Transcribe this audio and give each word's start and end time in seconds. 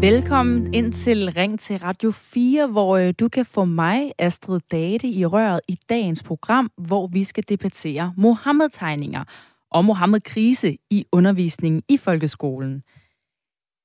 Velkommen 0.00 0.74
ind 0.74 0.92
til 0.92 1.32
Ring 1.32 1.60
til 1.60 1.78
Radio 1.78 2.10
4, 2.10 2.66
hvor 2.66 2.96
øh, 2.96 3.14
du 3.20 3.28
kan 3.28 3.44
få 3.44 3.64
mig, 3.64 4.12
Astrid 4.18 4.60
Date, 4.72 5.08
i 5.08 5.26
røret 5.26 5.60
i 5.68 5.76
dagens 5.88 6.22
program, 6.22 6.70
hvor 6.76 7.06
vi 7.06 7.24
skal 7.24 7.44
debattere 7.48 8.14
Mohammed-tegninger 8.16 9.24
og 9.70 9.84
Mohammed-krise 9.84 10.76
i 10.90 11.06
undervisningen 11.12 11.82
i 11.88 11.96
folkeskolen. 11.96 12.82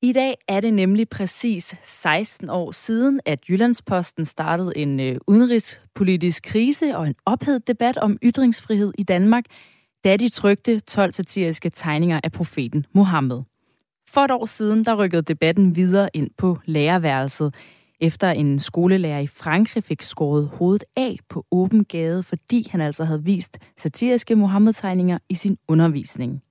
I 0.05 0.11
dag 0.13 0.37
er 0.47 0.59
det 0.59 0.73
nemlig 0.73 1.09
præcis 1.09 1.75
16 1.83 2.49
år 2.49 2.71
siden, 2.71 3.19
at 3.25 3.49
Jyllandsposten 3.49 4.25
startede 4.25 4.77
en 4.77 4.99
øh, 4.99 5.17
udenrigspolitisk 5.27 6.43
krise 6.43 6.97
og 6.97 7.07
en 7.07 7.15
ophedet 7.25 7.67
debat 7.67 7.97
om 7.97 8.17
ytringsfrihed 8.23 8.93
i 8.97 9.03
Danmark, 9.03 9.43
da 10.03 10.17
de 10.17 10.29
trykte 10.29 10.79
12 10.79 11.11
satiriske 11.11 11.69
tegninger 11.69 12.19
af 12.23 12.31
profeten 12.31 12.85
Mohammed. 12.93 13.41
For 14.09 14.21
et 14.21 14.31
år 14.31 14.45
siden, 14.45 14.85
der 14.85 14.95
rykkede 14.95 15.21
debatten 15.21 15.75
videre 15.75 16.09
ind 16.13 16.29
på 16.37 16.57
lærerværelset, 16.65 17.55
efter 17.99 18.31
en 18.31 18.59
skolelærer 18.59 19.19
i 19.19 19.27
Frankrig 19.27 19.83
fik 19.83 20.01
skåret 20.01 20.47
hovedet 20.47 20.83
af 20.95 21.17
på 21.29 21.45
åben 21.51 21.85
gade, 21.85 22.23
fordi 22.23 22.67
han 22.71 22.81
altså 22.81 23.03
havde 23.03 23.23
vist 23.23 23.59
satiriske 23.77 24.35
Mohammed-tegninger 24.35 25.17
i 25.29 25.33
sin 25.35 25.57
undervisning. 25.67 26.41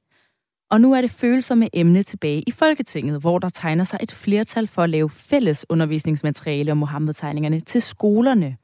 Og 0.72 0.80
nu 0.80 0.92
er 0.92 1.00
det 1.00 1.10
følsomme 1.10 1.68
emne 1.72 2.02
tilbage 2.02 2.42
i 2.46 2.50
Folketinget, 2.50 3.20
hvor 3.20 3.38
der 3.38 3.48
tegner 3.48 3.84
sig 3.84 3.98
et 4.02 4.12
flertal 4.12 4.66
for 4.66 4.82
at 4.82 4.90
lave 4.90 5.10
fælles 5.10 5.66
undervisningsmateriale 5.68 6.72
om 6.72 6.78
Mohammed-tegningerne 6.78 7.60
til 7.60 7.82
skolerne. 7.82 8.56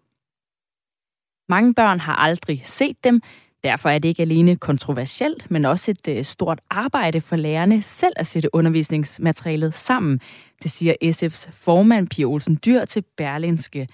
Mange 1.49 1.75
børn 1.75 2.01
har 2.01 2.17
aldrig 2.17 2.63
set 2.65 3.05
dem, 3.05 3.21
Derfor 3.65 3.89
er 3.89 3.99
det 3.99 4.09
ikke 4.09 4.23
alene 4.23 4.57
kontroversielt, 4.57 5.51
men 5.51 5.65
også 5.65 5.91
et 5.91 6.09
øh, 6.09 6.25
stort 6.25 6.61
arbejde 6.71 7.21
for 7.21 7.37
lærerne 7.37 7.83
selv 7.83 8.13
at 8.17 8.27
sætte 8.27 8.55
undervisningsmaterialet 8.55 9.75
sammen. 9.75 10.21
Det 10.63 10.71
siger 10.71 10.95
SF's 11.05 11.51
formand 11.53 12.09
Pia 12.09 12.25
Olsen 12.25 12.59
Dyr 12.65 12.85
til 12.85 13.05
Berlinske. 13.17 13.89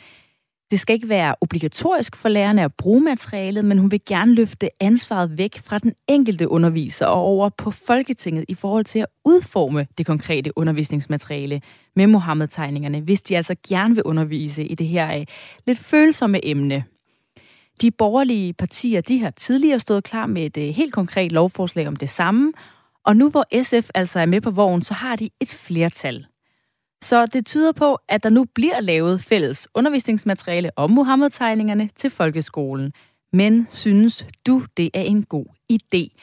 Det 0.75 0.81
skal 0.81 0.95
ikke 0.95 1.09
være 1.09 1.35
obligatorisk 1.41 2.17
for 2.17 2.29
lærerne 2.29 2.65
at 2.65 2.75
bruge 2.75 3.01
materialet, 3.01 3.65
men 3.65 3.79
hun 3.79 3.91
vil 3.91 4.01
gerne 4.09 4.35
løfte 4.35 4.71
ansvaret 4.81 5.39
væk 5.39 5.59
fra 5.59 5.79
den 5.79 5.93
enkelte 6.09 6.49
underviser 6.49 7.07
og 7.07 7.23
over 7.23 7.49
på 7.49 7.71
Folketinget 7.71 8.45
i 8.49 8.55
forhold 8.55 8.85
til 8.85 8.99
at 8.99 9.07
udforme 9.25 9.87
det 9.99 10.07
konkrete 10.07 10.59
undervisningsmateriale 10.59 11.61
med 11.97 12.07
Mohammed-tegningerne, 12.07 13.01
hvis 13.01 13.21
de 13.23 13.37
altså 13.37 13.55
gerne 13.69 13.95
vil 13.95 14.03
undervise 14.05 14.65
i 14.65 14.75
det 14.75 14.87
her 14.87 15.19
øh, 15.19 15.27
lidt 15.67 15.79
følsomme 15.79 16.47
emne. 16.47 16.85
De 17.81 17.91
borgerlige 17.91 18.53
partier 18.53 19.01
de 19.01 19.21
har 19.21 19.31
tidligere 19.31 19.81
stået 19.81 20.05
klar 20.05 20.27
med 20.27 20.47
et 20.47 20.57
øh, 20.57 20.75
helt 20.75 20.93
konkret 20.93 21.33
lovforslag 21.33 21.89
om 21.89 21.97
det 21.97 22.11
samme, 22.11 22.53
og 23.05 23.17
nu 23.17 23.31
hvor 23.31 23.63
SF 23.63 23.91
altså 23.95 24.21
er 24.21 24.27
med 24.27 24.41
på 24.41 24.51
vognen, 24.51 24.83
så 24.83 24.95
har 24.95 25.17
de 25.17 25.31
et 25.41 25.49
flertal. 25.49 26.27
Så 27.05 27.27
det 27.27 27.47
tyder 27.47 27.73
på, 27.73 27.99
at 28.09 28.23
der 28.23 28.31
nu 28.31 28.45
bliver 28.55 28.81
lavet 28.81 29.21
fælles 29.21 29.69
undervisningsmateriale 29.75 30.71
om 30.77 30.91
Mohammed-tegningerne 30.91 31.91
til 31.97 32.11
folkeskolen. 32.11 32.93
Men 33.33 33.67
synes 33.71 34.27
du, 34.47 34.63
det 34.77 34.91
er 34.95 35.01
en 35.01 35.23
god 35.23 35.47
idé? 35.73 36.17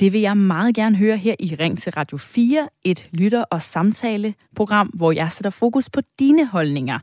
Det 0.00 0.12
vil 0.12 0.20
jeg 0.20 0.36
meget 0.36 0.74
gerne 0.74 0.96
høre 0.96 1.16
her 1.16 1.34
i 1.40 1.54
Ring 1.54 1.78
til 1.78 1.92
Radio 1.92 2.16
4, 2.16 2.68
et 2.84 3.08
lytter- 3.12 3.44
og 3.50 3.62
samtaleprogram, 3.62 4.86
hvor 4.86 5.12
jeg 5.12 5.32
sætter 5.32 5.50
fokus 5.50 5.90
på 5.90 6.00
dine 6.18 6.46
holdninger. 6.46 6.98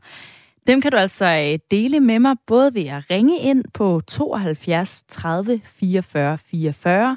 Dem 0.66 0.80
kan 0.80 0.92
du 0.92 0.96
altså 0.96 1.26
øh, 1.26 1.58
dele 1.70 2.00
med 2.00 2.18
mig, 2.18 2.36
både 2.46 2.74
ved 2.74 2.84
at 2.84 3.10
ringe 3.10 3.38
ind 3.38 3.64
på 3.74 4.00
72 4.06 5.02
30 5.08 5.60
44 5.64 6.38
44, 6.38 7.16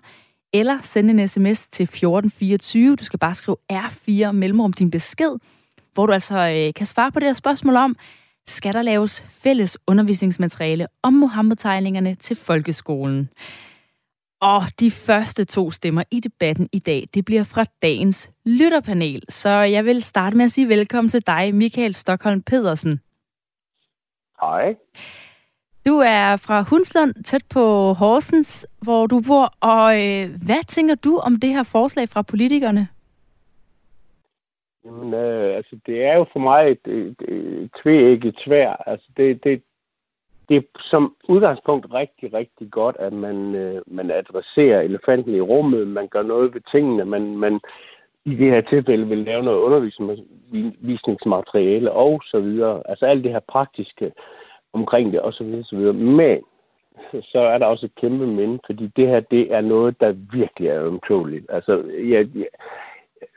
eller 0.54 0.80
sende 0.82 1.22
en 1.22 1.28
sms 1.28 1.68
til 1.68 1.84
1424. 1.84 2.96
Du 2.96 3.04
skal 3.04 3.20
bare 3.20 3.36
skrive 3.36 3.58
R4 3.74 4.32
mellemrum 4.32 4.74
din 4.74 4.92
besked, 4.92 5.36
hvor 5.94 6.06
du 6.06 6.14
altså 6.14 6.38
øh, 6.38 6.74
kan 6.74 6.86
svare 6.86 7.12
på 7.12 7.20
det 7.20 7.28
her 7.28 7.34
spørgsmål 7.34 7.76
om, 7.76 7.96
skal 8.48 8.74
der 8.74 8.82
laves 8.82 9.26
fælles 9.44 9.78
undervisningsmateriale 9.88 10.88
om 11.04 11.14
Mohammed-tegningerne 11.14 12.16
til 12.16 12.36
folkeskolen? 12.36 13.30
Og 14.42 14.64
de 14.80 14.92
første 14.92 15.46
to 15.46 15.72
stemmer 15.72 16.04
i 16.12 16.20
debatten 16.20 16.70
i 16.72 16.80
dag, 16.80 17.08
det 17.14 17.26
bliver 17.26 17.44
fra 17.44 17.66
dagens 17.82 18.32
lytterpanel. 18.46 19.22
Så 19.30 19.50
jeg 19.50 19.86
vil 19.86 20.04
starte 20.04 20.38
med 20.38 20.46
at 20.46 20.52
sige 20.52 20.70
velkommen 20.70 21.10
til 21.10 21.28
dig, 21.28 21.56
Michael 21.56 21.96
Stockholm 21.96 22.42
Pedersen. 22.42 23.00
Hej. 24.42 24.76
Du 25.86 25.98
er 25.98 26.36
fra 26.36 26.62
Hundslund, 26.62 27.24
tæt 27.24 27.44
på 27.50 27.94
Horsens, 27.94 28.68
hvor 28.82 29.08
du 29.08 29.20
bor. 29.20 29.54
Og 29.60 30.02
øh, 30.02 30.30
hvad 30.46 30.64
tænker 30.68 30.96
du 30.96 31.18
om 31.18 31.36
det 31.36 31.50
her 31.50 31.64
forslag 31.64 32.10
fra 32.10 32.22
politikerne? 32.22 32.88
Jamen, 34.86 35.14
øh, 35.14 35.56
altså, 35.56 35.80
det 35.86 36.04
er 36.04 36.18
jo 36.18 36.26
for 36.34 36.40
mig 36.40 36.72
et, 36.72 36.88
et, 36.88 37.22
et 37.22 37.72
tvægget 37.84 38.36
tvær. 38.46 38.84
Altså, 38.86 39.08
det, 39.18 39.44
det, 39.44 39.62
det 40.50 40.58
er 40.58 40.62
som 40.80 41.16
udgangspunkt 41.28 41.94
rigtig, 41.94 42.34
rigtig 42.34 42.72
godt, 42.72 42.96
at 43.00 43.14
man, 43.14 43.56
øh, 43.56 43.82
man 43.88 44.12
adresserer 44.12 44.82
elefanten 44.82 45.36
i 45.36 45.42
rummet, 45.42 45.88
man 45.88 46.08
gør 46.08 46.22
noget 46.22 46.54
ved 46.54 46.62
tingene, 46.72 47.06
man, 47.06 47.38
man 47.38 47.60
i 48.26 48.36
det 48.36 48.52
her 48.52 48.62
tilfælde 48.62 49.08
vil 49.08 49.18
lave 49.18 49.44
noget 49.44 49.60
undervisningsmateriale 49.60 51.92
og 51.92 52.22
så 52.26 52.40
videre. 52.40 52.82
Altså 52.86 53.06
alt 53.06 53.24
det 53.24 53.32
her 53.32 53.40
praktiske 53.40 54.12
omkring 54.74 55.12
det 55.12 55.22
og 55.22 55.34
så 55.34 55.44
videre, 55.44 55.64
så 55.64 55.76
videre. 55.76 55.94
Men 55.94 56.42
så 57.22 57.40
er 57.40 57.58
der 57.58 57.66
også 57.66 57.86
et 57.86 57.96
kæmpe 57.96 58.28
men, 58.28 58.60
fordi 58.66 58.88
det 58.96 59.08
her, 59.08 59.20
det 59.20 59.54
er 59.54 59.62
noget, 59.62 60.00
der 60.00 60.12
virkelig 60.12 60.70
er 60.70 60.86
ømtåligt. 60.86 61.46
Altså, 61.50 61.84
ja, 62.10 62.24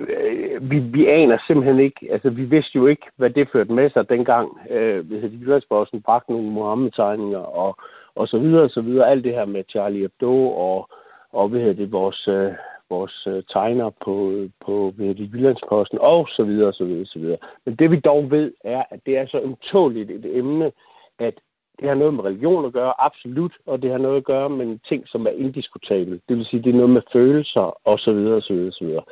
øh, 0.00 0.70
vi, 0.70 0.78
vi 0.78 1.06
aner 1.06 1.38
simpelthen 1.46 1.80
ikke, 1.80 2.08
altså 2.10 2.30
vi 2.30 2.44
vidste 2.44 2.76
jo 2.76 2.86
ikke, 2.86 3.06
hvad 3.16 3.30
det 3.30 3.48
førte 3.52 3.72
med 3.72 3.90
sig 3.90 4.08
dengang, 4.08 4.58
øh, 4.70 5.06
hvis 5.06 5.32
Jyllandsposten 5.40 6.02
bragte 6.02 6.32
nogle 6.32 6.50
Mohammed-tegninger 6.50 7.38
og, 7.38 7.76
og 8.14 8.28
så 8.28 8.38
videre, 8.38 8.62
og 8.62 8.70
så 8.70 8.80
videre. 8.80 9.10
Alt 9.10 9.24
det 9.24 9.32
her 9.32 9.44
med 9.44 9.64
Charlie 9.68 10.00
Hebdo 10.00 10.50
og, 10.50 10.88
og 11.32 11.48
hvad 11.48 11.60
hedder 11.60 11.74
det, 11.74 11.92
vores, 11.92 12.28
øh, 12.28 12.52
vores 12.90 13.26
øh, 13.26 13.42
tegner 13.52 13.90
på, 14.04 14.46
på 14.66 14.92
ved 14.96 15.14
det, 15.14 15.30
Jyllandsposten 15.32 15.98
og 16.00 16.28
så 16.28 16.44
videre, 16.44 16.68
og 16.68 16.74
så 16.74 16.84
videre, 16.84 17.02
og 17.02 17.06
så 17.06 17.18
videre. 17.18 17.38
Men 17.64 17.74
det 17.74 17.90
vi 17.90 18.00
dog 18.00 18.30
ved, 18.30 18.52
er, 18.64 18.82
at 18.90 19.00
det 19.06 19.18
er 19.18 19.26
så 19.26 19.40
ømtåligt 19.40 20.10
et 20.10 20.38
emne, 20.38 20.72
at 21.18 21.34
det 21.80 21.88
har 21.88 21.94
noget 21.94 22.14
med 22.14 22.24
religion 22.24 22.64
at 22.64 22.72
gøre, 22.72 22.92
absolut, 22.98 23.52
og 23.66 23.82
det 23.82 23.90
har 23.90 23.98
noget 23.98 24.16
at 24.16 24.24
gøre 24.24 24.50
med 24.50 24.78
ting, 24.88 25.08
som 25.08 25.26
er 25.26 25.30
indiskutable. 25.30 26.20
Det 26.28 26.36
vil 26.36 26.46
sige, 26.46 26.62
det 26.62 26.70
er 26.70 26.76
noget 26.76 26.90
med 26.90 27.02
følelser, 27.12 27.88
og 27.88 27.98
så 27.98 28.12
videre, 28.12 28.36
og 28.36 28.42
så 28.42 28.52
videre, 28.52 28.68
og 28.68 28.72
så 28.72 28.84
videre. 28.84 29.02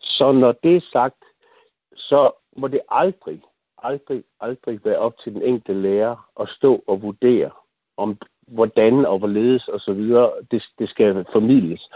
Så 0.00 0.32
når 0.32 0.52
det 0.52 0.76
er 0.76 0.80
sagt, 0.92 1.24
så 1.94 2.30
må 2.56 2.68
det 2.68 2.80
aldrig, 2.88 3.42
aldrig, 3.82 4.24
aldrig 4.40 4.80
være 4.84 4.98
op 4.98 5.18
til 5.18 5.34
den 5.34 5.42
enkelte 5.42 5.82
lærer 5.82 6.28
at 6.40 6.48
stå 6.48 6.84
og 6.86 7.02
vurdere, 7.02 7.50
om 7.96 8.18
hvordan 8.46 9.06
og 9.06 9.18
hvorledes 9.18 9.68
og 9.68 9.80
så 9.80 9.92
videre 9.92 10.30
det, 10.50 10.64
det 10.78 10.88
skal 10.88 11.26
formidles. 11.32 11.90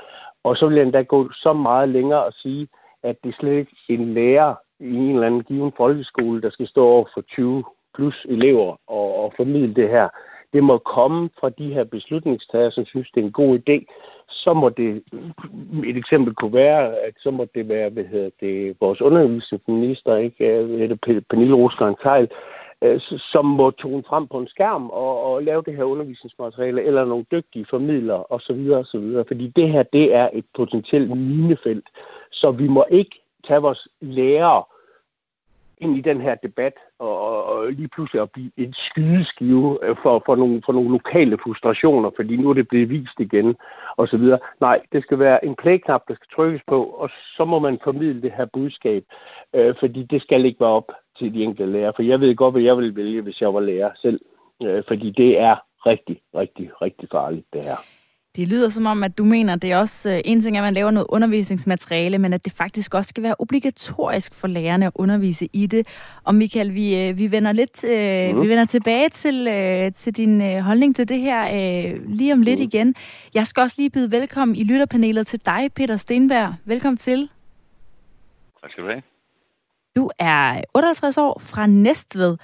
Og 0.44 0.56
så 0.56 0.66
vil 0.66 0.76
jeg 0.76 0.84
endda 0.84 1.02
gå 1.02 1.30
så 1.32 1.52
meget 1.52 1.88
længere 1.88 2.24
og 2.24 2.32
sige, 2.32 2.68
at 3.02 3.16
det 3.24 3.28
er 3.30 3.36
slet 3.40 3.58
ikke 3.58 3.76
en 3.88 4.14
lærer 4.14 4.54
i 4.80 4.94
en 4.94 5.14
eller 5.14 5.26
anden 5.26 5.42
given 5.42 5.72
folkeskole, 5.76 6.42
der 6.42 6.50
skal 6.50 6.68
stå 6.68 6.84
over 6.84 7.06
for 7.14 7.20
20 7.20 7.64
plus 7.94 8.26
elever 8.28 8.76
og, 8.86 9.24
og 9.24 9.32
formidle 9.36 9.74
det 9.74 9.88
her. 9.88 10.08
Det 10.52 10.64
må 10.64 10.78
komme 10.78 11.30
fra 11.40 11.50
de 11.50 11.74
her 11.74 11.84
beslutningstager, 11.84 12.70
som 12.70 12.84
synes, 12.84 13.10
det 13.10 13.20
er 13.20 13.24
en 13.24 13.32
god 13.32 13.58
idé. 13.58 13.76
Så 14.32 14.52
må 14.54 14.68
det, 14.68 15.02
et 15.84 15.96
eksempel 15.96 16.34
kunne 16.34 16.52
være, 16.52 16.96
at 16.98 17.14
så 17.18 17.30
må 17.30 17.46
det 17.54 17.68
være, 17.68 17.90
hvad 17.90 18.04
hedder 18.04 18.30
det, 18.40 18.76
vores 18.80 19.00
undervisningsminister, 19.00 20.16
ikke, 20.16 20.46
øh, 20.46 20.78
hedder 20.78 21.20
Pernille 21.30 21.54
Rosgaard 21.54 21.98
Tejl, 22.02 22.28
øh, 22.82 23.00
som 23.00 23.44
må 23.44 23.70
tone 23.70 24.02
frem 24.08 24.26
på 24.26 24.38
en 24.38 24.48
skærm 24.48 24.90
og, 24.90 25.24
og 25.24 25.42
lave 25.42 25.62
det 25.66 25.76
her 25.76 25.84
undervisningsmateriale, 25.84 26.84
eller 26.84 27.04
nogle 27.04 27.24
dygtige 27.32 27.66
formidlere 27.70 28.24
osv. 28.30 28.70
osv. 28.70 29.24
Fordi 29.28 29.52
det 29.56 29.68
her, 29.68 29.82
det 29.82 30.14
er 30.14 30.28
et 30.32 30.44
potentielt 30.54 31.10
minefelt. 31.10 31.86
Så 32.30 32.50
vi 32.50 32.68
må 32.68 32.84
ikke 32.90 33.22
tage 33.46 33.62
vores 33.62 33.88
lærere 34.00 34.62
ind 35.82 35.96
i 35.98 36.00
den 36.00 36.20
her 36.20 36.34
debat 36.34 36.72
og, 36.98 37.44
og 37.44 37.72
lige 37.72 37.88
pludselig 37.88 38.22
at 38.22 38.30
blive 38.30 38.50
en 38.56 38.74
skydeskive 38.76 39.78
øh, 39.84 39.96
for, 40.02 40.22
for, 40.26 40.36
nogle, 40.36 40.62
for 40.66 40.72
nogle 40.72 40.90
lokale 40.90 41.38
frustrationer, 41.44 42.10
fordi 42.16 42.36
nu 42.36 42.50
er 42.50 42.54
det 42.54 42.68
blevet 42.68 42.88
vist 42.88 43.20
igen 43.20 43.56
og 43.96 44.08
så 44.08 44.16
videre. 44.16 44.38
Nej, 44.60 44.80
det 44.92 45.02
skal 45.02 45.18
være 45.18 45.44
en 45.44 45.54
play-knap, 45.54 46.02
der 46.08 46.14
skal 46.14 46.28
trykkes 46.34 46.62
på, 46.66 46.84
og 46.84 47.10
så 47.36 47.44
må 47.44 47.58
man 47.58 47.78
formidle 47.84 48.22
det 48.22 48.32
her 48.36 48.46
budskab, 48.52 49.04
øh, 49.54 49.74
fordi 49.78 50.02
det 50.02 50.22
skal 50.22 50.44
ikke 50.44 50.60
være 50.60 50.78
op 50.80 50.92
til 51.18 51.34
de 51.34 51.42
enkelte 51.42 51.72
lærere, 51.72 51.92
for 51.96 52.02
jeg 52.02 52.20
ved 52.20 52.36
godt, 52.36 52.54
hvad 52.54 52.62
jeg 52.62 52.76
ville 52.76 52.96
vælge, 52.96 53.22
hvis 53.22 53.40
jeg 53.40 53.54
var 53.54 53.60
lærer 53.60 53.90
selv, 54.02 54.20
øh, 54.64 54.82
fordi 54.88 55.10
det 55.10 55.40
er 55.40 55.56
rigtig, 55.86 56.20
rigtig, 56.34 56.82
rigtig 56.82 57.08
farligt, 57.12 57.46
det 57.52 57.64
her. 57.64 57.76
Det 58.36 58.48
lyder 58.48 58.68
som 58.68 58.86
om, 58.86 59.04
at 59.04 59.18
du 59.18 59.24
mener, 59.24 59.52
at 59.52 59.62
det 59.62 59.72
er 59.72 59.76
også 59.76 60.10
øh, 60.10 60.20
en 60.24 60.42
ting, 60.42 60.56
at 60.56 60.62
man 60.62 60.74
laver 60.74 60.90
noget 60.90 61.06
undervisningsmateriale, 61.08 62.18
men 62.18 62.32
at 62.32 62.44
det 62.44 62.52
faktisk 62.52 62.94
også 62.94 63.08
skal 63.08 63.22
være 63.22 63.34
obligatorisk 63.38 64.34
for 64.34 64.48
lærerne 64.48 64.86
at 64.86 64.92
undervise 64.94 65.48
i 65.52 65.66
det. 65.66 65.86
Og 66.24 66.34
Michael, 66.34 66.74
vi, 66.74 67.00
øh, 67.00 67.18
vi 67.18 67.30
vender 67.30 67.52
lidt 67.52 67.84
mm. 68.34 68.42
vi 68.42 68.48
vender 68.48 68.64
tilbage 68.64 69.08
til, 69.08 69.44
til 69.94 70.16
din 70.16 70.60
holdning 70.60 70.96
til 70.96 71.08
det 71.08 71.20
her 71.20 71.44
lige 72.06 72.32
om 72.32 72.42
lidt 72.42 72.60
mm. 72.60 72.64
igen. 72.64 72.94
Jeg 73.34 73.46
skal 73.46 73.60
også 73.60 73.76
lige 73.78 73.90
byde 73.90 74.10
velkommen 74.10 74.56
i 74.56 74.64
lytterpanelet 74.64 75.26
til 75.26 75.40
dig, 75.46 75.70
Peter 75.74 75.96
Stenberg. 75.96 76.54
Velkommen 76.64 76.96
til. 76.96 77.28
Tak 78.62 78.70
skal 78.70 78.84
du 78.84 78.88
have. 78.88 79.02
Du 79.96 80.10
er 80.18 80.60
58 80.74 81.18
år 81.18 81.38
fra 81.38 81.66
Næstved. 81.66 82.36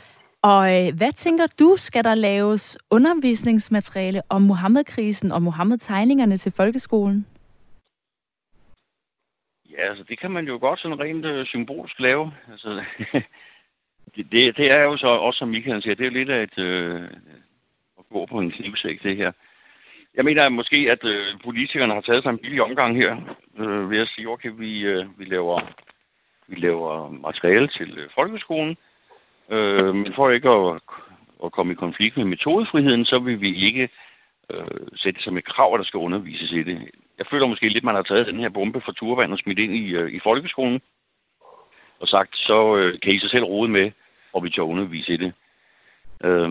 Og 0.43 0.87
øh, 0.87 0.97
hvad 0.97 1.13
tænker 1.13 1.47
du, 1.47 1.75
skal 1.77 2.05
der 2.05 2.15
laves 2.15 2.79
undervisningsmateriale 2.91 4.23
om 4.29 4.43
Mohammed-krisen 4.43 5.33
og 5.33 5.43
Mohammed-tegningerne 5.43 6.37
til 6.37 6.53
folkeskolen? 6.53 7.27
Ja, 9.71 9.89
altså 9.89 10.05
det 10.05 10.19
kan 10.19 10.31
man 10.31 10.47
jo 10.47 10.59
godt 10.61 10.81
sådan 10.81 11.01
rent 11.01 11.25
øh, 11.25 11.47
symbolsk 11.47 12.01
lave. 12.01 12.33
Altså, 12.51 12.69
det, 14.17 14.33
det, 14.33 14.57
det 14.57 14.71
er 14.71 14.83
jo 14.83 14.97
så 14.97 15.09
også, 15.09 15.39
som 15.39 15.49
Michael 15.49 15.83
siger, 15.83 15.95
det 15.95 16.07
er 16.07 16.11
jo 16.11 16.15
lidt 16.15 16.31
af 16.31 16.43
et... 16.43 16.59
Øh, 16.59 17.11
at 17.99 18.05
gå 18.11 18.27
på 18.27 18.39
en 18.39 18.51
knivsæk, 18.51 19.03
det 19.03 19.17
her. 19.17 19.33
Jeg 20.15 20.25
mener 20.25 20.43
at 20.43 20.53
måske, 20.53 20.89
at 20.91 21.05
øh, 21.05 21.41
politikerne 21.45 21.95
har 21.95 22.01
taget 22.01 22.23
sig 22.23 22.31
en 22.31 22.39
billig 22.39 22.63
omgang 22.63 22.97
her, 22.97 23.37
øh, 23.59 23.91
ved 23.91 23.99
at 23.99 24.09
sige, 24.09 24.29
okay, 24.29 24.51
vi, 24.57 24.81
øh, 24.87 25.19
vi, 25.19 25.25
laver, 25.25 25.61
vi 26.47 26.57
laver 26.57 27.11
materiale 27.11 27.69
til 27.69 27.99
øh, 27.99 28.09
folkeskolen, 28.15 28.77
Øh, 29.51 29.95
men 29.95 30.15
for 30.15 30.31
ikke 30.31 30.51
at, 30.51 30.81
at 31.45 31.53
komme 31.53 31.73
i 31.73 31.77
konflikt 31.77 32.17
med 32.17 32.25
metodefriheden, 32.25 33.05
så 33.05 33.19
vil 33.19 33.41
vi 33.41 33.55
ikke 33.55 33.89
øh, 34.51 34.67
sætte 34.95 35.23
som 35.23 35.37
et 35.37 35.45
krav, 35.45 35.75
at 35.75 35.79
der 35.79 35.85
skal 35.85 35.99
undervises 35.99 36.53
i 36.53 36.63
det. 36.63 36.91
Jeg 37.19 37.27
føler 37.27 37.47
måske 37.47 37.69
lidt, 37.69 37.77
at 37.77 37.85
man 37.85 37.95
har 37.95 38.03
taget 38.03 38.27
den 38.27 38.41
her 38.41 38.49
bombe 38.49 38.81
fra 38.81 38.93
turvand 38.93 39.33
og 39.33 39.39
smidt 39.39 39.59
ind 39.59 39.75
i, 39.75 39.91
øh, 39.91 40.13
i 40.13 40.19
folkeskolen, 40.19 40.81
og 42.01 42.09
sagt, 42.09 42.37
så 42.37 42.77
øh, 42.77 43.01
kan 43.01 43.13
I 43.13 43.19
sig 43.19 43.31
selv 43.31 43.45
rode 43.45 43.69
med, 43.69 43.91
og 44.33 44.45
vi 44.45 44.51
tør 44.51 44.63
undervise 44.63 45.13
i 45.13 45.17
det. 45.17 45.33
Øh, 46.25 46.51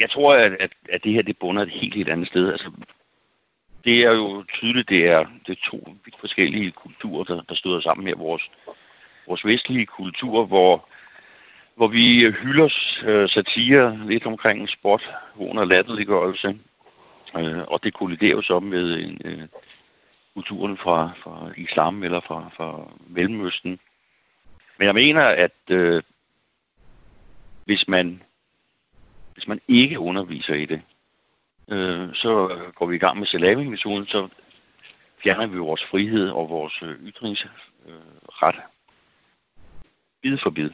jeg 0.00 0.10
tror, 0.10 0.34
at, 0.34 0.52
at, 0.52 0.72
at 0.88 1.04
det 1.04 1.12
her 1.12 1.22
det 1.22 1.38
bunder 1.38 1.62
et 1.62 1.70
helt, 1.70 1.94
helt 1.94 2.08
andet 2.08 2.28
sted. 2.28 2.52
Altså, 2.52 2.70
det 3.84 4.00
er 4.00 4.12
jo 4.12 4.44
tydeligt, 4.52 4.88
det 4.88 5.06
er, 5.06 5.26
det 5.46 5.58
er 5.58 5.70
to 5.70 5.96
vidt 6.04 6.20
forskellige 6.20 6.70
kulturer, 6.70 7.24
der, 7.24 7.42
der 7.42 7.54
støder 7.54 7.80
sammen 7.80 8.06
her. 8.06 8.16
Vores, 8.16 8.50
vores 9.26 9.44
vestlige 9.44 9.86
kultur, 9.86 10.44
hvor 10.44 10.88
hvor 11.74 11.88
vi 11.88 12.30
hylder 12.30 12.68
øh, 13.04 13.28
satire 13.28 14.06
lidt 14.06 14.26
omkring 14.26 14.68
sport, 14.68 15.10
hån 15.34 15.58
og 15.58 15.66
latterliggørelse. 15.66 16.58
Øh, 17.38 17.62
og 17.68 17.84
det 17.84 17.94
kolliderer 17.94 18.36
jo 18.36 18.42
så 18.42 18.60
med 18.60 18.98
en, 18.98 19.20
øh, 19.24 19.48
kulturen 20.34 20.78
fra, 20.78 21.10
fra 21.22 21.50
islam 21.56 22.02
eller 22.02 22.20
fra, 22.20 22.50
fra 22.56 22.92
Mellemøsten. 23.06 23.78
Men 24.78 24.86
jeg 24.86 24.94
mener, 24.94 25.22
at 25.22 25.70
øh, 25.70 26.02
hvis 27.64 27.88
man 27.88 28.22
hvis 29.34 29.48
man 29.48 29.60
ikke 29.68 29.98
underviser 29.98 30.54
i 30.54 30.66
det, 30.66 30.82
øh, 31.68 32.14
så 32.14 32.60
går 32.74 32.86
vi 32.86 32.96
i 32.96 32.98
gang 32.98 33.18
med 33.18 33.26
salami-metoden, 33.26 34.06
så 34.06 34.28
fjerner 35.22 35.46
vi 35.46 35.58
vores 35.58 35.84
frihed 35.84 36.28
og 36.28 36.50
vores 36.50 36.82
øh, 36.82 37.08
ytringsret. 37.08 37.50
Bid 40.22 40.38
for 40.38 40.50
bid. 40.50 40.70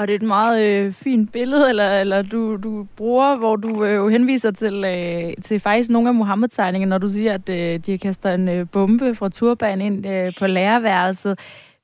Og 0.00 0.08
det 0.08 0.14
er 0.14 0.18
et 0.18 0.22
meget 0.22 0.62
øh, 0.62 0.92
fint 0.92 1.32
billede, 1.32 1.68
eller, 1.68 1.98
eller 2.00 2.22
du, 2.22 2.56
du 2.56 2.86
bruger, 2.96 3.36
hvor 3.36 3.56
du 3.56 3.84
øh, 3.84 4.08
henviser 4.08 4.50
til, 4.50 4.84
øh, 4.84 5.32
til 5.42 5.60
faktisk 5.60 5.90
nogle 5.90 6.08
af 6.08 6.14
Mohammed-tegningerne, 6.14 6.90
når 6.90 6.98
du 6.98 7.08
siger, 7.08 7.34
at 7.34 7.48
øh, 7.48 7.78
de 7.78 7.98
kaster 7.98 8.34
en 8.34 8.48
øh, 8.48 8.66
bombe 8.72 9.14
fra 9.14 9.28
turban 9.28 9.80
ind 9.80 10.06
øh, 10.06 10.32
på 10.38 10.46
lærerværelset. 10.46 11.38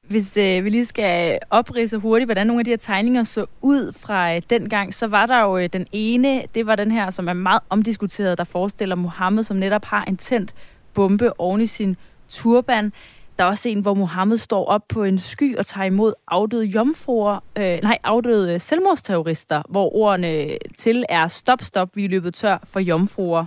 Hvis 0.08 0.36
øh, 0.36 0.64
vi 0.64 0.70
lige 0.70 0.84
skal 0.84 1.38
oprise 1.50 1.96
hurtigt, 1.96 2.28
hvordan 2.28 2.46
nogle 2.46 2.60
af 2.60 2.64
de 2.64 2.70
her 2.70 2.76
tegninger 2.76 3.24
så 3.24 3.46
ud 3.62 3.92
fra 3.92 4.34
øh, 4.34 4.42
den 4.50 4.68
gang, 4.68 4.94
så 4.94 5.06
var 5.06 5.26
der 5.26 5.40
jo 5.40 5.58
øh, 5.58 5.68
den 5.72 5.86
ene, 5.92 6.42
det 6.54 6.66
var 6.66 6.76
den 6.76 6.90
her, 6.90 7.10
som 7.10 7.28
er 7.28 7.32
meget 7.32 7.62
omdiskuteret, 7.70 8.38
der 8.38 8.44
forestiller 8.44 8.94
Mohammed, 8.94 9.42
som 9.42 9.56
netop 9.56 9.84
har 9.84 10.04
en 10.04 10.16
tændt 10.16 10.54
bombe 10.94 11.40
oven 11.40 11.60
i 11.60 11.66
sin 11.66 11.96
turban. 12.28 12.92
Der 13.38 13.44
er 13.44 13.48
også 13.48 13.68
en, 13.68 13.80
hvor 13.80 13.94
Mohammed 13.94 14.38
står 14.38 14.64
op 14.64 14.88
på 14.88 15.04
en 15.04 15.18
sky 15.18 15.56
og 15.56 15.66
tager 15.66 15.84
imod 15.84 16.14
afdøde 16.28 16.64
jomfruer, 16.64 17.38
øh, 17.56 17.78
nej, 17.82 17.98
afdøde 18.04 18.54
øh, 18.54 18.60
selvmordsterrorister, 18.60 19.62
hvor 19.68 19.96
ordene 19.96 20.28
øh, 20.28 20.56
til 20.78 21.04
er 21.08 21.28
stop, 21.28 21.62
stop, 21.62 21.96
vi 21.96 22.04
er 22.04 22.08
løbet 22.08 22.34
tør 22.34 22.58
for 22.64 22.80
jomfruer. 22.80 23.44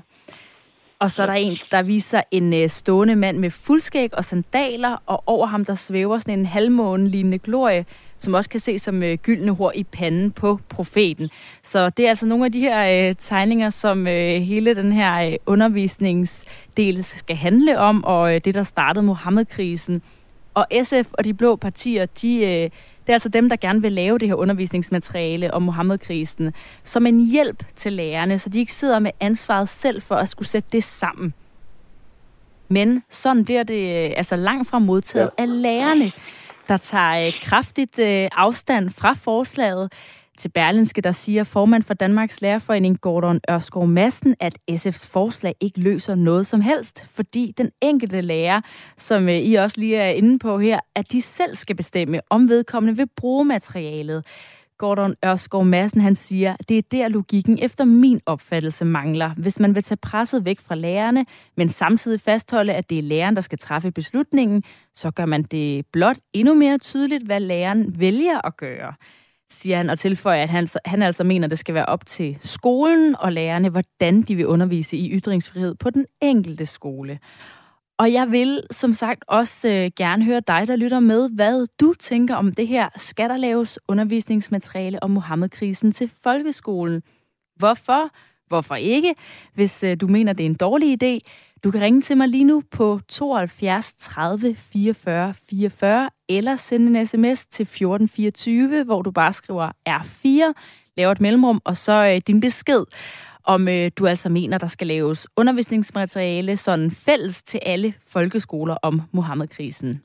Og 0.99 1.11
så 1.11 1.23
er 1.23 1.27
der 1.27 1.33
en, 1.33 1.57
der 1.71 1.81
viser 1.81 2.21
en 2.31 2.53
øh, 2.53 2.69
stående 2.69 3.15
mand 3.15 3.37
med 3.37 3.51
fuldskæg 3.51 4.13
og 4.13 4.25
sandaler, 4.25 5.03
og 5.05 5.23
over 5.25 5.47
ham 5.47 5.65
der 5.65 5.75
svæver 5.75 6.19
sådan 6.19 6.39
en 6.39 6.45
halvmåne-lignende 6.45 7.37
glorie, 7.37 7.85
som 8.19 8.33
også 8.33 8.49
kan 8.49 8.59
ses 8.59 8.81
som 8.81 9.03
øh, 9.03 9.17
gyldne 9.17 9.51
hår 9.51 9.71
i 9.75 9.83
panden 9.83 10.31
på 10.31 10.59
profeten. 10.69 11.29
Så 11.63 11.89
det 11.89 12.05
er 12.05 12.09
altså 12.09 12.25
nogle 12.25 12.45
af 12.45 12.51
de 12.51 12.59
her 12.59 13.09
øh, 13.09 13.15
tegninger, 13.19 13.69
som 13.69 14.07
øh, 14.07 14.41
hele 14.41 14.75
den 14.75 14.91
her 14.91 15.27
øh, 15.27 15.33
undervisningsdel 15.45 17.03
skal 17.03 17.35
handle 17.35 17.79
om, 17.79 18.03
og 18.03 18.35
øh, 18.35 18.41
det, 18.45 18.53
der 18.53 18.63
startede 18.63 19.05
Mohammed-krisen. 19.05 20.01
Og 20.53 20.67
SF 20.83 21.13
og 21.13 21.23
de 21.23 21.33
blå 21.33 21.55
partier, 21.55 22.05
de, 22.05 22.37
øh, 22.37 22.69
det 23.09 23.09
er 23.09 23.13
altså 23.13 23.29
dem, 23.29 23.49
der 23.49 23.55
gerne 23.55 23.81
vil 23.81 23.91
lave 23.91 24.17
det 24.17 24.27
her 24.27 24.35
undervisningsmateriale 24.35 25.53
om 25.53 25.61
Mohammed-krisen 25.61 26.53
som 26.83 27.05
en 27.05 27.27
hjælp 27.27 27.63
til 27.75 27.93
lærerne, 27.93 28.39
så 28.39 28.49
de 28.49 28.59
ikke 28.59 28.73
sidder 28.73 28.99
med 28.99 29.11
ansvaret 29.19 29.69
selv 29.69 30.01
for 30.01 30.15
at 30.15 30.29
skulle 30.29 30.47
sætte 30.47 30.69
det 30.71 30.83
sammen. 30.83 31.33
Men 32.67 33.03
sådan 33.09 33.45
bliver 33.45 33.63
det 33.63 34.05
øh, 34.05 34.11
altså 34.17 34.35
langt 34.35 34.69
fra 34.69 34.79
modtaget 34.79 35.29
ja. 35.37 35.43
af 35.43 35.61
lærerne 35.61 36.11
der 36.69 36.77
tager 36.77 37.27
øh, 37.27 37.33
kraftigt 37.41 37.99
øh, 37.99 38.29
afstand 38.31 38.89
fra 38.89 39.13
forslaget. 39.13 39.91
Til 40.37 40.49
Berlinske, 40.49 41.01
der 41.01 41.11
siger 41.11 41.43
formand 41.43 41.83
for 41.83 41.93
Danmarks 41.93 42.41
Lærerforening, 42.41 43.01
Gordon 43.01 43.39
Ørskov 43.49 43.87
Madsen, 43.87 44.35
at 44.39 44.57
SF's 44.71 45.07
forslag 45.07 45.55
ikke 45.59 45.79
løser 45.79 46.15
noget 46.15 46.47
som 46.47 46.61
helst, 46.61 47.03
fordi 47.15 47.53
den 47.57 47.71
enkelte 47.81 48.21
lærer, 48.21 48.61
som 48.97 49.29
øh, 49.29 49.35
I 49.35 49.55
også 49.55 49.79
lige 49.79 49.97
er 49.97 50.09
inde 50.09 50.39
på 50.39 50.59
her, 50.59 50.79
at 50.95 51.11
de 51.11 51.21
selv 51.21 51.55
skal 51.55 51.75
bestemme, 51.75 52.21
om 52.29 52.49
vedkommende 52.49 52.97
vil 52.97 53.07
bruge 53.15 53.45
materialet. 53.45 54.25
Gordon 54.79 55.15
Ørskov 55.25 55.65
Madsen, 55.65 56.01
han 56.01 56.15
siger, 56.15 56.55
det 56.69 56.77
er 56.77 56.81
der 56.91 57.07
logikken 57.07 57.59
efter 57.61 57.85
min 57.85 58.21
opfattelse 58.25 58.85
mangler. 58.85 59.33
Hvis 59.37 59.59
man 59.59 59.75
vil 59.75 59.83
tage 59.83 59.97
presset 59.97 60.45
væk 60.45 60.59
fra 60.59 60.75
lærerne, 60.75 61.25
men 61.57 61.69
samtidig 61.69 62.21
fastholde, 62.21 62.73
at 62.73 62.89
det 62.89 62.99
er 62.99 63.03
læreren, 63.03 63.35
der 63.35 63.41
skal 63.41 63.57
træffe 63.57 63.91
beslutningen, 63.91 64.63
så 64.93 65.11
gør 65.11 65.25
man 65.25 65.43
det 65.43 65.85
blot 65.93 66.17
endnu 66.33 66.53
mere 66.53 66.77
tydeligt, 66.77 67.25
hvad 67.25 67.39
læreren 67.39 67.99
vælger 67.99 68.45
at 68.47 68.57
gøre 68.57 68.93
siger 69.51 69.77
han, 69.77 69.89
og 69.89 69.99
tilføjer, 69.99 70.43
at 70.43 70.49
han, 70.49 70.67
han 70.85 71.01
altså 71.01 71.23
mener, 71.23 71.47
at 71.47 71.51
det 71.51 71.59
skal 71.59 71.75
være 71.75 71.85
op 71.85 72.05
til 72.05 72.37
skolen 72.41 73.15
og 73.19 73.31
lærerne, 73.31 73.69
hvordan 73.69 74.21
de 74.21 74.35
vil 74.35 74.47
undervise 74.47 74.97
i 74.97 75.17
ytringsfrihed 75.17 75.75
på 75.75 75.89
den 75.89 76.05
enkelte 76.21 76.65
skole. 76.65 77.19
Og 77.99 78.13
jeg 78.13 78.31
vil 78.31 78.63
som 78.71 78.93
sagt 78.93 79.23
også 79.27 79.69
øh, 79.69 79.91
gerne 79.95 80.25
høre 80.25 80.39
dig, 80.39 80.67
der 80.67 80.75
lytter 80.75 80.99
med, 80.99 81.29
hvad 81.29 81.67
du 81.79 81.93
tænker 81.99 82.35
om 82.35 82.51
det 82.51 82.67
her. 82.67 82.89
Skal 82.95 83.29
der 83.29 83.37
laves 83.37 83.79
undervisningsmateriale 83.87 85.03
om 85.03 85.11
Mohammed-krisen 85.11 85.91
til 85.91 86.11
folkeskolen? 86.23 87.03
Hvorfor? 87.55 88.09
Hvorfor 88.47 88.75
ikke? 88.75 89.15
Hvis 89.53 89.83
øh, 89.83 89.97
du 90.01 90.07
mener, 90.07 90.33
det 90.33 90.43
er 90.43 90.49
en 90.49 90.55
dårlig 90.55 91.03
idé, 91.03 91.19
du 91.63 91.71
kan 91.71 91.81
ringe 91.81 92.01
til 92.01 92.17
mig 92.17 92.27
lige 92.27 92.43
nu 92.43 92.63
på 92.71 92.99
72 93.09 93.93
30 93.93 94.55
44 94.55 95.33
44, 95.49 96.09
eller 96.29 96.55
sende 96.55 96.99
en 96.99 97.07
sms 97.07 97.45
til 97.45 97.63
1424, 97.63 98.83
hvor 98.83 99.01
du 99.01 99.11
bare 99.11 99.33
skriver 99.33 99.71
R4, 99.89 100.53
laver 100.97 101.11
et 101.11 101.21
mellemrum, 101.21 101.61
og 101.65 101.77
så 101.77 102.05
øh, 102.05 102.21
din 102.27 102.39
besked 102.39 102.83
om 103.49 103.67
øh, 103.67 103.91
du 103.95 104.07
altså 104.07 104.29
mener, 104.29 104.57
der 104.57 104.67
skal 104.67 104.87
laves 104.87 105.27
undervisningsmateriale 105.35 106.57
sådan 106.57 106.91
fælles 106.91 107.43
til 107.43 107.59
alle 107.65 107.93
folkeskoler 108.07 108.75
om 108.81 109.01
Mohammed-krisen. 109.11 110.01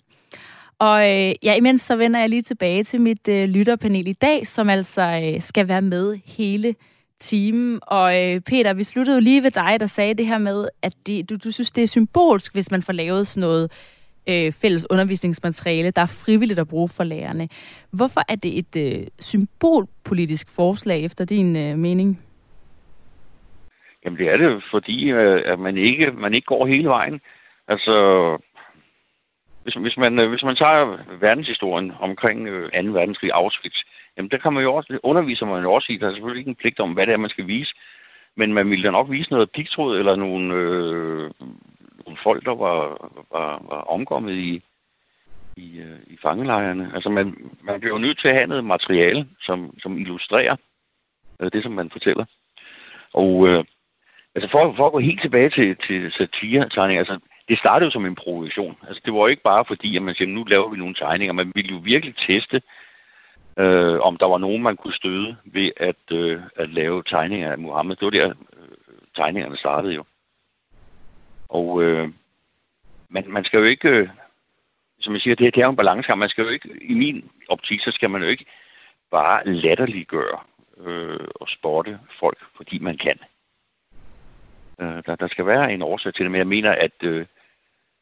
Og 0.78 1.10
øh, 1.10 1.34
ja, 1.42 1.54
imens 1.54 1.82
så 1.82 1.96
vender 1.96 2.20
jeg 2.20 2.28
lige 2.28 2.42
tilbage 2.42 2.84
til 2.84 3.00
mit 3.00 3.28
øh, 3.28 3.48
lytterpanel 3.48 4.08
i 4.08 4.12
dag, 4.12 4.46
som 4.46 4.70
altså 4.70 5.02
øh, 5.24 5.42
skal 5.42 5.68
være 5.68 5.82
med 5.82 6.18
hele 6.24 6.74
timen. 7.20 7.78
Og 7.82 8.22
øh, 8.22 8.40
Peter, 8.40 8.72
vi 8.72 8.84
sluttede 8.84 9.16
jo 9.16 9.20
lige 9.20 9.42
ved 9.42 9.50
dig, 9.50 9.76
der 9.80 9.86
sagde 9.86 10.14
det 10.14 10.26
her 10.26 10.38
med, 10.38 10.68
at 10.82 10.94
det, 11.06 11.30
du, 11.30 11.36
du 11.44 11.50
synes, 11.50 11.70
det 11.70 11.84
er 11.84 11.88
symbolsk, 11.88 12.52
hvis 12.52 12.70
man 12.70 12.82
får 12.82 12.92
lavet 12.92 13.26
sådan 13.26 13.40
noget 13.40 13.72
øh, 14.26 14.52
fælles 14.52 14.86
undervisningsmateriale, 14.90 15.90
der 15.90 16.02
er 16.02 16.06
frivilligt 16.06 16.58
at 16.58 16.68
bruge 16.68 16.88
for 16.88 17.04
lærerne. 17.04 17.48
Hvorfor 17.90 18.22
er 18.28 18.34
det 18.34 18.58
et 18.58 18.76
øh, 18.76 19.06
symbolpolitisk 19.20 20.50
forslag 20.50 21.04
efter 21.04 21.24
din 21.24 21.56
øh, 21.56 21.78
mening? 21.78 22.20
Jamen 24.04 24.18
det 24.18 24.28
er 24.28 24.37
det, 24.37 24.62
fordi 24.70 25.11
øh, 25.11 25.42
at 25.44 25.58
man 25.58 25.76
ikke, 25.76 26.11
man 26.11 26.34
ikke 26.34 26.46
går 26.46 26.66
hele 26.66 26.88
vejen. 26.88 27.20
Altså, 27.68 28.38
hvis, 29.62 29.75
hvis, 29.75 29.96
man, 29.96 30.18
øh, 30.18 30.28
hvis 30.28 30.44
man 30.44 30.56
tager 30.56 30.99
verdenshistorien 31.20 31.92
omkring 32.00 32.49
øh, 32.49 32.84
2. 32.84 32.90
verdenskrig 32.90 33.30
Auschwitz, 33.34 33.82
jamen 34.16 34.30
der 34.30 34.38
kan 34.38 34.52
man 34.52 34.62
jo 34.62 34.75
også, 34.75 34.99
underviser 35.02 35.46
man 35.46 35.62
jo 35.62 35.73
også 35.73 35.92
i, 35.92 35.96
der 35.96 36.06
er 36.06 36.12
selvfølgelig 36.12 36.40
ikke 36.40 36.49
en 36.49 36.54
pligt 36.54 36.80
om, 36.80 36.92
hvad 36.92 37.06
det 37.06 37.12
er, 37.12 37.16
man 37.16 37.30
skal 37.30 37.46
vise. 37.46 37.75
Men 38.37 38.54
man 38.54 38.70
ville 38.70 38.84
da 38.84 38.90
nok 38.90 39.11
vise 39.11 39.30
noget 39.30 39.50
pigtråd 39.50 39.99
eller 39.99 40.16
nogle, 40.16 40.54
øh, 40.54 41.30
nogle 42.06 42.18
folk, 42.23 42.44
der 42.44 42.54
var, 42.54 43.11
var, 43.32 43.62
var 43.68 43.80
omkommet 43.80 44.32
i, 44.32 44.62
i, 45.56 45.78
øh, 45.78 45.99
i 46.06 46.18
fangelejrene. 46.23 46.90
Altså 46.94 47.11
man, 47.11 47.50
man 47.62 47.80
bliver 47.80 47.94
jo 47.94 48.00
nødt 48.00 48.18
til 48.18 48.28
at 48.28 48.34
have 48.34 48.46
noget 48.46 48.64
materiale, 48.64 49.28
som, 49.40 49.78
som 49.78 49.99
illustrerer 49.99 50.56
øh, 51.40 51.50
det, 51.52 51.62
som 51.62 51.73
man 51.73 51.90
fortæller. 51.90 52.25
Og 53.12 53.49
øh, 53.49 53.64
altså 54.34 54.50
for, 54.50 54.74
for 54.76 54.86
at 54.86 54.92
gå 54.92 54.98
helt 54.98 55.20
tilbage 55.20 55.50
til, 55.50 55.76
til 55.76 56.12
satire-tegninger, 56.12 57.00
altså 57.00 57.18
det 57.48 57.58
startede 57.58 57.86
jo 57.86 57.90
som 57.90 58.06
en 58.06 58.14
provokation. 58.14 58.76
Altså 58.88 59.02
det 59.04 59.14
var 59.14 59.20
jo 59.20 59.26
ikke 59.26 59.42
bare 59.42 59.64
fordi, 59.64 59.96
at 59.96 60.02
man 60.02 60.14
siger, 60.14 60.28
nu 60.28 60.44
laver 60.44 60.68
vi 60.68 60.76
nogle 60.76 60.94
tegninger. 60.94 61.32
Man 61.32 61.52
ville 61.54 61.70
jo 61.70 61.80
virkelig 61.84 62.16
teste, 62.16 62.62
øh, 63.58 64.00
om 64.00 64.16
der 64.16 64.26
var 64.26 64.38
nogen, 64.38 64.62
man 64.62 64.76
kunne 64.76 64.94
støde 64.94 65.36
ved 65.44 65.70
at, 65.76 66.12
øh, 66.12 66.40
at 66.56 66.70
lave 66.70 67.02
tegninger 67.02 67.50
af 67.50 67.58
Mohammed. 67.58 67.96
Det 67.96 68.04
var 68.04 68.10
der, 68.10 68.28
øh, 68.28 68.68
tegningerne 69.14 69.56
startede 69.56 69.94
jo. 69.94 70.04
Og 71.48 71.82
øh, 71.82 72.08
man, 73.08 73.24
man 73.28 73.44
skal 73.44 73.58
jo 73.58 73.64
ikke, 73.64 73.88
øh, 73.88 74.08
som 75.00 75.12
jeg 75.12 75.20
siger, 75.20 75.36
det, 75.36 75.54
det 75.54 75.60
er 75.60 75.66
jo 75.66 75.70
en 75.70 75.76
balancegang. 75.76 76.18
Man 76.18 76.28
skal 76.28 76.44
jo 76.44 76.50
ikke, 76.50 76.68
i 76.82 76.94
min 76.94 77.30
optik, 77.48 77.80
så 77.80 77.90
skal 77.90 78.10
man 78.10 78.22
jo 78.22 78.28
ikke 78.28 78.44
bare 79.10 79.46
latterliggøre 79.46 80.38
øh, 80.80 81.28
og 81.34 81.48
spotte 81.48 81.98
folk, 82.20 82.38
fordi 82.56 82.78
man 82.78 82.96
kan. 82.96 83.18
Øh, 84.81 85.02
der, 85.07 85.16
der 85.16 85.28
skal 85.28 85.47
være 85.47 85.73
en 85.73 85.83
årsag 85.83 86.14
til 86.14 86.25
det, 86.25 86.31
men 86.31 86.38
jeg 86.38 86.47
mener, 86.47 86.73
at 86.73 87.02
øh, 87.02 87.26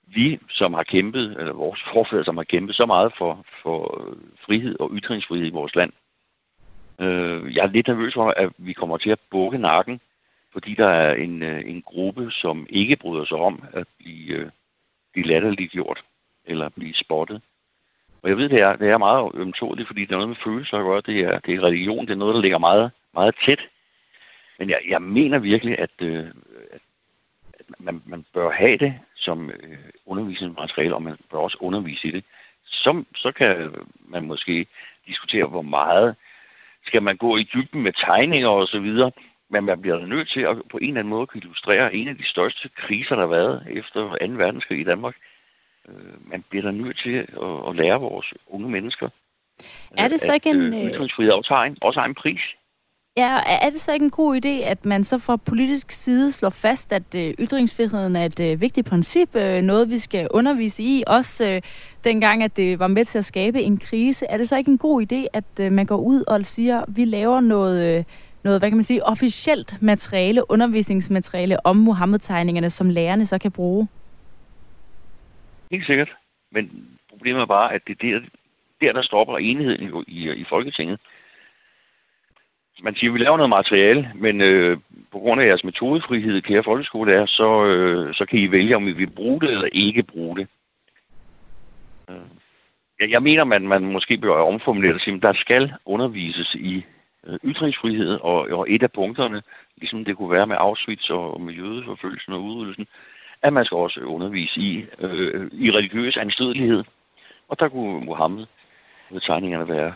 vi, 0.07 0.38
som 0.49 0.75
har 0.75 0.83
kæmpet, 0.83 1.37
eller 1.38 1.52
vores 1.52 1.83
forfædre, 1.93 2.25
som 2.25 2.37
har 2.37 2.45
kæmpet 2.45 2.76
så 2.76 2.87
meget 2.87 3.12
for, 3.19 3.45
for 3.62 4.00
øh, 4.00 4.17
frihed 4.47 4.76
og 4.81 4.91
ytringsfrihed 4.93 5.47
i 5.47 5.50
vores 5.50 5.75
land, 5.75 5.93
øh, 7.00 7.57
jeg 7.57 7.62
er 7.64 7.73
lidt 7.73 7.88
nervøs 7.88 8.14
for, 8.14 8.35
at 8.37 8.50
vi 8.59 8.73
kommer 8.73 8.97
til 8.97 9.11
at 9.11 9.21
bukke 9.31 9.59
nakken, 9.59 10.00
fordi 10.52 10.75
der 10.75 10.88
er 10.88 11.14
en, 11.14 11.43
øh, 11.43 11.62
en 11.67 11.83
gruppe, 11.83 12.31
som 12.31 12.67
ikke 12.71 12.97
bryder 12.97 13.25
sig 13.25 13.38
om 13.38 13.64
at 13.73 13.87
blive, 13.99 14.35
øh, 14.35 14.50
blive 15.12 15.26
latterligt 15.26 15.73
gjort 15.73 16.05
eller 16.45 16.69
blive 16.69 16.95
spottet. 16.95 17.43
Og 18.23 18.29
jeg 18.29 18.37
ved, 18.37 18.49
det 18.49 18.61
er, 18.61 18.76
det 18.76 18.91
er 18.91 18.99
meget 18.99 19.31
ømtåligt, 19.35 19.87
fordi 19.87 20.00
det 20.00 20.11
er 20.11 20.17
noget 20.17 20.29
med 20.29 20.37
følelser 20.45 20.79
at 20.79 20.85
gøre. 20.85 21.00
Det 21.00 21.21
er, 21.21 21.38
det 21.38 21.55
er 21.55 21.62
religion, 21.62 22.07
det 22.07 22.12
er 22.12 22.19
noget, 22.19 22.35
der 22.35 22.41
ligger 22.41 22.59
meget, 22.59 22.91
meget 23.14 23.35
tæt. 23.45 23.61
Men 24.59 24.71
jeg, 24.71 24.81
jeg 24.88 25.02
mener 25.02 25.38
virkelig, 25.38 25.79
at, 25.79 25.91
øh, 26.02 26.19
at 26.26 26.33
man, 27.79 28.02
man 28.07 28.25
bør 28.35 28.50
have 28.50 28.76
det 28.76 28.95
som 29.14 29.50
øh, 29.50 29.79
undervisningsmateriale, 30.07 30.95
og 30.95 31.02
man 31.02 31.17
bør 31.31 31.38
også 31.38 31.57
undervise 31.61 32.09
i 32.09 32.11
det. 32.11 32.25
Så, 32.64 33.05
så 33.17 33.33
kan 33.33 33.75
man 34.09 34.26
måske 34.26 34.67
diskutere, 35.07 35.47
hvor 35.47 35.62
meget 35.62 36.17
skal 36.87 37.02
man 37.02 37.17
gå 37.17 37.37
i 37.37 37.43
dybden 37.43 37.83
med 37.83 37.93
tegninger 37.93 38.49
og 38.49 38.69
så 38.69 38.81
videre, 38.81 39.11
men 39.49 39.64
man 39.64 39.81
bliver 39.81 40.07
nødt 40.07 40.29
til 40.29 40.41
at 40.41 40.57
på 40.71 40.79
en 40.79 40.88
eller 40.88 41.00
anden 41.00 41.11
måde 41.11 41.26
kunne 41.26 41.41
illustrere 41.41 41.95
en 41.95 42.09
af 42.09 42.17
de 42.17 42.25
største 42.25 42.69
kriser, 42.69 43.14
der 43.14 43.23
har 43.23 43.29
været 43.29 43.67
efter 43.71 44.00
2. 44.00 44.17
verdenskrig 44.21 44.81
i 44.81 44.85
Danmark. 44.85 45.17
Øh, 45.88 46.31
man 46.31 46.45
bliver 46.50 46.62
der 46.62 46.71
nødt 46.71 46.99
til 46.99 47.17
at, 47.17 47.69
at 47.69 47.76
lære 47.76 48.00
vores 48.00 48.35
unge 48.47 48.71
mennesker, 48.71 49.09
er 49.97 50.09
det 50.09 50.21
så 50.21 50.35
ikke 50.35 50.50
en... 50.50 50.75
Øh, 50.75 50.93
ytringsfrihed 50.93 51.33
også 51.33 51.55
har 51.55 51.64
en, 51.64 51.76
også 51.81 52.00
har 52.00 52.07
en 52.07 52.14
pris. 52.14 52.41
Ja, 53.16 53.40
er 53.47 53.71
det 53.71 53.81
så 53.81 53.92
ikke 53.92 54.04
en 54.04 54.11
god 54.11 54.37
idé, 54.45 54.49
at 54.49 54.85
man 54.85 55.04
så 55.04 55.19
fra 55.19 55.37
politisk 55.37 55.90
side 55.90 56.33
slår 56.33 56.50
fast, 56.50 56.92
at 56.92 57.14
øh, 57.14 57.35
ytringsfriheden 57.38 58.16
er 58.16 58.25
et 58.25 58.40
øh, 58.40 58.61
vigtigt 58.61 58.87
princip, 58.87 59.37
øh, 59.37 59.62
noget 59.62 59.90
vi 59.90 59.99
skal 59.99 60.28
undervise 60.31 60.83
i, 60.83 61.04
også 61.07 61.52
øh, 61.52 61.62
dengang, 62.04 62.42
at 62.42 62.57
det 62.57 62.78
var 62.78 62.87
med 62.87 63.04
til 63.04 63.19
at 63.19 63.25
skabe 63.25 63.62
en 63.62 63.78
krise. 63.78 64.26
Er 64.26 64.37
det 64.37 64.49
så 64.49 64.57
ikke 64.57 64.71
en 64.71 64.78
god 64.78 65.02
idé, 65.02 65.26
at 65.33 65.45
øh, 65.61 65.73
man 65.73 65.87
går 65.87 65.97
ud 65.97 66.25
og 66.26 66.47
siger, 66.47 66.81
at 66.81 66.85
vi 66.88 67.04
laver 67.04 67.40
noget, 67.40 67.99
øh, 67.99 68.04
noget, 68.42 68.61
hvad 68.61 68.71
kan 68.71 68.76
man 68.76 68.85
sige, 68.85 69.07
officielt 69.07 69.83
materiale, 69.83 70.50
undervisningsmateriale 70.50 71.66
om 71.66 71.76
Mohammed-tegningerne, 71.76 72.71
som 72.71 72.90
lærerne 72.90 73.26
så 73.26 73.38
kan 73.38 73.52
bruge? 73.52 73.88
Helt 75.71 75.87
sikkert. 75.87 76.12
Men 76.50 76.88
problemet 77.09 77.42
er 77.42 77.47
bare, 77.47 77.73
at 77.73 77.83
det 77.87 77.92
er 77.92 78.19
der, 78.21 78.21
der, 78.81 78.92
der 78.92 79.02
stopper 79.02 79.38
enigheden 79.38 80.04
i, 80.07 80.12
i, 80.12 80.33
i 80.33 80.45
Folketinget 80.45 81.00
man 82.83 82.97
siger, 82.97 83.11
at 83.11 83.14
vi 83.14 83.19
laver 83.19 83.37
noget 83.37 83.50
materiale, 83.50 84.12
men 84.14 84.41
øh, 84.41 84.79
på 85.11 85.19
grund 85.19 85.41
af 85.41 85.47
jeres 85.47 85.64
metodefrihed, 85.64 86.41
kære 86.41 86.62
folkeskole, 86.62 87.12
er, 87.12 87.26
så, 87.26 87.64
øh, 87.64 88.14
så 88.14 88.26
kan 88.26 88.38
I 88.38 88.50
vælge, 88.50 88.76
om 88.76 88.88
I 88.88 88.93
vil 88.93 89.11
bruge 89.11 89.41
det 89.41 89.50
eller 89.50 89.69
ikke 89.73 90.02
bruge 90.02 90.37
det. 90.37 90.49
Øh, 92.11 92.17
jeg, 93.00 93.11
jeg 93.11 93.23
mener, 93.23 93.45
man, 93.45 93.69
man 93.69 93.85
måske 93.85 94.19
bør 94.19 94.35
omformulere 94.35 94.95
og 94.95 95.00
sige, 95.00 95.17
at 95.17 95.23
der 95.23 95.33
skal 95.33 95.73
undervises 95.85 96.55
i 96.55 96.85
øh, 97.26 97.38
ytringsfrihed, 97.45 98.19
og, 98.21 98.49
og 98.50 98.67
et 98.71 98.83
af 98.83 98.93
punkterne, 98.93 99.43
ligesom 99.76 100.05
det 100.05 100.17
kunne 100.17 100.31
være 100.31 100.47
med 100.47 100.57
Auschwitz 100.59 101.11
og, 101.11 101.35
og 101.35 101.41
med 101.41 101.55
jødeforfølgelsen 101.55 102.33
og 102.33 102.43
udryddelsen, 102.43 102.87
at 103.43 103.52
man 103.52 103.64
skal 103.64 103.76
også 103.76 104.00
undervise 104.00 104.61
i, 104.61 104.85
øh, 104.99 105.50
i 105.52 105.71
religiøs 105.71 106.17
anstødelighed. 106.17 106.85
Og 107.49 107.61
der 107.61 107.69
kunne 107.69 108.05
Mohammed 108.05 108.47
tegningerne 109.21 109.69
være 109.69 109.95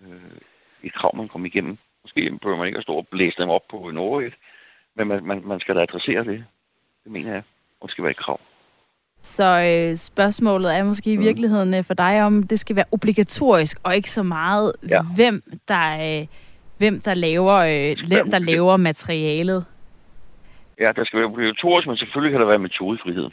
øh, 0.00 0.38
et 0.82 0.94
krav, 0.94 1.16
man 1.16 1.28
kom 1.28 1.46
igennem. 1.46 1.78
Måske 2.06 2.38
behøver 2.42 2.58
man 2.58 2.66
ikke 2.66 2.76
at 2.76 2.82
stå 2.82 2.92
og 2.92 3.08
blæse 3.08 3.36
dem 3.38 3.48
op 3.48 3.68
på 3.70 3.76
en 3.76 3.96
overet, 3.96 4.34
men 4.94 5.08
man, 5.08 5.24
man, 5.24 5.42
man 5.44 5.60
skal 5.60 5.76
da 5.76 5.82
adressere 5.82 6.24
det. 6.24 6.44
Det 7.04 7.12
mener 7.12 7.32
jeg, 7.32 7.42
og 7.80 7.88
det 7.88 7.92
skal 7.92 8.04
være 8.04 8.10
et 8.10 8.16
krav. 8.16 8.40
Så 9.22 9.60
øh, 9.60 9.96
spørgsmålet 9.96 10.74
er 10.74 10.84
måske 10.84 11.12
i 11.12 11.16
mm. 11.16 11.22
virkeligheden 11.22 11.74
øh, 11.74 11.84
for 11.84 11.94
dig, 11.94 12.22
om 12.22 12.42
det 12.42 12.60
skal 12.60 12.76
være 12.76 12.84
obligatorisk, 12.92 13.78
og 13.82 13.96
ikke 13.96 14.10
så 14.10 14.22
meget, 14.22 14.72
ja. 14.88 15.02
hvem 15.16 15.42
der... 15.68 16.20
Øh, 16.20 16.26
hvem 16.78 17.00
der 17.00 17.14
laver, 17.14 17.54
øh, 17.54 17.96
hvem 18.08 18.30
der 18.30 18.38
laver 18.38 18.76
materialet. 18.76 19.64
Ja, 20.80 20.92
der 20.96 21.04
skal 21.04 21.18
være 21.18 21.28
obligatorisk, 21.28 21.88
men 21.88 21.96
selvfølgelig 21.96 22.32
kan 22.32 22.40
der 22.40 22.46
være 22.46 22.58
metodefrihed. 22.58 23.30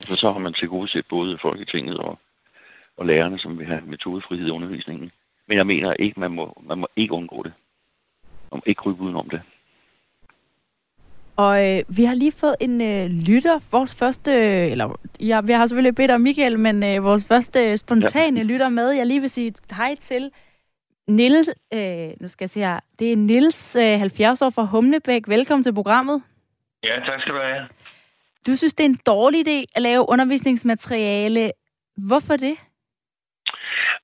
Så 0.00 0.16
så 0.16 0.32
har 0.32 0.38
man 0.38 0.52
til 0.52 0.68
gode 0.68 0.88
set 0.88 1.06
både 1.06 1.38
Folketinget 1.42 1.98
og, 1.98 2.18
og 2.96 3.06
lærerne, 3.06 3.38
som 3.38 3.58
vil 3.58 3.66
have 3.66 3.80
metodefrihed 3.86 4.48
i 4.48 4.50
undervisningen. 4.50 5.10
Men 5.48 5.56
jeg 5.56 5.66
mener 5.66 5.92
ikke, 5.92 6.20
man 6.20 6.30
må, 6.30 6.62
man 6.62 6.78
må 6.78 6.88
ikke 6.96 7.14
undgå 7.14 7.42
det. 7.42 7.52
Man 8.52 8.56
må 8.56 8.62
ikke 8.66 8.78
krybe 8.78 9.00
udenom 9.00 9.30
det. 9.30 9.40
Og 11.36 11.66
øh, 11.66 11.84
vi 11.88 12.04
har 12.04 12.14
lige 12.14 12.32
fået 12.32 12.56
en 12.60 12.80
øh, 12.80 13.06
lytter, 13.06 13.58
vores 13.70 13.94
første, 13.94 14.32
øh, 14.32 14.70
eller 14.72 15.00
ja, 15.20 15.40
vi 15.40 15.52
har 15.52 15.66
selvfølgelig 15.66 15.94
bedt 15.94 16.10
om 16.10 16.20
Michael, 16.20 16.58
men 16.58 16.84
øh, 16.84 17.04
vores 17.04 17.24
første 17.24 17.70
øh, 17.70 17.78
spontane 17.78 18.40
ja. 18.40 18.46
lytter 18.46 18.68
med. 18.68 18.90
Jeg 18.90 19.06
lige 19.06 19.20
vil 19.20 19.30
sige 19.30 19.54
hej 19.70 19.94
til 19.94 20.30
Nils, 21.08 21.48
øh, 21.74 22.10
nu 22.20 22.28
skal 22.28 22.44
jeg 22.44 22.50
se 22.50 22.60
her, 22.60 22.80
det 22.98 23.12
er 23.12 23.16
Nils, 23.16 23.76
øh, 23.76 23.98
70 23.98 24.42
år 24.42 24.50
fra 24.50 24.64
Humlebæk. 24.64 25.28
Velkommen 25.28 25.62
til 25.62 25.74
programmet. 25.74 26.22
Ja, 26.84 27.00
tak 27.06 27.20
skal 27.20 27.34
du 27.34 27.38
have. 27.38 27.66
Du 28.46 28.56
synes, 28.56 28.74
det 28.74 28.84
er 28.84 28.88
en 28.88 28.98
dårlig 29.06 29.48
idé 29.48 29.64
at 29.74 29.82
lave 29.82 30.08
undervisningsmateriale. 30.08 31.52
Hvorfor 31.96 32.36
det? 32.36 32.56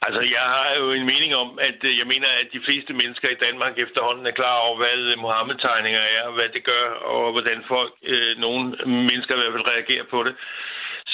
Altså, 0.03 0.21
jeg 0.21 0.47
har 0.55 0.75
jo 0.81 0.93
en 0.93 1.07
mening 1.07 1.35
om, 1.35 1.59
at 1.59 1.85
øh, 1.85 1.99
jeg 1.99 2.07
mener, 2.07 2.29
at 2.29 2.49
de 2.53 2.65
fleste 2.65 2.93
mennesker 2.93 3.29
i 3.29 3.43
Danmark 3.47 3.79
efterhånden 3.79 4.27
er 4.27 4.39
klar 4.41 4.57
over, 4.57 4.77
hvad 4.77 4.99
øh, 5.13 5.19
Mohammed-tegninger 5.19 6.01
er, 6.01 6.31
hvad 6.31 6.49
det 6.49 6.65
gør, 6.65 6.87
og 7.13 7.33
hvordan 7.33 7.65
folk, 7.69 7.93
øh, 8.03 8.39
nogle 8.39 8.65
mennesker 8.87 9.35
i 9.35 9.39
hvert 9.39 9.53
fald 9.53 9.73
reagerer 9.75 10.05
på 10.05 10.23
det. 10.23 10.35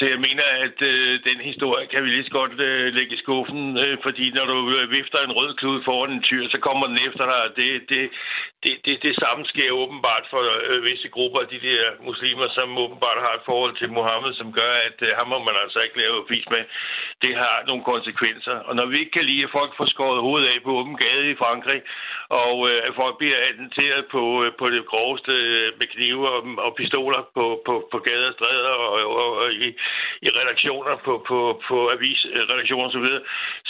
Så 0.00 0.06
jeg 0.14 0.20
mener, 0.28 0.46
at 0.66 0.78
øh, 0.92 1.12
den 1.28 1.38
historie 1.50 1.86
kan 1.86 2.04
vi 2.04 2.08
lige 2.08 2.28
så 2.28 2.34
godt 2.40 2.54
øh, 2.68 2.94
lægge 2.96 3.14
i 3.14 3.22
skuffen, 3.24 3.78
øh, 3.84 3.96
fordi 4.02 4.24
når 4.36 4.46
du 4.52 4.58
øh, 4.78 4.90
vifter 4.90 5.18
en 5.18 5.36
rød 5.38 5.54
klud 5.60 5.78
foran 5.84 6.12
en 6.12 6.22
tyr, 6.22 6.44
så 6.48 6.58
kommer 6.66 6.86
den 6.86 6.98
efter 7.08 7.24
dig. 7.32 7.40
Det, 7.60 7.70
det, 7.90 8.02
det, 8.64 8.74
det, 8.84 8.94
det 9.06 9.14
samme 9.22 9.42
sker 9.52 9.70
åbenbart 9.82 10.24
for 10.30 10.42
øh, 10.70 10.84
visse 10.88 11.08
grupper 11.16 11.40
af 11.40 11.48
de 11.54 11.60
der 11.68 11.82
muslimer, 12.08 12.48
som 12.56 12.78
åbenbart 12.84 13.24
har 13.26 13.34
et 13.36 13.48
forhold 13.50 13.74
til 13.76 13.92
Mohammed, 13.96 14.32
som 14.34 14.52
gør, 14.60 14.72
at 14.88 14.98
øh, 15.06 15.10
ham 15.18 15.28
må 15.32 15.38
man 15.48 15.56
altså 15.64 15.78
ikke 15.84 15.98
lave 16.02 16.24
vis 16.28 16.48
med. 16.54 16.62
Det 17.24 17.32
har 17.42 17.54
nogle 17.66 17.84
konsekvenser. 17.92 18.56
Og 18.68 18.76
når 18.76 18.86
vi 18.86 18.96
ikke 18.98 19.16
kan 19.18 19.28
lide, 19.30 19.44
at 19.44 19.54
folk 19.58 19.72
får 19.76 19.86
skåret 19.94 20.20
hovedet 20.26 20.48
af 20.48 20.58
på 20.62 20.72
åben 20.80 20.96
gade 20.96 21.30
i 21.30 21.40
Frankrig, 21.42 21.80
og 22.44 22.56
øh, 22.70 22.78
at 22.88 22.92
folk 23.00 23.14
bliver 23.18 23.38
attenteret 23.50 24.02
på, 24.14 24.22
øh, 24.44 24.52
på 24.58 24.70
det 24.70 24.86
groveste 24.92 25.32
øh, 25.32 25.68
med 25.78 25.86
knive 25.94 26.24
og, 26.34 26.42
og 26.66 26.70
pistoler 26.78 27.22
på, 27.36 27.44
på, 27.66 27.74
på 27.92 27.98
gader 27.98 28.28
og 28.28 28.34
stræder 28.38 28.74
og, 28.84 28.92
og, 29.22 29.30
og 29.42 29.52
i, 29.52 29.68
i 30.22 30.28
redaktioner 30.38 30.96
på, 31.04 31.24
på, 31.28 31.62
på 31.68 31.90
avisredaktioner 31.90 32.88
øh, 32.88 32.94
osv., 32.94 33.06
så, 33.06 33.20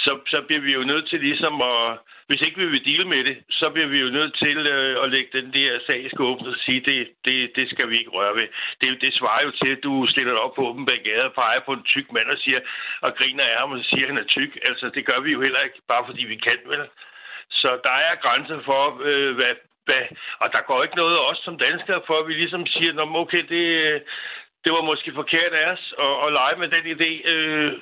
så, 0.04 0.12
så 0.26 0.38
bliver 0.46 0.60
vi 0.60 0.72
jo 0.72 0.82
nødt 0.84 1.08
til 1.08 1.20
ligesom 1.20 1.62
at 1.62 1.98
hvis 2.30 2.46
ikke 2.46 2.60
vi 2.64 2.66
vil 2.66 2.84
dele 2.84 3.04
med 3.14 3.24
det, 3.24 3.36
så 3.50 3.66
bliver 3.74 3.88
vi 3.94 3.98
jo 4.04 4.10
nødt 4.18 4.34
til 4.44 4.58
øh, 4.74 5.04
at 5.04 5.10
lægge 5.14 5.30
den 5.38 5.48
der 5.56 5.70
sag 5.86 5.98
i 6.04 6.12
skåben 6.14 6.46
og 6.46 6.56
sige, 6.64 6.80
det, 6.80 6.98
det, 7.24 7.38
det 7.56 7.70
skal 7.70 7.90
vi 7.90 7.98
ikke 7.98 8.16
røre 8.18 8.34
ved. 8.40 8.48
Det, 8.80 9.00
det 9.04 9.14
svarer 9.14 9.42
jo 9.46 9.50
til, 9.50 9.70
at 9.76 9.82
du 9.82 10.06
stiller 10.12 10.32
dig 10.32 10.42
op 10.42 10.54
på 10.54 10.66
åben 10.68 10.86
bagade 10.86 11.24
og 11.24 11.32
peger 11.32 11.60
på 11.66 11.72
en 11.72 11.82
tyk 11.92 12.12
mand 12.12 12.28
og, 12.34 12.38
siger, 12.44 12.60
og 13.00 13.10
griner 13.18 13.44
af 13.44 13.56
ham 13.58 13.72
og 13.72 13.84
siger, 13.84 14.04
at 14.04 14.10
han 14.12 14.22
er 14.22 14.28
tyk. 14.36 14.52
Altså, 14.68 14.90
det 14.94 15.06
gør 15.06 15.20
vi 15.20 15.30
jo 15.32 15.40
heller 15.42 15.60
ikke, 15.60 15.80
bare 15.88 16.06
fordi 16.06 16.22
vi 16.24 16.36
kan, 16.36 16.58
vel? 16.66 16.80
Så 17.50 17.70
der 17.86 17.96
er 18.08 18.22
grænser 18.24 18.60
for, 18.68 18.82
øh, 19.08 19.34
hvad, 19.34 19.54
hvad... 19.84 20.02
Og 20.42 20.52
der 20.52 20.66
går 20.68 20.82
ikke 20.82 21.00
noget 21.02 21.18
os 21.28 21.40
som 21.44 21.58
danskere 21.58 22.02
for, 22.06 22.16
at 22.18 22.28
vi 22.28 22.34
ligesom 22.34 22.66
siger, 22.66 22.92
okay, 23.22 23.42
det, 23.52 23.64
det 24.64 24.72
var 24.76 24.82
måske 24.90 25.10
forkert 25.14 25.52
af 25.60 25.66
os 25.72 25.84
at, 26.06 26.14
at 26.24 26.32
lege 26.38 26.56
med 26.62 26.68
den 26.76 26.84
idé, 26.94 27.10
øh, 27.32 27.72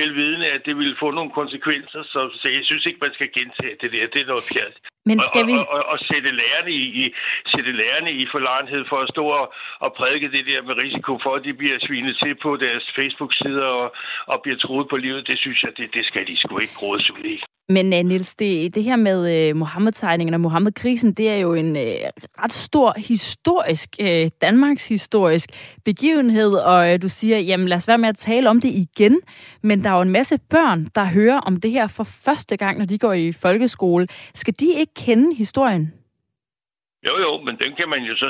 velvidende, 0.00 0.46
at 0.56 0.62
det 0.66 0.74
ville 0.80 0.96
få 1.02 1.10
nogle 1.10 1.30
konsekvenser. 1.40 2.02
Så, 2.02 2.20
så 2.40 2.48
jeg 2.48 2.62
synes 2.64 2.86
ikke, 2.86 3.04
man 3.06 3.14
skal 3.14 3.32
gentage 3.32 3.76
det 3.80 3.92
der. 3.92 4.06
Det 4.14 4.20
er 4.20 4.26
noget 4.32 4.44
pjat. 4.52 4.74
Men 5.06 5.20
skal 5.20 5.46
vi... 5.46 5.56
Og, 5.58 5.68
og, 5.74 5.82
og 5.92 5.98
sætte 5.98 6.30
lærerne 6.30 6.70
i, 6.70 6.84
i, 7.02 7.14
sætte 7.52 7.72
lærerne 7.72 8.12
i 8.12 8.26
forlarenhed 8.34 8.84
for 8.88 8.98
at 9.00 9.08
stå 9.14 9.24
og, 9.26 9.54
og 9.84 9.94
prædike 9.98 10.32
det 10.36 10.46
der 10.46 10.62
med 10.62 10.74
risiko 10.84 11.12
for, 11.22 11.34
at 11.34 11.44
de 11.44 11.54
bliver 11.54 11.78
svinet 11.86 12.16
til 12.22 12.34
på 12.34 12.56
deres 12.56 12.84
Facebook-sider 12.96 13.66
og, 13.66 13.94
og 14.26 14.42
bliver 14.42 14.58
troet 14.58 14.86
på 14.88 14.96
livet, 14.96 15.26
det 15.26 15.38
synes 15.38 15.62
jeg, 15.62 15.72
det, 15.76 15.94
det 15.94 16.06
skal 16.06 16.26
de 16.26 16.36
sgu 16.36 16.58
ikke 16.58 16.78
rådes 16.82 17.10
ud 17.10 17.24
i. 17.24 17.42
Men 17.68 17.92
uh, 17.92 17.98
Niels, 17.98 18.34
det, 18.34 18.74
det 18.74 18.84
her 18.84 18.96
med 18.96 19.48
øh, 19.48 19.54
uh, 19.54 19.56
Mohammed-tegningerne 19.56 20.36
og 20.36 20.40
Mohammed-krisen, 20.40 21.12
det 21.14 21.28
er 21.28 21.36
jo 21.36 21.54
en 21.54 21.76
uh, 21.76 21.82
ret 22.42 22.52
stor 22.52 22.94
historisk, 22.96 23.88
uh, 24.00 24.28
Danmarks 24.42 24.88
historisk 24.88 25.50
begivenhed, 25.84 26.54
og 26.54 26.92
uh, 26.92 27.02
du 27.02 27.08
siger, 27.08 27.38
jamen 27.38 27.68
lad 27.68 27.76
os 27.76 27.88
være 27.88 27.98
med 27.98 28.08
at 28.08 28.16
tale 28.16 28.50
om 28.50 28.60
det 28.60 28.68
igen, 28.68 29.20
men 29.62 29.84
der 29.84 29.90
er 29.90 29.94
jo 29.94 30.02
en 30.02 30.10
masse 30.10 30.38
børn, 30.50 30.88
der 30.94 31.04
hører 31.04 31.40
om 31.40 31.56
det 31.56 31.70
her 31.70 31.86
for 31.86 32.04
første 32.24 32.56
gang, 32.56 32.78
når 32.78 32.86
de 32.86 32.98
går 32.98 33.12
i 33.12 33.32
folkeskole. 33.32 34.06
Skal 34.34 34.54
de 34.60 34.66
ikke 34.74 34.94
kende 34.94 35.36
historien? 35.36 35.92
Jo, 37.06 37.14
jo, 37.24 37.32
men 37.46 37.54
den 37.62 37.72
kan 37.78 37.88
man 37.88 38.02
jo 38.08 38.14
så 38.16 38.28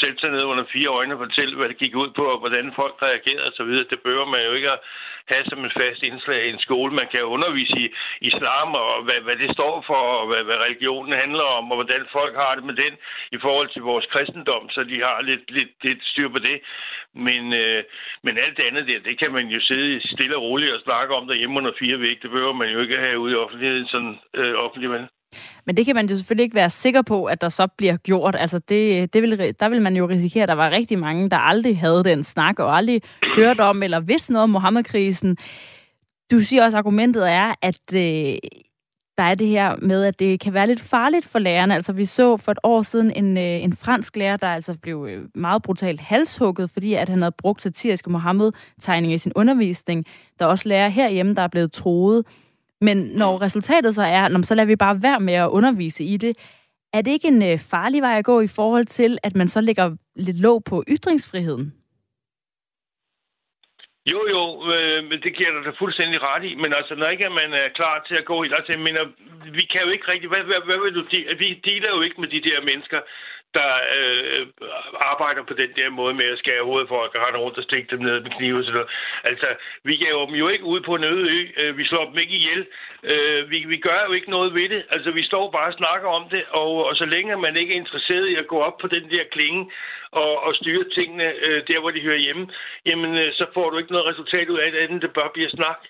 sætte 0.00 0.18
sig 0.20 0.30
ned 0.30 0.44
under 0.52 0.64
fire 0.74 0.90
øjne 0.98 1.14
og 1.14 1.22
fortælle, 1.26 1.56
hvad 1.56 1.68
det 1.68 1.82
gik 1.82 1.94
ud 2.02 2.10
på, 2.16 2.24
og 2.34 2.38
hvordan 2.38 2.72
folk 2.80 2.94
reagerede 3.02 3.48
osv. 3.50 3.72
Det 3.92 4.00
behøver 4.04 4.28
man 4.34 4.40
jo 4.46 4.52
ikke 4.52 4.70
at 4.70 4.80
have 5.26 5.44
som 5.44 5.64
en 5.64 5.76
fast 5.80 6.02
indslag 6.02 6.46
i 6.46 6.50
en 6.50 6.64
skole. 6.66 6.94
Man 6.94 7.08
kan 7.12 7.22
undervise 7.24 7.76
i 7.84 7.88
islam, 8.20 8.68
og 8.74 9.02
hvad, 9.06 9.20
hvad 9.26 9.36
det 9.36 9.50
står 9.56 9.84
for, 9.86 10.02
og 10.20 10.26
hvad, 10.26 10.42
hvad 10.44 10.58
religionen 10.66 11.12
handler 11.22 11.46
om, 11.58 11.70
og 11.70 11.76
hvordan 11.76 12.04
folk 12.12 12.34
har 12.36 12.54
det 12.54 12.64
med 12.64 12.74
den 12.74 12.94
i 13.32 13.38
forhold 13.44 13.68
til 13.72 13.82
vores 13.82 14.06
kristendom, 14.12 14.70
så 14.70 14.84
de 14.84 14.98
har 15.06 15.22
lidt, 15.22 15.50
lidt, 15.50 15.72
lidt 15.82 16.02
styr 16.04 16.28
på 16.28 16.38
det. 16.38 16.60
Men, 17.14 17.52
øh, 17.52 17.84
men 18.22 18.38
alt 18.38 18.56
det 18.56 18.64
andet 18.68 18.88
der, 18.88 19.00
det 19.08 19.18
kan 19.18 19.32
man 19.32 19.46
jo 19.46 19.60
sidde 19.60 20.08
stille 20.14 20.36
og 20.36 20.42
roligt 20.42 20.72
og 20.72 20.80
snakke 20.80 21.14
om 21.14 21.26
derhjemme 21.26 21.58
under 21.58 21.72
fire 21.78 22.00
vægge. 22.00 22.22
Det 22.22 22.30
behøver 22.30 22.52
man 22.52 22.68
jo 22.68 22.80
ikke 22.80 22.96
have 22.96 23.18
ude 23.18 23.32
i 23.32 23.36
offentligheden 23.36 23.86
sådan 23.86 24.18
øh, 24.34 24.54
offentligt 24.54 24.92
men 25.66 25.76
det 25.76 25.86
kan 25.86 25.94
man 25.94 26.08
jo 26.08 26.16
selvfølgelig 26.16 26.44
ikke 26.44 26.54
være 26.54 26.70
sikker 26.70 27.02
på, 27.02 27.24
at 27.24 27.40
der 27.40 27.48
så 27.48 27.66
bliver 27.66 27.96
gjort. 27.96 28.36
Altså 28.38 28.58
det, 28.58 29.12
det 29.14 29.22
vil, 29.22 29.54
der 29.60 29.68
vil 29.68 29.82
man 29.82 29.96
jo 29.96 30.08
risikere, 30.08 30.42
at 30.42 30.48
der 30.48 30.54
var 30.54 30.70
rigtig 30.70 30.98
mange, 30.98 31.30
der 31.30 31.36
aldrig 31.36 31.78
havde 31.78 32.04
den 32.04 32.24
snak, 32.24 32.58
og 32.58 32.76
aldrig 32.76 33.02
hørt 33.36 33.60
om 33.60 33.82
eller 33.82 34.00
vidste 34.00 34.32
noget 34.32 34.42
om 34.42 34.50
Mohammed-krisen. 34.50 35.36
Du 36.30 36.40
siger 36.40 36.64
også, 36.64 36.76
at 36.76 36.78
argumentet 36.78 37.30
er, 37.30 37.54
at 37.62 37.94
øh, 37.94 38.38
der 39.18 39.22
er 39.22 39.34
det 39.34 39.46
her 39.46 39.76
med, 39.82 40.04
at 40.04 40.18
det 40.18 40.40
kan 40.40 40.54
være 40.54 40.66
lidt 40.66 40.80
farligt 40.80 41.26
for 41.26 41.38
lærerne. 41.38 41.74
Altså 41.74 41.92
vi 41.92 42.04
så 42.04 42.36
for 42.36 42.52
et 42.52 42.58
år 42.62 42.82
siden 42.82 43.10
en, 43.10 43.36
øh, 43.36 43.64
en 43.64 43.72
fransk 43.72 44.16
lærer, 44.16 44.36
der 44.36 44.46
altså 44.46 44.78
blev 44.82 45.06
øh, 45.10 45.24
meget 45.34 45.62
brutalt 45.62 46.00
halshugget, 46.00 46.70
fordi 46.70 46.94
at 46.94 47.08
han 47.08 47.22
havde 47.22 47.34
brugt 47.38 47.62
satiriske 47.62 48.10
Mohammed-tegninger 48.10 49.14
i 49.14 49.18
sin 49.18 49.32
undervisning. 49.36 50.06
Der 50.38 50.44
er 50.44 50.50
også 50.50 50.68
lærere 50.68 50.90
herhjemme, 50.90 51.34
der 51.34 51.42
er 51.42 51.48
blevet 51.48 51.72
troet. 51.72 52.24
Men 52.82 52.96
når 52.96 53.42
resultatet 53.42 53.94
så 53.94 54.02
er, 54.02 54.42
så 54.42 54.54
lader 54.54 54.66
vi 54.66 54.76
bare 54.76 55.02
være 55.02 55.20
med 55.20 55.34
at 55.34 55.48
undervise 55.48 56.04
i 56.04 56.16
det. 56.16 56.36
Er 56.92 57.02
det 57.02 57.10
ikke 57.10 57.28
en 57.28 57.42
øh, 57.42 57.58
farlig 57.58 58.02
vej 58.02 58.18
at 58.18 58.24
gå 58.24 58.40
i 58.40 58.54
forhold 58.58 58.86
til, 58.86 59.18
at 59.22 59.36
man 59.36 59.48
så 59.48 59.60
lægger 59.60 59.96
lidt 60.16 60.40
låg 60.42 60.64
på 60.64 60.84
ytringsfriheden? 60.88 61.74
Jo, 64.12 64.20
jo, 64.34 64.42
øh, 64.74 65.04
men 65.10 65.18
det 65.24 65.36
giver 65.36 65.52
dig 65.54 65.62
da 65.64 65.72
fuldstændig 65.78 66.18
ret 66.22 66.44
i. 66.50 66.54
Men 66.54 66.70
altså, 66.78 66.94
når 66.94 67.08
ikke 67.08 67.30
man 67.30 67.52
er 67.62 67.68
klar 67.78 68.04
til 68.08 68.14
at 68.14 68.24
gå 68.24 68.36
i... 68.42 68.46
Altså, 68.58 68.72
jeg 68.72 68.80
mener, 68.88 69.02
vi 69.58 69.64
kan 69.72 69.82
jo 69.84 69.90
ikke 69.94 70.08
rigtig... 70.12 70.28
Hvad, 70.28 70.44
hvad, 70.50 70.60
hvad 70.68 70.78
vil 70.84 70.94
du... 70.94 71.02
Vi 71.44 71.48
deler 71.64 71.90
jo 71.96 72.00
ikke 72.02 72.20
med 72.20 72.28
de 72.28 72.42
der 72.48 72.58
mennesker, 72.70 73.00
der 73.58 73.72
øh, 73.98 74.46
arbejder 75.12 75.42
på 75.46 75.54
den 75.62 75.70
der 75.78 75.90
måde 75.90 76.14
med 76.14 76.28
at 76.32 76.38
skære 76.38 76.68
hovedet 76.68 76.88
for, 76.88 76.98
at 77.04 77.10
rende 77.24 77.38
rundt 77.44 77.58
og 77.58 77.64
stikke 77.64 77.88
dem 77.90 78.00
ned 78.06 78.20
med 78.20 78.30
knive 78.36 78.58
og 78.58 78.64
sådan 78.64 78.74
noget. 78.78 78.90
Altså, 79.30 79.48
vi 79.88 79.94
gav 80.04 80.26
dem 80.26 80.34
jo 80.42 80.48
ikke 80.48 80.64
ud 80.64 80.80
på 80.88 80.94
en 80.94 81.04
øde 81.04 81.26
ø. 81.36 81.40
Øh, 81.60 81.78
vi 81.78 81.84
slår 81.86 82.04
dem 82.10 82.18
ikke 82.18 82.36
ihjel. 82.40 82.66
Øh, 83.12 83.50
vi, 83.50 83.58
vi 83.72 83.76
gør 83.76 84.00
jo 84.06 84.12
ikke 84.12 84.30
noget 84.30 84.54
ved 84.54 84.68
det. 84.74 84.82
Altså, 84.94 85.10
vi 85.10 85.22
står 85.30 85.50
bare 85.50 85.68
og 85.72 85.78
snakker 85.80 86.08
om 86.08 86.24
det, 86.34 86.44
og, 86.60 86.72
og 86.88 86.94
så 86.96 87.04
længe 87.04 87.36
man 87.36 87.56
ikke 87.56 87.72
er 87.74 87.80
interesseret 87.80 88.26
i 88.28 88.34
at 88.42 88.46
gå 88.52 88.58
op 88.68 88.76
på 88.78 88.86
den 88.86 89.04
der 89.10 89.24
klinge 89.32 89.70
og, 90.12 90.32
og 90.46 90.54
styre 90.54 90.84
tingene 90.96 91.26
øh, 91.46 91.62
der, 91.68 91.80
hvor 91.80 91.90
de 91.90 92.00
hører 92.00 92.24
hjemme, 92.26 92.44
jamen, 92.86 93.10
øh, 93.22 93.32
så 93.32 93.46
får 93.54 93.70
du 93.70 93.78
ikke 93.78 93.92
noget 93.92 94.06
resultat 94.06 94.48
ud 94.48 94.58
af 94.58 94.72
det, 94.72 94.78
andet 94.78 95.02
det 95.02 95.12
bare 95.12 95.30
bliver 95.34 95.50
snak. 95.50 95.80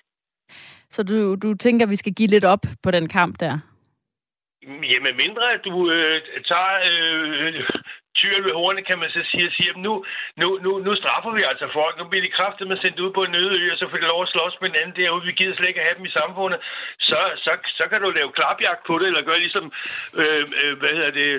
Så 0.89 1.03
du, 1.03 1.35
du 1.35 1.53
tænker, 1.53 1.85
vi 1.85 1.95
skal 1.95 2.13
give 2.13 2.27
lidt 2.27 2.45
op 2.45 2.65
på 2.83 2.91
den 2.91 3.09
kamp 3.09 3.39
der? 3.39 3.72
Jamen 4.67 5.15
mindre, 5.17 5.53
at 5.53 5.61
du 5.65 5.91
øh, 5.91 6.21
tager 6.47 6.79
øh, 6.91 7.69
tyr 8.19 8.35
ved 8.45 8.53
hornet, 8.59 8.87
kan 8.89 8.99
man 8.99 9.09
så 9.09 9.21
sige, 9.31 9.51
siger, 9.57 9.73
nu, 9.87 9.93
nu, 10.41 10.47
nu, 10.65 10.71
nu 10.85 10.91
straffer 11.01 11.31
vi 11.37 11.43
altså 11.51 11.67
folk. 11.79 11.93
Nu 11.97 12.05
bliver 12.09 12.25
de 12.25 12.35
kraftigt 12.37 12.69
med 12.69 12.77
sendt 12.77 12.99
ud 12.99 13.11
på 13.17 13.23
en 13.23 13.35
øde 13.35 13.53
ø, 13.61 13.71
og 13.73 13.77
så 13.77 13.85
får 13.89 13.97
de 13.97 14.11
lov 14.13 14.21
at 14.23 14.33
slås 14.33 14.55
med 14.61 14.69
en 14.69 14.79
anden 14.81 14.95
derude. 14.99 15.25
Vi 15.25 15.31
gider 15.39 15.55
slet 15.55 15.69
ikke 15.69 15.81
at 15.81 15.87
have 15.87 15.97
dem 15.99 16.05
i 16.05 16.17
samfundet. 16.19 16.59
Så, 17.09 17.19
så, 17.45 17.51
så 17.79 17.83
kan 17.89 18.01
du 18.01 18.09
lave 18.09 18.31
klapjagt 18.37 18.83
på 18.87 18.93
det, 18.99 19.07
eller 19.07 19.29
gøre 19.29 19.39
ligesom, 19.45 19.65
øh, 20.21 20.43
øh, 20.61 20.73
hvad 20.79 20.93
hedder 20.97 21.11
det, 21.21 21.29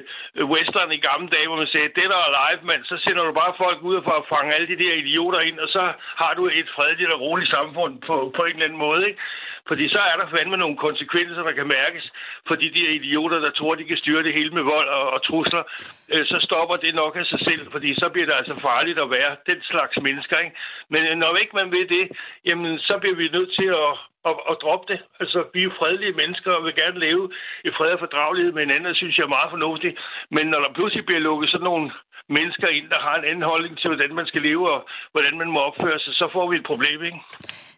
western 0.54 0.92
i 0.92 1.04
gamle 1.08 1.28
dage, 1.34 1.46
hvor 1.48 1.60
man 1.62 1.72
siger, 1.72 1.96
det 1.98 2.10
der 2.12 2.20
er 2.26 2.34
live, 2.38 2.62
mand, 2.70 2.84
så 2.84 2.96
sender 3.04 3.22
du 3.24 3.32
bare 3.32 3.60
folk 3.64 3.78
ud 3.82 4.02
for 4.06 4.14
at 4.20 4.28
fange 4.32 4.54
alle 4.54 4.68
de 4.72 4.82
der 4.84 4.94
idioter 5.02 5.40
ind, 5.40 5.58
og 5.58 5.68
så 5.68 5.92
har 6.22 6.32
du 6.34 6.46
et 6.46 6.68
fredeligt 6.76 7.10
og 7.10 7.20
roligt 7.20 7.50
samfund 7.50 7.92
på, 8.08 8.32
på 8.37 8.42
en 8.44 8.52
eller 8.52 8.64
anden 8.64 8.78
måde, 8.78 9.08
ikke? 9.08 9.20
Fordi 9.68 9.88
så 9.88 10.00
er 10.10 10.16
der 10.16 10.32
fandme 10.34 10.56
nogle 10.56 10.76
konsekvenser, 10.76 11.42
der 11.42 11.52
kan 11.52 11.66
mærkes 11.66 12.04
for 12.48 12.54
de 12.54 12.70
der 12.78 12.88
idioter, 13.00 13.38
der 13.38 13.50
tror, 13.50 13.74
de 13.74 13.84
kan 13.84 13.96
styre 13.96 14.22
det 14.22 14.34
hele 14.34 14.50
med 14.50 14.62
vold 14.62 14.88
og, 14.88 15.10
og 15.14 15.22
trusler. 15.26 15.62
Øh, 16.08 16.26
så 16.26 16.37
stopper 16.64 16.87
det 16.87 16.94
nok 16.94 17.16
af 17.16 17.27
sig 17.27 17.40
selv, 17.48 17.72
fordi 17.72 17.94
så 17.94 18.09
bliver 18.12 18.27
det 18.27 18.37
altså 18.40 18.55
farligt 18.68 18.98
at 18.98 19.11
være 19.11 19.37
den 19.46 19.61
slags 19.70 19.96
mennesker. 20.07 20.38
Ikke? 20.38 20.57
Men 20.92 21.03
øh, 21.09 21.16
når 21.16 21.37
ikke 21.37 21.57
man 21.61 21.70
vil 21.70 21.88
det, 21.88 22.05
jamen 22.48 22.79
så 22.79 22.94
bliver 23.00 23.16
vi 23.16 23.37
nødt 23.37 23.53
til 23.59 23.68
at, 23.85 23.92
at, 24.29 24.37
at 24.50 24.57
droppe 24.62 24.87
det. 24.92 25.00
Altså, 25.20 25.38
vi 25.55 25.61
er 25.64 25.79
fredelige 25.79 26.18
mennesker 26.22 26.50
og 26.53 26.64
vil 26.64 26.74
gerne 26.83 26.98
leve 27.07 27.24
i 27.64 27.70
fred 27.77 27.92
og 27.96 27.98
fordragelighed 27.98 28.53
med 28.53 28.62
hinanden, 28.66 28.94
synes 28.94 29.16
jeg 29.16 29.24
er 29.24 29.37
meget 29.38 29.50
fornuftigt. 29.55 29.94
Men 30.31 30.46
når 30.46 30.61
der 30.61 30.72
pludselig 30.77 31.05
bliver 31.07 31.27
lukket 31.29 31.50
sådan 31.50 31.68
nogle 31.70 31.90
mennesker 32.37 32.68
ind, 32.68 32.87
der 32.94 33.00
har 33.07 33.14
en 33.16 33.29
anden 33.31 33.50
holdning 33.53 33.79
til, 33.79 33.88
hvordan 33.90 34.14
man 34.14 34.27
skal 34.27 34.42
leve 34.42 34.64
og 34.74 34.81
hvordan 35.12 35.38
man 35.38 35.50
må 35.55 35.61
opføre 35.68 35.98
sig, 35.98 36.14
så 36.14 36.27
får 36.33 36.46
vi 36.50 36.57
et 36.57 36.70
problem, 36.70 36.98
ikke? 37.09 37.20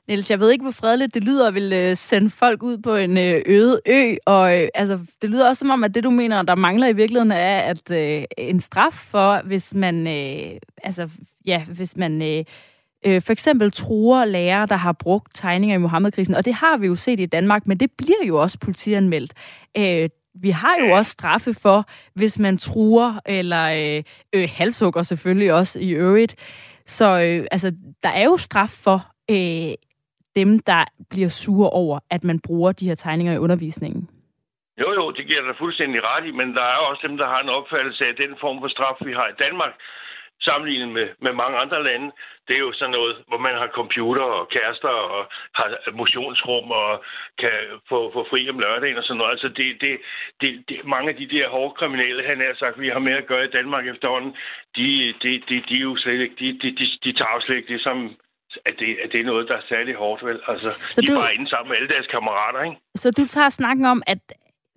Niels, 0.09 0.31
jeg 0.31 0.40
ved 0.40 0.51
ikke, 0.51 0.62
hvor 0.62 0.71
fredeligt 0.71 1.14
det 1.14 1.25
lyder 1.25 1.49
at 1.49 1.55
ville 1.55 1.77
øh, 1.77 1.97
sende 1.97 2.31
folk 2.31 2.62
ud 2.62 2.79
på 2.79 2.95
en 2.95 3.19
øh, 3.19 3.42
øde 3.47 3.81
ø, 3.87 4.14
og 4.27 4.62
øh, 4.62 4.69
altså, 4.75 4.99
det 5.23 5.31
lyder 5.31 5.49
også 5.49 5.61
som 5.61 5.71
om, 5.71 5.85
at 5.85 5.95
det, 5.95 6.05
du 6.05 6.11
mener, 6.11 6.42
der 6.42 6.55
mangler 6.55 6.87
i 6.87 6.92
virkeligheden, 6.92 7.33
er 7.33 7.61
at 7.61 7.90
øh, 7.90 8.25
en 8.38 8.61
straf 8.61 8.92
for, 8.92 9.42
hvis 9.45 9.75
man, 9.75 10.07
øh, 10.07 10.59
altså, 10.83 11.09
ja, 11.47 11.64
hvis 11.64 11.97
man 11.97 12.23
øh, 12.23 12.45
øh, 13.07 13.23
for 13.23 13.33
eksempel 13.33 13.73
truer 13.73 14.25
lærere, 14.25 14.66
der 14.66 14.77
har 14.77 14.92
brugt 14.92 15.35
tegninger 15.35 15.75
i 15.75 15.79
Mohammed-krisen, 15.79 16.35
og 16.35 16.45
det 16.45 16.55
har 16.55 16.77
vi 16.77 16.87
jo 16.87 16.95
set 16.95 17.21
i 17.21 17.27
Danmark, 17.27 17.66
men 17.66 17.81
det 17.81 17.90
bliver 17.99 18.25
jo 18.27 18.40
også 18.42 18.59
politianmeldt. 18.59 19.33
Øh, 19.79 20.09
vi 20.35 20.51
har 20.51 20.77
jo 20.81 20.90
også 20.90 21.11
straffe 21.11 21.55
for, 21.55 21.88
hvis 22.14 22.38
man 22.38 22.59
truer, 22.59 23.21
eller 23.27 23.97
øh, 23.97 24.03
øh, 24.33 24.49
halshugger 24.53 25.03
selvfølgelig 25.03 25.53
også 25.53 25.81
i 25.81 25.90
øvrigt. 25.90 26.35
Så 26.87 27.21
øh, 27.21 27.47
altså, 27.51 27.73
der 28.03 28.09
er 28.09 28.25
jo 28.25 28.37
straf 28.37 28.69
for 28.69 29.07
øh, 29.31 29.75
dem, 30.37 30.59
der 30.59 30.85
bliver 31.11 31.29
sure 31.29 31.70
over, 31.70 31.99
at 32.11 32.25
man 32.25 32.40
bruger 32.40 32.72
de 32.72 32.88
her 32.88 32.94
tegninger 32.94 33.35
i 33.35 33.38
undervisningen? 33.38 34.09
Jo, 34.81 34.88
jo, 34.99 35.11
det 35.11 35.27
giver 35.27 35.42
dig 35.46 35.57
fuldstændig 35.59 36.01
ret 36.05 36.25
i, 36.27 36.31
men 36.31 36.49
der 36.55 36.66
er 36.75 36.81
også 36.88 37.03
dem, 37.09 37.16
der 37.16 37.27
har 37.27 37.40
en 37.40 37.49
opfattelse 37.49 38.05
af 38.07 38.14
den 38.16 38.33
form 38.40 38.59
for 38.61 38.68
straf, 38.68 38.99
vi 39.09 39.12
har 39.12 39.29
i 39.29 39.40
Danmark, 39.44 39.72
sammenlignet 40.40 40.88
med, 40.88 41.09
med 41.25 41.33
mange 41.33 41.57
andre 41.59 41.85
lande. 41.85 42.09
Det 42.49 42.55
er 42.57 42.64
jo 42.68 42.72
sådan 42.72 42.96
noget, 42.99 43.16
hvor 43.29 43.38
man 43.46 43.55
har 43.61 43.68
computer 43.81 44.22
og 44.22 44.49
kærester 44.49 44.88
og 44.88 45.22
har 45.55 45.68
motionsrum 46.01 46.70
og 46.70 47.05
kan 47.38 47.57
få, 47.88 47.99
få 48.14 48.27
fri 48.31 48.51
om 48.51 48.59
lørdagen 48.59 48.99
og 48.99 49.05
sådan 49.05 49.18
noget. 49.18 49.31
Altså 49.35 49.49
det, 49.49 49.68
det, 49.81 49.92
det, 50.40 50.51
det, 50.68 50.77
mange 50.85 51.09
af 51.11 51.16
de 51.16 51.29
der 51.35 51.49
hårde 51.49 51.75
kriminelle, 51.79 52.27
han 52.31 52.38
har 52.40 52.55
sagt, 52.59 52.81
vi 52.81 52.88
har 52.88 52.99
med 52.99 53.12
at 53.12 53.27
gøre 53.27 53.44
i 53.44 53.57
Danmark 53.59 53.85
efterhånden, 53.87 54.33
de, 54.77 55.14
de, 55.22 55.31
de, 55.49 55.55
de 55.68 55.75
er 55.81 55.87
jo 55.90 55.96
slet 55.96 56.20
ikke, 56.20 56.37
de, 56.40 56.49
de, 56.62 56.68
de, 56.79 56.85
de 57.05 57.12
tager 57.18 57.35
jo 57.35 57.40
slet 57.40 57.57
ikke 57.57 57.72
det 57.75 57.83
som 57.83 57.99
at 58.64 58.75
det, 58.79 58.97
at 59.05 59.12
det 59.12 59.21
er 59.21 59.25
noget, 59.25 59.49
der 59.49 59.55
er 59.55 59.61
særlig 59.69 59.95
hårdt, 59.95 60.25
vel? 60.25 60.40
Altså, 60.49 60.71
så 60.90 61.01
de 61.01 61.07
du, 61.07 61.12
er 61.12 61.21
bare 61.21 61.35
inde 61.35 61.49
sammen 61.51 61.69
med 61.69 61.77
alle 61.77 61.88
deres 61.88 62.07
kammerater, 62.07 62.62
ikke? 62.62 62.77
Så 62.95 63.11
du 63.11 63.27
tager 63.27 63.49
snakken 63.49 63.85
om, 63.85 64.03
at 64.07 64.19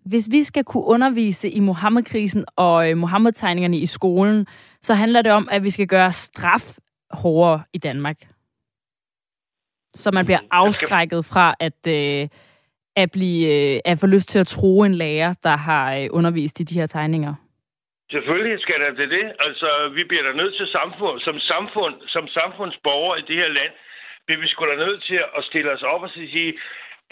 hvis 0.05 0.27
vi 0.31 0.43
skal 0.43 0.63
kunne 0.63 0.85
undervise 0.85 1.49
i 1.49 1.59
Mohammed-krisen 1.59 2.45
og 2.55 2.89
øh, 2.89 2.97
Mohammed-tegningerne 2.97 3.77
i 3.77 3.85
skolen, 3.85 4.47
så 4.81 4.93
handler 4.93 5.21
det 5.21 5.31
om, 5.31 5.47
at 5.51 5.63
vi 5.63 5.69
skal 5.69 5.87
gøre 5.87 6.13
straf 6.13 6.77
hårdere 7.11 7.63
i 7.73 7.77
Danmark. 7.77 8.17
Så 9.93 10.11
man 10.11 10.25
bliver 10.25 10.39
afskrækket 10.51 11.25
fra 11.25 11.55
at, 11.59 11.87
øh, 11.87 12.27
at, 12.95 13.11
blive, 13.11 13.73
øh, 13.75 13.79
at 13.85 13.99
få 13.99 14.07
lyst 14.07 14.29
til 14.29 14.39
at 14.39 14.47
tro 14.47 14.83
en 14.83 14.95
lærer, 14.95 15.33
der 15.43 15.55
har 15.55 15.95
øh, 15.95 16.07
undervist 16.11 16.59
i 16.59 16.63
de 16.63 16.73
her 16.73 16.87
tegninger. 16.87 17.35
Selvfølgelig 18.11 18.61
skal 18.61 18.79
der 18.81 18.91
det 18.91 19.09
det. 19.09 19.25
Altså, 19.39 19.91
vi 19.93 20.03
bliver 20.03 20.23
da 20.23 20.33
nødt 20.33 20.55
til 20.55 20.67
samfund, 20.67 21.19
som 21.19 21.39
samfund, 21.39 21.95
som 22.07 22.27
samfundsborger 22.27 23.15
i 23.15 23.21
det 23.21 23.35
her 23.35 23.47
land, 23.47 23.73
bliver 24.25 24.41
vi 24.41 24.47
sgu 24.47 24.65
da 24.65 24.75
nødt 24.75 25.03
til 25.03 25.23
at 25.37 25.43
stille 25.43 25.71
os 25.71 25.83
op 25.83 26.03
og 26.03 26.09
sige, 26.09 26.59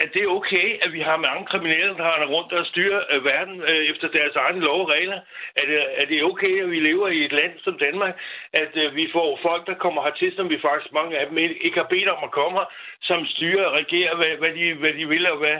at 0.02 0.08
det 0.14 0.22
er 0.22 0.36
okay, 0.38 0.68
at 0.84 0.92
vi 0.92 1.00
har 1.00 1.16
mange 1.16 1.46
kriminelle, 1.46 1.94
der 1.96 2.04
har 2.04 2.26
rundt 2.26 2.52
og 2.52 2.66
styrer 2.66 3.00
øh, 3.12 3.24
verden 3.24 3.62
øh, 3.62 3.82
efter 3.92 4.08
deres 4.08 4.36
egne 4.36 4.60
lov 4.60 4.80
og 4.80 4.88
regler? 4.88 5.20
Er 5.56 5.66
det, 5.66 5.78
er 6.00 6.06
det 6.06 6.24
okay, 6.24 6.62
at 6.62 6.70
vi 6.70 6.80
lever 6.80 7.08
i 7.08 7.24
et 7.24 7.32
land 7.32 7.52
som 7.64 7.78
Danmark, 7.78 8.14
at 8.52 8.72
øh, 8.74 8.96
vi 8.96 9.08
får 9.12 9.38
folk, 9.42 9.66
der 9.66 9.74
kommer 9.74 10.02
hertil, 10.02 10.32
som 10.36 10.50
vi 10.50 10.58
faktisk 10.62 10.92
mange 10.92 11.18
af 11.18 11.26
dem 11.26 11.38
ikke 11.38 11.80
har 11.82 11.92
bedt 11.94 12.08
om 12.08 12.24
at 12.24 12.30
komme 12.30 12.60
som 13.02 13.26
styrer 13.26 13.64
og 13.66 13.72
regerer, 13.72 14.16
hvad, 14.16 14.32
hvad, 14.42 14.52
de, 14.58 14.74
hvad 14.74 14.92
de 14.92 15.08
vil, 15.08 15.30
og, 15.32 15.38
hvad, 15.38 15.56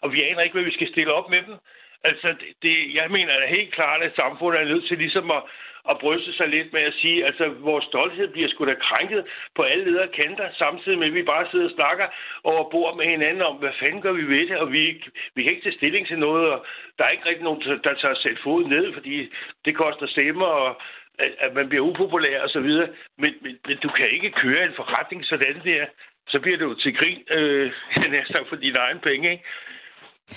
og 0.00 0.12
vi 0.12 0.22
aner 0.22 0.40
ikke, 0.42 0.54
hvad 0.54 0.64
vi 0.64 0.78
skal 0.78 0.88
stille 0.88 1.12
op 1.12 1.30
med 1.30 1.42
dem? 1.42 1.54
Altså, 2.04 2.34
det, 2.62 2.94
jeg 2.94 3.10
mener 3.10 3.40
da 3.40 3.46
helt 3.46 3.74
klart, 3.74 4.02
at 4.02 4.16
samfundet 4.16 4.60
er 4.60 4.64
nødt 4.64 4.86
til 4.88 4.98
ligesom 4.98 5.30
at, 5.30 5.42
at 5.90 5.98
bryste 5.98 6.32
sig 6.32 6.48
lidt 6.48 6.72
med 6.72 6.80
at 6.80 6.94
sige, 6.94 7.26
altså 7.26 7.48
vores 7.48 7.84
stolthed 7.84 8.28
bliver 8.28 8.48
sgu 8.48 8.64
da 8.66 8.74
krænket 8.74 9.24
på 9.56 9.62
alle 9.62 9.84
ledere 9.84 10.08
kanter, 10.08 10.48
samtidig 10.58 10.98
med 10.98 11.06
at 11.06 11.14
vi 11.14 11.22
bare 11.22 11.48
sidder 11.50 11.64
og 11.64 11.74
snakker 11.74 12.06
over 12.44 12.70
bord 12.70 12.96
med 12.96 13.06
hinanden 13.06 13.42
om, 13.42 13.56
hvad 13.56 13.72
fanden 13.80 14.02
gør 14.02 14.12
vi 14.12 14.22
ved 14.22 14.48
det, 14.48 14.56
og 14.56 14.72
vi, 14.72 15.04
vi 15.34 15.42
kan 15.42 15.52
ikke 15.52 15.64
tage 15.64 15.76
stilling 15.76 16.06
til 16.06 16.18
noget, 16.18 16.50
og 16.52 16.66
der 16.98 17.04
er 17.04 17.08
ikke 17.10 17.26
rigtig 17.28 17.44
nogen, 17.44 17.62
der 17.84 17.94
tager 17.94 18.14
sæt 18.14 18.38
fod 18.44 18.64
ned, 18.64 18.92
fordi 18.92 19.32
det 19.64 19.76
koster 19.76 20.06
stemmer, 20.06 20.46
og 20.46 20.80
at 21.18 21.54
man 21.54 21.68
bliver 21.68 21.84
upopulær 21.84 22.42
og 22.42 22.50
så 22.50 22.60
videre. 22.60 22.88
Men, 23.18 23.34
men, 23.42 23.58
men 23.66 23.76
du 23.82 23.88
kan 23.88 24.08
ikke 24.10 24.30
køre 24.30 24.64
en 24.64 24.74
forretning 24.76 25.24
sådan 25.24 25.60
der. 25.64 25.86
Så 26.28 26.40
bliver 26.40 26.58
du 26.58 26.74
til 26.74 26.96
grin, 26.96 27.22
øh, 27.30 27.72
næsten 28.16 28.46
for 28.48 28.56
dine 28.56 28.78
egne 28.78 29.00
penge, 29.00 29.30
ikke? 29.32 29.44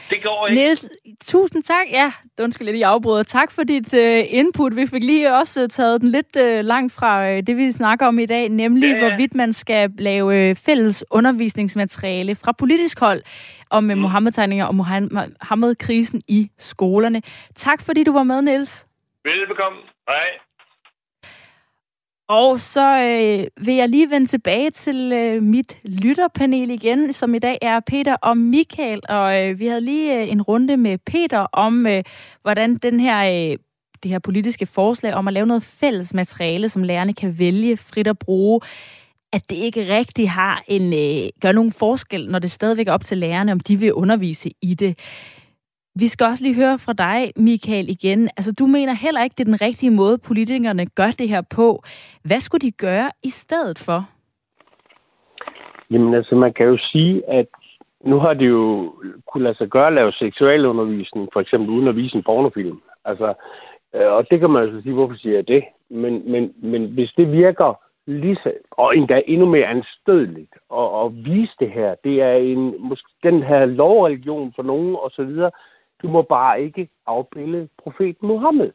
Det 0.10 0.24
går 0.24 0.48
ikke. 0.48 0.62
Niels, 0.62 0.86
tusind 1.26 1.64
tak. 1.64 1.86
Ja, 1.92 2.12
undskyld 2.40 2.66
lidt, 2.66 2.78
i 2.78 2.82
afbryder. 2.82 3.24
Tak 3.24 3.52
for 3.52 3.64
dit 3.64 3.94
uh, 3.94 4.34
input. 4.34 4.76
Vi 4.76 4.88
fik 4.88 5.04
lige 5.04 5.34
også 5.36 5.64
uh, 5.64 5.70
taget 5.70 6.02
den 6.02 6.10
lidt 6.10 6.36
uh, 6.40 6.66
langt 6.66 6.94
fra 6.94 7.32
uh, 7.32 7.40
det, 7.48 7.58
vi 7.58 7.72
snakker 7.72 8.08
om 8.08 8.20
i 8.20 8.26
dag, 8.26 8.50
nemlig 8.50 8.90
ja, 8.90 8.96
ja. 8.96 9.08
hvorvidt 9.08 9.36
man 9.36 9.54
skal 9.54 9.92
lave 9.98 10.50
uh, 10.50 10.56
fælles 10.56 11.06
undervisningsmateriale 11.12 12.36
fra 12.36 12.52
politisk 12.52 13.00
hold 13.00 13.22
om 13.70 13.84
mm. 13.84 13.98
Mohammed-tegninger 13.98 14.66
og 14.66 14.76
Mohammed-krisen 14.76 16.22
i 16.28 16.50
skolerne. 16.60 17.22
Tak 17.56 17.82
fordi 17.82 18.04
du 18.04 18.12
var 18.12 18.24
med, 18.24 18.42
Niels. 18.42 18.86
Velbekomme. 19.24 19.80
Hej. 20.08 20.26
Og 22.28 22.60
så 22.60 22.98
øh, 22.98 23.66
vil 23.66 23.76
jeg 23.76 23.90
lige 23.90 24.10
vende 24.10 24.28
tilbage 24.28 24.72
til 24.72 25.12
øh, 25.14 25.44
mit 25.44 25.78
lytterpanel 25.84 26.70
igen, 26.70 27.14
som 27.14 27.36
i 27.36 27.40
dag 27.40 27.58
er 27.62 27.80
Peter 27.80 28.16
og 28.16 28.38
Michael. 28.38 29.02
Og 29.10 29.42
øh, 29.42 29.60
vi 29.60 29.68
havde 29.68 29.82
lige 29.82 30.22
øh, 30.22 30.32
en 30.32 30.42
runde 30.42 30.78
med 30.78 30.98
Peter 30.98 31.40
om, 31.40 31.88
øh, 31.88 32.04
hvordan 32.42 32.76
den 32.76 33.00
her, 33.00 33.52
øh, 33.52 33.58
det 34.04 34.12
her 34.12 34.20
politiske 34.20 34.66
forslag 34.66 35.14
om 35.14 35.28
at 35.28 35.34
lave 35.34 35.46
noget 35.46 35.64
fælles 35.64 36.14
materiale, 36.14 36.70
som 36.70 36.84
lærerne 36.84 37.14
kan 37.14 37.40
vælge 37.40 37.78
frit 37.78 38.08
at 38.08 38.20
bruge, 38.20 38.62
at 39.34 39.50
det 39.50 39.56
ikke 39.56 39.96
rigtig 39.98 40.32
har 40.32 40.64
en 40.68 40.94
øh, 40.94 41.30
gør 41.42 41.52
nogen 41.52 41.72
forskel, 41.72 42.28
når 42.30 42.40
det 42.40 42.52
stadigvæk 42.52 42.88
er 42.88 42.94
op 42.94 43.04
til 43.04 43.18
lærerne, 43.18 43.52
om 43.52 43.60
de 43.60 43.76
vil 43.76 43.94
undervise 43.94 44.52
i 44.62 44.74
det. 44.74 45.00
Vi 46.00 46.08
skal 46.08 46.26
også 46.26 46.44
lige 46.44 46.56
høre 46.56 46.78
fra 46.78 46.94
dig, 46.94 47.32
Michael, 47.36 47.90
igen. 47.90 48.30
Altså, 48.38 48.52
du 48.52 48.66
mener 48.66 48.94
heller 48.94 49.24
ikke, 49.24 49.34
det 49.38 49.40
er 49.40 49.52
den 49.52 49.62
rigtige 49.62 49.92
måde, 49.92 50.18
politikerne 50.18 50.86
gør 50.86 51.12
det 51.20 51.30
her 51.30 51.42
på. 51.42 51.84
Hvad 52.24 52.40
skulle 52.40 52.62
de 52.62 52.72
gøre 52.72 53.12
i 53.24 53.30
stedet 53.30 53.80
for? 53.80 54.10
Jamen, 55.92 56.14
altså, 56.14 56.36
man 56.36 56.54
kan 56.54 56.66
jo 56.66 56.78
sige, 56.78 57.30
at 57.30 57.46
nu 58.04 58.20
har 58.20 58.34
de 58.34 58.46
jo 58.46 58.94
kunne 59.28 59.44
lade 59.44 59.58
sig 59.58 59.70
gøre 59.70 59.88
at 59.88 59.94
lave 59.94 60.12
seksualundervisning, 60.12 61.30
for 61.34 61.40
eksempel 61.40 61.70
uden 61.70 61.88
at 61.88 61.96
vise 61.96 62.16
en 62.16 62.24
pornofilm. 62.24 62.82
Altså, 63.06 63.34
øh, 63.96 64.12
og 64.12 64.30
det 64.32 64.40
kan 64.40 64.50
man 64.50 64.64
altså 64.64 64.82
sige, 64.82 64.94
hvorfor 64.94 65.16
siger 65.16 65.36
jeg 65.36 65.48
det? 65.48 65.64
Men, 65.90 66.32
men, 66.32 66.54
men 66.58 66.86
hvis 66.86 67.12
det 67.18 67.32
virker 67.32 67.80
lige 68.08 68.36
så, 68.36 68.54
og 68.72 68.98
endda 68.98 69.22
endnu 69.28 69.46
mere 69.46 69.66
anstødeligt 69.66 70.54
at, 70.74 71.06
at 71.06 71.26
vise 71.26 71.54
det 71.60 71.72
her, 71.72 71.96
det 72.04 72.22
er 72.22 72.34
en, 72.34 72.76
måske 72.80 73.08
den 73.24 73.44
her 73.44 73.66
lovreligion 73.66 74.54
for 74.56 74.64
nogen 74.64 74.96
og 74.96 75.12
så 75.12 75.24
videre, 75.24 75.52
du 76.06 76.10
må 76.12 76.22
bare 76.22 76.62
ikke 76.62 76.90
afbilde 77.08 77.68
profeten 77.84 78.28
Mohammed. 78.28 78.72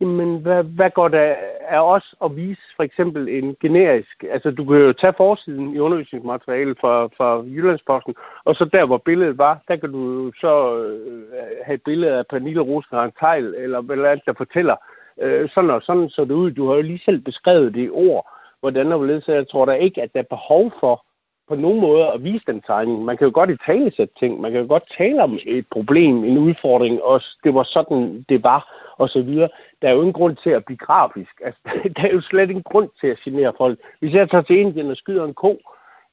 Jamen, 0.00 0.38
hvad, 0.38 0.62
hvad 0.62 0.90
går 0.90 1.08
der 1.08 1.34
af 1.68 1.80
os 1.80 2.14
at 2.24 2.36
vise 2.36 2.62
for 2.76 2.82
eksempel 2.82 3.28
en 3.28 3.56
generisk... 3.60 4.24
Altså, 4.30 4.50
du 4.50 4.64
kan 4.64 4.76
jo 4.76 4.92
tage 4.92 5.12
forsiden 5.16 5.74
i 5.74 5.78
undervisningsmaterialet 5.78 6.78
fra, 6.80 7.06
fra 7.16 7.42
Jyllandsposten, 7.54 8.14
og 8.44 8.54
så 8.54 8.64
der, 8.64 8.84
hvor 8.86 8.98
billedet 8.98 9.38
var, 9.38 9.58
der 9.68 9.76
kan 9.76 9.92
du 9.92 10.32
så 10.40 10.76
øh, 10.82 11.22
have 11.64 11.74
et 11.74 11.82
billede 11.82 12.12
af 12.18 12.26
Pernille 12.26 12.60
Rosenkrantz 12.60 13.16
Tejl, 13.20 13.54
eller 13.58 13.80
hvad 13.80 13.96
andet, 13.96 14.26
der 14.26 14.32
fortæller, 14.32 14.76
øh, 15.22 15.48
sådan 15.54 15.70
og 15.70 15.82
sådan 15.82 16.08
så 16.08 16.24
det 16.24 16.34
ud. 16.34 16.50
Du 16.50 16.68
har 16.68 16.74
jo 16.74 16.82
lige 16.82 17.04
selv 17.04 17.20
beskrevet 17.20 17.74
det 17.74 17.84
i 17.84 17.90
ord, 17.90 18.30
hvordan 18.60 18.90
der 18.90 19.20
så 19.20 19.32
jeg 19.32 19.48
tror 19.48 19.64
da 19.64 19.72
ikke, 19.72 20.02
at 20.02 20.12
der 20.14 20.20
er 20.20 20.34
behov 20.36 20.72
for 20.80 21.04
på 21.48 21.54
nogen 21.54 21.80
måde 21.80 22.06
at 22.06 22.24
vise 22.24 22.44
den 22.46 22.60
tegning. 22.60 23.04
Man 23.04 23.16
kan 23.16 23.24
jo 23.24 23.30
godt 23.34 23.50
i 23.50 23.56
tale 23.66 23.92
sætte 23.96 24.14
ting. 24.20 24.40
Man 24.40 24.52
kan 24.52 24.60
jo 24.60 24.66
godt 24.68 24.94
tale 24.98 25.22
om 25.22 25.38
et 25.46 25.66
problem, 25.70 26.24
en 26.24 26.38
udfordring, 26.38 27.02
og 27.02 27.22
det 27.44 27.54
var 27.54 27.62
sådan, 27.62 28.24
det 28.28 28.42
var, 28.44 28.92
og 28.98 29.08
så 29.08 29.22
videre. 29.22 29.48
Der 29.82 29.88
er 29.88 29.92
jo 29.92 30.00
ingen 30.00 30.12
grund 30.12 30.36
til 30.36 30.50
at 30.50 30.64
blive 30.64 30.78
grafisk. 30.78 31.40
Altså, 31.46 31.60
der 31.96 32.02
er 32.02 32.12
jo 32.12 32.20
slet 32.20 32.50
ingen 32.50 32.62
grund 32.62 32.88
til 33.00 33.06
at 33.06 33.18
genere 33.24 33.52
folk. 33.58 33.78
Hvis 34.00 34.14
jeg 34.14 34.30
tager 34.30 34.42
til 34.42 34.58
Indien 34.58 34.90
og 34.90 34.96
skyder 34.96 35.24
en 35.24 35.34
ko, 35.34 35.60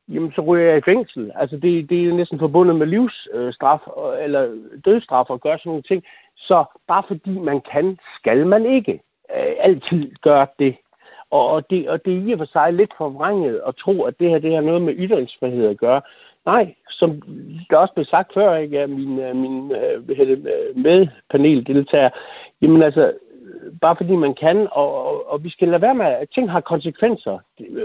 jamen 0.08 0.32
så 0.32 0.42
ryger 0.42 0.70
jeg 0.70 0.78
i 0.78 0.90
fængsel. 0.92 1.32
Altså 1.36 1.58
det, 1.58 1.90
det 1.90 2.08
er 2.08 2.14
næsten 2.14 2.40
forbundet 2.40 2.76
med 2.76 2.88
livsstraf 2.88 3.80
øh, 3.98 4.24
eller 4.24 4.50
dødsstraf 4.86 5.26
at 5.32 5.42
gøre 5.42 5.58
sådan 5.58 5.70
nogle 5.70 5.84
ting. 5.84 6.04
Så 6.36 6.66
bare 6.88 7.04
fordi 7.08 7.40
man 7.40 7.62
kan, 7.72 8.00
skal 8.20 8.48
man 8.48 8.66
ikke 8.66 8.94
øh, 9.36 9.54
altid 9.60 10.12
gøre 10.22 10.48
det. 10.60 10.76
Og, 11.32 11.48
og, 11.48 11.70
det, 11.70 11.90
og 11.90 12.06
det 12.06 12.14
er 12.14 12.28
i 12.28 12.32
og 12.32 12.38
for 12.38 12.46
sig 12.46 12.74
lidt 12.74 12.94
forvrænget 12.98 13.62
at 13.68 13.76
tro, 13.76 14.04
at 14.04 14.20
det 14.20 14.30
her 14.30 14.40
det 14.40 14.54
har 14.54 14.62
noget 14.62 14.82
med 14.82 14.94
ytringsfrihed 14.98 15.68
at 15.68 15.78
gøre. 15.78 16.02
Nej, 16.46 16.76
som 16.90 17.22
der 17.70 17.78
også 17.78 17.94
blev 17.94 18.06
sagt 18.06 18.34
før 18.34 18.56
ikke, 18.56 18.82
af 18.82 18.90
min, 18.90 19.20
øh, 19.20 19.36
min 19.36 19.72
øh, 19.72 20.20
øh, 20.20 20.38
medpaneldeltager, 20.76 22.10
jamen 22.62 22.82
altså, 22.82 23.14
bare 23.82 23.96
fordi 23.96 24.16
man 24.16 24.34
kan, 24.34 24.68
og, 24.72 25.06
og, 25.06 25.32
og 25.32 25.44
vi 25.44 25.50
skal 25.50 25.68
lade 25.68 25.82
være 25.82 25.96
med, 25.96 26.06
at 26.06 26.30
ting 26.36 26.52
har 26.52 26.62
konsekvenser. 26.62 27.40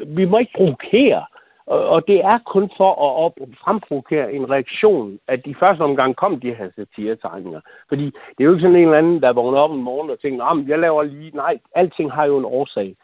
Vi 0.07 0.24
må 0.24 0.38
ikke 0.38 0.53
provokere, 0.57 1.24
og, 1.66 1.88
og 1.88 2.07
det 2.07 2.24
er 2.24 2.38
kun 2.38 2.70
for 2.76 2.90
at 2.90 3.24
op, 3.24 3.33
fremprovokere 3.64 4.33
en 4.33 4.50
reaktion, 4.50 5.18
at 5.29 5.44
de 5.44 5.55
første 5.55 5.83
omgang 5.83 6.16
kom 6.16 6.40
de 6.40 6.55
her 6.55 6.68
satiretegninger. 6.76 7.61
Fordi 7.88 8.05
det 8.05 8.40
er 8.40 8.44
jo 8.44 8.53
ikke 8.53 8.62
sådan 8.62 8.76
en 8.76 8.83
eller 8.83 8.98
anden, 8.98 9.22
der 9.22 9.33
vågner 9.33 9.59
op 9.59 9.72
en 9.72 9.83
morgen 9.83 10.11
og 10.11 10.20
tænker, 10.20 10.55
nah, 10.55 10.68
jeg 10.68 10.79
laver 10.79 11.03
lige, 11.03 11.31
nej, 11.37 11.59
alting 11.74 12.12
har 12.12 12.24
jo 12.24 12.38
en 12.38 12.44
årsag 12.44 12.96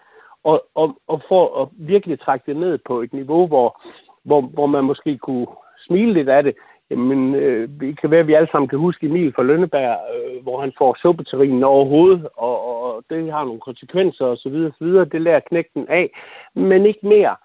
og, 0.50 0.64
og, 0.74 0.98
og 1.06 1.22
for 1.28 1.62
at 1.62 1.68
virkelig 1.72 2.20
trække 2.20 2.44
det 2.46 2.56
ned 2.56 2.78
på 2.86 3.00
et 3.00 3.12
niveau, 3.12 3.46
hvor, 3.46 3.82
hvor, 4.24 4.40
hvor 4.40 4.66
man 4.66 4.84
måske 4.84 5.18
kunne 5.18 5.46
smile 5.86 6.12
lidt 6.12 6.28
af 6.28 6.42
det, 6.42 6.54
jamen, 6.90 7.34
øh, 7.34 7.68
det 7.80 8.00
kan 8.00 8.10
være, 8.10 8.20
at 8.20 8.26
vi 8.26 8.34
alle 8.34 8.48
sammen 8.52 8.68
kan 8.68 8.78
huske 8.78 9.06
Emil 9.06 9.32
fra 9.34 9.42
Lønneberg, 9.42 9.98
øh, 10.14 10.42
hvor 10.42 10.60
han 10.60 10.72
får 10.78 10.96
suppeterrinen 11.02 11.62
over 11.62 11.84
hovedet, 11.84 12.28
og, 12.36 12.84
og 12.84 13.04
det 13.10 13.32
har 13.32 13.44
nogle 13.44 13.60
konsekvenser 13.60 14.24
osv. 14.24 14.70
osv. 14.70 14.86
Det 14.86 15.20
lærer 15.22 15.40
knægten 15.40 15.86
af, 15.88 16.10
men 16.54 16.86
ikke 16.86 17.06
mere 17.08 17.36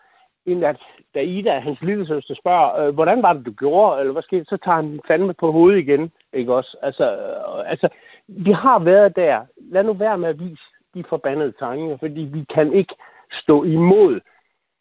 end 0.45 0.65
at 0.65 0.77
da 1.15 1.19
Ida, 1.21 1.59
hans 1.59 1.81
lille 1.81 2.07
søster, 2.07 2.35
spørger, 2.35 2.79
øh, 2.79 2.93
hvordan 2.93 3.21
var 3.21 3.33
det, 3.33 3.45
du 3.45 3.51
gjorde, 3.51 3.99
eller 3.99 4.13
hvad 4.13 4.23
skete, 4.23 4.45
så 4.45 4.57
tager 4.57 4.75
han 4.75 4.99
fandme 5.07 5.33
på 5.33 5.51
hovedet 5.51 5.79
igen, 5.79 6.11
ikke 6.33 6.53
også? 6.53 6.77
Altså, 6.81 7.11
øh, 7.11 7.71
altså, 7.71 7.89
vi 8.27 8.51
har 8.51 8.79
været 8.79 9.15
der. 9.15 9.41
Lad 9.71 9.83
nu 9.83 9.93
være 9.93 10.17
med 10.17 10.29
at 10.29 10.39
vise 10.39 10.63
de 10.93 11.03
forbandede 11.09 11.53
tegninger, 11.59 11.97
fordi 11.97 12.21
vi 12.21 12.45
kan 12.53 12.73
ikke 12.73 12.95
stå 13.31 13.63
imod 13.63 14.19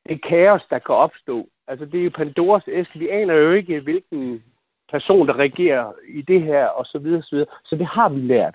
det 0.09 0.25
kaos, 0.25 0.63
der 0.71 0.79
kan 0.79 0.95
opstå. 0.95 1.49
Altså, 1.67 1.85
det 1.85 2.01
er 2.01 2.05
jo 2.05 2.11
Pandoras 2.11 2.69
æske. 2.69 2.99
Vi 2.99 3.09
aner 3.09 3.35
jo 3.35 3.51
ikke, 3.51 3.81
hvilken 3.81 4.43
person, 4.91 5.29
der 5.29 5.39
regerer 5.39 5.93
i 6.09 6.23
det 6.23 6.43
her, 6.43 6.67
og 6.67 6.87
så 6.87 6.99
videre, 6.99 7.23
så 7.23 7.37
videre. 7.37 7.49
Så 7.65 7.77
det 7.77 7.87
har 7.87 8.09
vi 8.09 8.21
lært. 8.21 8.55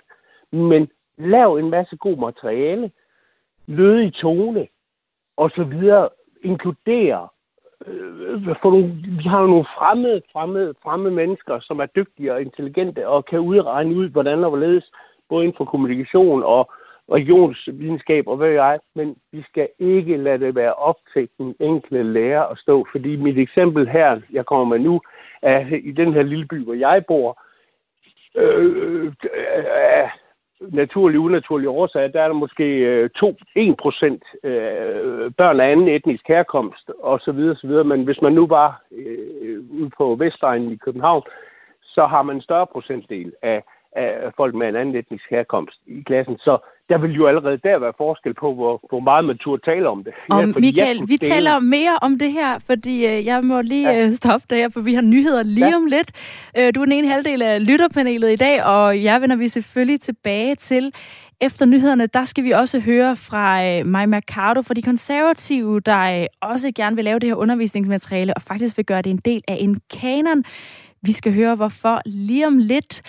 Men 0.51 0.89
lav 1.17 1.55
en 1.55 1.69
masse 1.69 1.97
god 1.97 2.17
materiale, 2.17 2.91
løde 3.67 4.05
i 4.05 4.11
tone, 4.11 4.67
og 5.37 5.51
så 5.51 5.63
videre, 5.63 6.09
inkludere 6.43 7.27
øh, 7.87 8.47
øh, 8.47 8.55
for 8.61 8.71
nogle, 8.71 8.87
vi 9.17 9.23
har 9.23 9.41
jo 9.41 9.47
nogle 9.47 9.65
fremmede, 9.77 10.21
fremmede, 10.33 10.73
fremmede 10.83 11.15
mennesker, 11.15 11.59
som 11.59 11.79
er 11.79 11.85
dygtige 11.85 12.33
og 12.33 12.41
intelligente 12.41 13.07
og 13.07 13.25
kan 13.25 13.39
udregne 13.39 13.95
ud, 13.95 14.09
hvordan 14.09 14.43
og 14.43 14.49
hvorledes, 14.49 14.91
både 15.29 15.43
inden 15.43 15.57
for 15.57 15.65
kommunikation 15.65 16.43
og, 16.43 16.71
religionsvidenskab 17.11 18.27
og 18.27 18.37
hvad 18.37 18.49
jeg, 18.49 18.79
men 18.95 19.15
vi 19.31 19.43
skal 19.49 19.67
ikke 19.79 20.17
lade 20.17 20.45
det 20.45 20.55
være 20.55 20.73
op 20.73 20.95
til 21.13 21.29
den 21.37 21.55
enkelte 21.59 22.03
lærer 22.03 22.43
at 22.43 22.57
stå, 22.57 22.87
fordi 22.91 23.15
mit 23.15 23.37
eksempel 23.37 23.87
her, 23.87 24.21
jeg 24.31 24.45
kommer 24.45 24.65
med 24.65 24.79
nu, 24.79 25.01
er 25.41 25.65
i 25.83 25.91
den 25.91 26.13
her 26.13 26.23
lille 26.23 26.45
by, 26.45 26.63
hvor 26.63 26.73
jeg 26.73 27.05
bor, 27.07 27.41
øh, 28.35 29.05
øh, 29.05 30.09
naturlige 30.61 31.19
unaturlige 31.19 31.69
årsager, 31.69 32.07
der 32.07 32.21
er 32.21 32.27
der 32.27 32.35
måske 32.35 32.63
øh, 32.79 33.09
2, 33.09 33.35
1 33.55 33.77
procent 33.77 34.23
øh, 34.43 35.31
børn 35.31 35.59
af 35.59 35.71
anden 35.71 35.87
etnisk 35.87 36.27
herkomst, 36.27 36.91
og 36.99 37.19
så 37.19 37.31
videre, 37.31 37.55
så 37.55 37.67
videre. 37.67 37.83
Men 37.83 38.03
hvis 38.03 38.21
man 38.21 38.33
nu 38.33 38.47
var 38.47 38.81
øh, 38.91 39.59
ude 39.69 39.89
på 39.97 40.15
Vestegnen 40.15 40.71
i 40.71 40.75
København, 40.75 41.23
så 41.81 42.05
har 42.05 42.21
man 42.21 42.35
en 42.35 42.41
større 42.41 42.67
procentdel 42.67 43.33
af 43.41 43.63
af 43.95 44.31
folk 44.38 44.55
med 44.55 44.67
en 44.67 44.75
anden 44.75 44.95
etnisk 44.95 45.25
herkomst 45.29 45.79
i 45.88 46.01
klassen. 46.01 46.38
Så 46.38 46.58
der 46.89 46.97
vil 46.97 47.12
jo 47.12 47.27
allerede 47.27 47.58
der 47.58 47.79
være 47.79 47.93
forskel 47.97 48.34
på, 48.34 48.53
hvor, 48.53 48.81
hvor 48.89 48.99
meget 48.99 49.25
man 49.25 49.38
turde 49.38 49.62
tale 49.71 49.89
om 49.89 50.03
det. 50.03 50.13
Og 50.29 50.41
ja, 50.41 50.53
Michael, 50.60 51.01
vi 51.08 51.17
dele... 51.17 51.34
taler 51.34 51.60
mere 51.60 51.97
om 52.01 52.19
det 52.19 52.31
her, 52.31 52.60
fordi 52.60 53.05
øh, 53.05 53.25
jeg 53.25 53.43
må 53.43 53.62
lige 53.62 53.89
ja. 53.91 54.05
øh, 54.05 54.13
stoppe 54.13 54.47
der, 54.49 54.69
for 54.69 54.81
vi 54.81 54.93
har 54.93 55.01
nyheder 55.01 55.43
lige 55.43 55.67
ja. 55.67 55.75
om 55.75 55.86
lidt. 55.86 56.12
Øh, 56.58 56.75
du 56.75 56.81
er 56.81 56.86
den 56.86 56.91
ene 56.91 57.08
halvdel 57.08 57.41
af 57.41 57.67
lytterpanelet 57.67 58.31
i 58.31 58.36
dag, 58.36 58.63
og 58.63 59.03
jeg 59.03 59.21
vender 59.21 59.36
vi 59.36 59.47
selvfølgelig 59.47 60.01
tilbage 60.01 60.55
til. 60.55 60.93
Efter 61.41 61.65
nyhederne, 61.65 62.08
der 62.08 62.25
skal 62.25 62.43
vi 62.43 62.51
også 62.51 62.79
høre 62.79 63.15
fra 63.15 63.65
øh, 63.65 63.86
Maja 63.86 64.05
Mercado 64.05 64.62
fra 64.62 64.73
de 64.73 64.81
konservative, 64.81 65.79
der 65.79 66.21
øh, 66.21 66.25
også 66.41 66.71
gerne 66.75 66.95
vil 66.95 67.05
lave 67.05 67.19
det 67.19 67.29
her 67.29 67.36
undervisningsmateriale, 67.36 68.34
og 68.34 68.41
faktisk 68.41 68.77
vil 68.77 68.86
gøre 68.86 69.01
det 69.01 69.10
en 69.10 69.21
del 69.25 69.41
af 69.47 69.58
en 69.60 69.81
kanon. 70.01 70.43
Vi 71.01 71.12
skal 71.12 71.34
høre, 71.34 71.55
hvorfor 71.55 72.01
lige 72.05 72.47
om 72.47 72.58
lidt. 72.58 73.01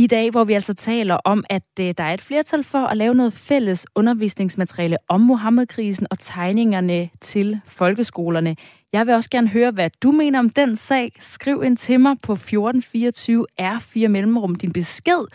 I 0.00 0.06
dag, 0.06 0.30
hvor 0.30 0.44
vi 0.44 0.52
altså 0.52 0.74
taler 0.74 1.14
om, 1.24 1.44
at 1.50 1.62
øh, 1.80 1.94
der 1.98 2.04
er 2.04 2.14
et 2.14 2.20
flertal 2.20 2.64
for 2.64 2.78
at 2.78 2.96
lave 2.96 3.14
noget 3.14 3.32
fælles 3.32 3.86
undervisningsmateriale 3.94 4.96
om 5.08 5.20
Mohammed-krisen 5.20 6.06
og 6.10 6.18
tegningerne 6.18 7.10
til 7.20 7.60
folkeskolerne. 7.66 8.56
Jeg 8.92 9.06
vil 9.06 9.14
også 9.14 9.30
gerne 9.30 9.48
høre, 9.48 9.70
hvad 9.70 9.90
du 10.02 10.10
mener 10.10 10.38
om 10.38 10.50
den 10.50 10.76
sag. 10.76 11.12
Skriv 11.18 11.62
ind 11.64 11.76
til 11.76 12.00
mig 12.00 12.16
på 12.22 12.32
1424 12.32 13.46
R4 13.60 14.08
Mellemrum 14.08 14.54
din 14.54 14.72
besked. 14.72 15.26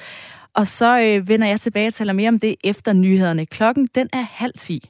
Og 0.53 0.67
så 0.67 0.99
øh, 0.99 1.27
vender 1.27 1.47
jeg 1.47 1.61
tilbage 1.61 1.87
og 1.87 1.93
taler 1.93 2.13
mere 2.13 2.29
om 2.29 2.39
det 2.39 2.55
efter 2.63 2.93
nyhederne. 2.93 3.45
Klokken 3.45 3.89
den 3.95 4.09
er 4.13 4.25
halv 4.31 4.53
10. 4.57 4.89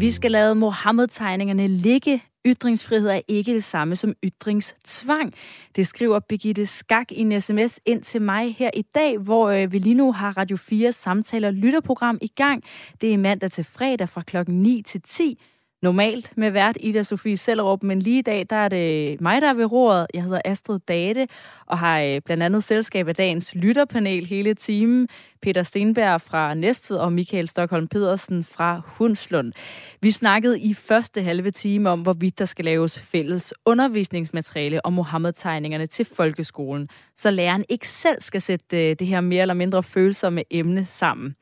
Vi 0.00 0.12
skal 0.12 0.30
lade 0.30 0.54
Mohammed-tegningerne 0.54 1.66
ligge. 1.66 2.22
Ytringsfrihed 2.46 3.08
er 3.08 3.20
ikke 3.28 3.54
det 3.54 3.64
samme 3.64 3.96
som 3.96 4.14
ytringstvang. 4.24 5.34
Det 5.76 5.86
skriver 5.86 6.20
Birgitte 6.20 6.66
Skak 6.66 7.12
i 7.12 7.20
en 7.20 7.40
sms 7.40 7.80
ind 7.86 8.02
til 8.02 8.22
mig 8.22 8.54
her 8.54 8.70
i 8.74 8.82
dag, 8.82 9.18
hvor 9.18 9.48
øh, 9.48 9.72
vi 9.72 9.78
lige 9.78 9.94
nu 9.94 10.12
har 10.12 10.38
Radio 10.38 10.56
4 10.56 10.92
samtaler 10.92 11.50
lytterprogram 11.50 12.18
i 12.22 12.28
gang. 12.28 12.62
Det 13.00 13.14
er 13.14 13.18
mandag 13.18 13.50
til 13.50 13.64
fredag 13.64 14.08
fra 14.08 14.22
klokken 14.22 14.62
9 14.62 14.82
til 14.82 15.00
10 15.02 15.38
normalt 15.82 16.36
med 16.36 16.50
vært 16.50 16.76
Ida 16.80 17.02
Sofie 17.02 17.36
Sellerup, 17.36 17.82
men 17.82 18.02
lige 18.02 18.18
i 18.18 18.22
dag, 18.22 18.46
der 18.50 18.56
er 18.56 18.68
det 18.68 19.20
mig, 19.20 19.42
der 19.42 19.48
er 19.48 19.54
ved 19.54 19.72
roret. 19.72 20.06
Jeg 20.14 20.22
hedder 20.22 20.40
Astrid 20.44 20.78
Date, 20.88 21.28
og 21.66 21.78
har 21.78 22.00
øh, 22.00 22.20
blandt 22.24 22.42
andet 22.42 22.64
selskab 22.64 23.08
af 23.08 23.14
dagens 23.14 23.54
lytterpanel 23.54 24.26
hele 24.26 24.54
timen. 24.54 25.08
Peter 25.42 25.62
Stenberg 25.62 26.20
fra 26.20 26.54
Næstved 26.54 26.96
og 26.96 27.12
Michael 27.12 27.48
Stockholm 27.48 27.88
Pedersen 27.88 28.44
fra 28.44 28.82
Hundslund. 28.86 29.52
Vi 30.00 30.10
snakkede 30.10 30.60
i 30.60 30.74
første 30.74 31.22
halve 31.22 31.50
time 31.50 31.90
om, 31.90 32.00
hvorvidt 32.02 32.38
der 32.38 32.44
skal 32.44 32.64
laves 32.64 32.98
fælles 32.98 33.54
undervisningsmateriale 33.66 34.86
om 34.86 34.92
Mohammed-tegningerne 34.92 35.86
til 35.86 36.04
folkeskolen, 36.04 36.88
så 37.16 37.30
læreren 37.30 37.64
ikke 37.68 37.88
selv 37.88 38.22
skal 38.22 38.40
sætte 38.40 38.90
øh, 38.90 38.96
det 38.98 39.06
her 39.06 39.20
mere 39.20 39.42
eller 39.42 39.54
mindre 39.54 39.82
følsomme 39.82 40.44
emne 40.50 40.84
sammen. 40.84 41.34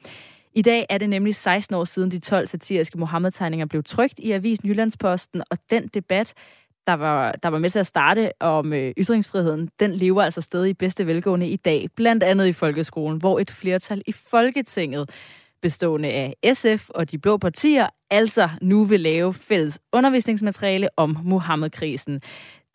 I 0.54 0.62
dag 0.62 0.86
er 0.90 0.98
det 0.98 1.10
nemlig 1.10 1.36
16 1.36 1.74
år 1.76 1.84
siden 1.84 2.10
de 2.10 2.18
12 2.18 2.46
satiriske 2.46 2.98
Mohammed-tegninger 2.98 3.66
blev 3.66 3.82
trygt 3.82 4.18
i 4.18 4.32
Avisen 4.32 4.68
Jyllandsposten, 4.68 5.42
og 5.50 5.58
den 5.70 5.88
debat, 5.88 6.34
der 6.86 6.92
var, 6.92 7.32
der 7.32 7.48
var 7.48 7.58
med 7.58 7.70
til 7.70 7.78
at 7.78 7.86
starte 7.86 8.32
om 8.40 8.72
øh, 8.72 8.92
ytringsfriheden, 8.98 9.70
den 9.80 9.92
lever 9.92 10.22
altså 10.22 10.40
stadig 10.40 10.70
i 10.70 10.74
bedste 10.74 11.06
velgående 11.06 11.48
i 11.48 11.56
dag, 11.56 11.88
blandt 11.96 12.22
andet 12.22 12.46
i 12.46 12.52
folkeskolen, 12.52 13.18
hvor 13.18 13.38
et 13.38 13.50
flertal 13.50 14.02
i 14.06 14.12
Folketinget 14.12 15.10
bestående 15.62 16.08
af 16.08 16.34
SF 16.54 16.90
og 16.90 17.10
de 17.10 17.18
blå 17.18 17.36
partier, 17.36 17.88
altså 18.10 18.48
nu 18.62 18.84
vil 18.84 19.00
lave 19.00 19.34
fælles 19.34 19.80
undervisningsmateriale 19.92 20.88
om 20.96 21.18
Mohammed-krisen. 21.24 22.22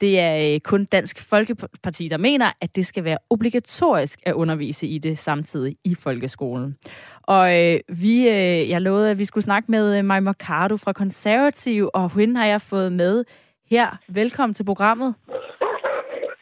Det 0.02 0.20
er 0.20 0.54
øh, 0.54 0.60
kun 0.60 0.86
Dansk 0.86 1.30
Folkeparti, 1.30 2.08
der 2.08 2.18
mener, 2.18 2.52
at 2.62 2.76
det 2.76 2.86
skal 2.86 3.04
være 3.04 3.18
obligatorisk 3.30 4.20
at 4.26 4.34
undervise 4.34 4.88
i 4.88 4.98
det 4.98 5.20
samtidig 5.20 5.78
i 5.84 5.96
folkeskolen. 5.96 6.78
Og 7.22 7.60
øh, 7.60 7.80
vi, 7.90 8.30
øh, 8.30 8.70
jeg 8.70 8.82
lovede, 8.82 9.12
at 9.12 9.18
vi 9.18 9.26
skulle 9.26 9.44
snakke 9.44 9.72
med 9.72 9.98
øh, 9.98 10.06
Maja 10.06 10.20
Mercado 10.20 10.78
fra 10.78 10.94
Konservativ, 10.94 11.90
og 11.94 12.12
hende 12.12 12.40
har 12.40 12.46
jeg 12.46 12.62
fået 12.62 12.92
med 12.92 13.26
her. 13.70 13.98
Velkommen 14.08 14.54
til 14.54 14.64
programmet. 14.64 15.16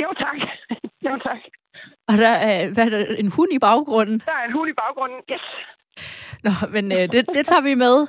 Jo, 0.02 0.08
tak. 0.18 0.36
Jo, 1.06 1.18
tak. 1.24 1.40
Og 2.08 2.18
der 2.18 2.30
er, 2.30 2.70
hvad 2.74 2.86
er 2.86 2.90
der, 2.90 3.06
en 3.18 3.28
hund 3.28 3.54
i 3.54 3.60
baggrunden? 3.60 4.22
Der 4.26 4.32
er 4.32 4.46
en 4.48 4.54
hund 4.54 4.70
i 4.70 4.74
baggrunden, 4.74 5.18
yes. 5.32 5.42
Nå, 6.44 6.52
men 6.72 6.92
øh, 6.92 6.98
det, 7.12 7.26
det 7.36 7.46
tager 7.46 7.62
vi 7.62 7.76
med. 7.76 8.08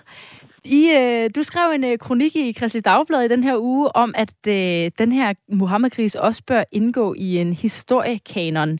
I, 0.65 0.91
øh, 0.91 1.31
du 1.37 1.43
skrev 1.43 1.71
en 1.71 1.85
øh, 1.85 1.99
kronik 1.99 2.37
i 2.37 2.53
Kristelig 2.53 2.85
Dagblad 2.85 3.25
i 3.25 3.29
den 3.29 3.45
her 3.45 3.57
uge 3.59 3.97
om, 3.97 4.15
at 4.17 4.47
øh, 4.49 4.91
den 4.99 5.13
her 5.13 5.35
Muhammed-krise 5.49 6.21
også 6.21 6.43
bør 6.47 6.65
indgå 6.73 7.15
i 7.19 7.39
en 7.39 7.53
historiekanon 7.53 8.79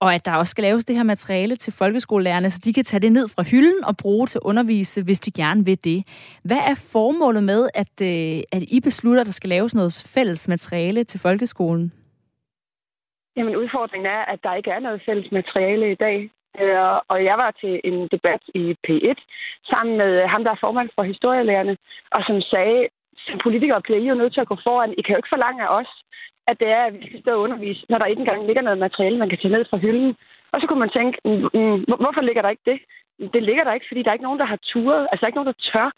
og 0.00 0.14
at 0.14 0.24
der 0.24 0.34
også 0.34 0.50
skal 0.50 0.62
laves 0.62 0.84
det 0.84 0.96
her 0.96 1.02
materiale 1.02 1.56
til 1.56 1.72
folkeskolelærerne, 1.72 2.50
så 2.50 2.60
de 2.64 2.72
kan 2.72 2.84
tage 2.84 3.00
det 3.00 3.12
ned 3.12 3.28
fra 3.28 3.42
hylden 3.42 3.84
og 3.84 3.96
bruge 3.96 4.26
til 4.26 4.40
undervise, 4.44 5.04
hvis 5.04 5.20
de 5.20 5.30
gerne 5.42 5.64
vil 5.64 5.84
det. 5.84 6.06
Hvad 6.44 6.56
er 6.70 6.86
formålet 6.92 7.42
med, 7.42 7.68
at, 7.74 7.94
øh, 8.02 8.42
at 8.52 8.62
I 8.62 8.80
beslutter, 8.80 9.20
at 9.20 9.26
der 9.26 9.32
skal 9.32 9.48
laves 9.48 9.74
noget 9.74 10.10
fælles 10.14 10.48
materiale 10.48 11.04
til 11.04 11.20
folkeskolen? 11.20 11.92
Jamen 13.36 13.56
udfordringen 13.56 14.06
er, 14.06 14.22
at 14.32 14.40
der 14.42 14.54
ikke 14.54 14.70
er 14.70 14.80
noget 14.80 15.02
fælles 15.06 15.32
materiale 15.32 15.92
i 15.92 15.94
dag. 15.94 16.30
Øh, 16.60 16.98
og 17.12 17.18
jeg 17.24 17.36
var 17.42 17.50
til 17.50 17.80
en 17.84 18.08
debat 18.14 18.42
i 18.54 18.76
P1 18.86 19.18
sammen 19.70 19.96
med 19.96 20.12
øh, 20.22 20.28
ham, 20.32 20.44
der 20.44 20.50
er 20.52 20.62
formand 20.64 20.90
for 20.94 21.02
historielærerne, 21.02 21.76
og 22.10 22.20
som 22.28 22.40
sagde, 22.40 22.88
som 23.26 23.38
politikere 23.42 23.82
bliver 23.82 24.00
I 24.00 24.08
jo 24.08 24.14
nødt 24.14 24.32
til 24.34 24.40
at 24.40 24.50
gå 24.52 24.56
foran. 24.66 24.94
I 24.98 25.02
kan 25.02 25.12
jo 25.12 25.16
ikke 25.20 25.34
forlange 25.34 25.62
af 25.62 25.70
os, 25.80 25.90
at 26.50 26.56
det 26.60 26.68
er, 26.68 26.82
at 26.84 26.94
vi 26.94 27.06
skal 27.06 27.20
stå 27.20 27.30
og 27.34 27.40
undervise, 27.40 27.86
når 27.88 27.98
der 27.98 28.06
ikke 28.06 28.20
engang 28.20 28.46
ligger 28.46 28.62
noget 28.62 28.78
materiale, 28.78 29.18
man 29.18 29.28
kan 29.28 29.38
tage 29.38 29.54
ned 29.56 29.64
fra 29.70 29.82
hylden. 29.84 30.16
Og 30.52 30.60
så 30.60 30.66
kunne 30.66 30.84
man 30.84 30.96
tænke, 30.98 31.18
mm, 31.24 31.48
mm 31.60 31.78
hvorfor 32.02 32.20
ligger 32.20 32.42
der 32.42 32.50
ikke 32.54 32.70
det? 32.70 32.78
Det 33.34 33.42
ligger 33.42 33.64
der 33.64 33.72
ikke, 33.72 33.88
fordi 33.88 34.02
der 34.02 34.10
er 34.10 34.18
ikke 34.18 34.28
nogen, 34.28 34.42
der 34.42 34.52
har 34.52 34.58
turet, 34.72 35.02
altså 35.10 35.20
der 35.20 35.26
er 35.26 35.32
ikke 35.32 35.40
nogen, 35.40 35.54
der 35.54 35.62
tør 35.72 35.88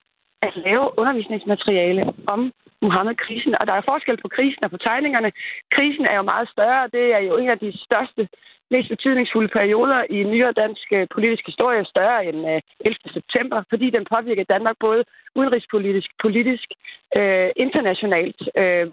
at 0.47 0.57
lave 0.67 0.99
undervisningsmateriale 1.01 2.05
om 2.27 2.53
Mohammed-krisen. 2.83 3.55
Og 3.61 3.67
der 3.67 3.73
er 3.73 3.89
forskel 3.91 4.17
på 4.23 4.29
krisen 4.29 4.65
og 4.65 4.71
på 4.71 4.77
tegningerne. 4.77 5.31
Krisen 5.75 6.07
er 6.07 6.17
jo 6.17 6.23
meget 6.23 6.49
større. 6.55 6.89
Det 6.97 7.05
er 7.17 7.23
jo 7.29 7.37
en 7.37 7.51
af 7.51 7.59
de 7.59 7.71
største 7.87 8.29
mest 8.71 8.89
betydningsfulde 8.89 9.51
perioder 9.59 10.01
i 10.17 10.19
nyere 10.33 10.53
dansk 10.63 10.87
øh, 10.93 11.07
politisk 11.15 11.45
historie 11.47 11.85
større 11.85 12.27
end 12.29 12.39
øh, 12.53 12.61
11. 12.81 12.97
September, 13.19 13.59
fordi 13.71 13.87
den 13.97 14.05
påvirker 14.15 14.45
Danmark 14.55 14.77
både 14.81 15.05
udenrigspolitisk, 15.39 16.11
politisk, 16.25 16.69
øh, 17.19 17.51
internationalt. 17.57 18.41
Øh, 18.63 18.87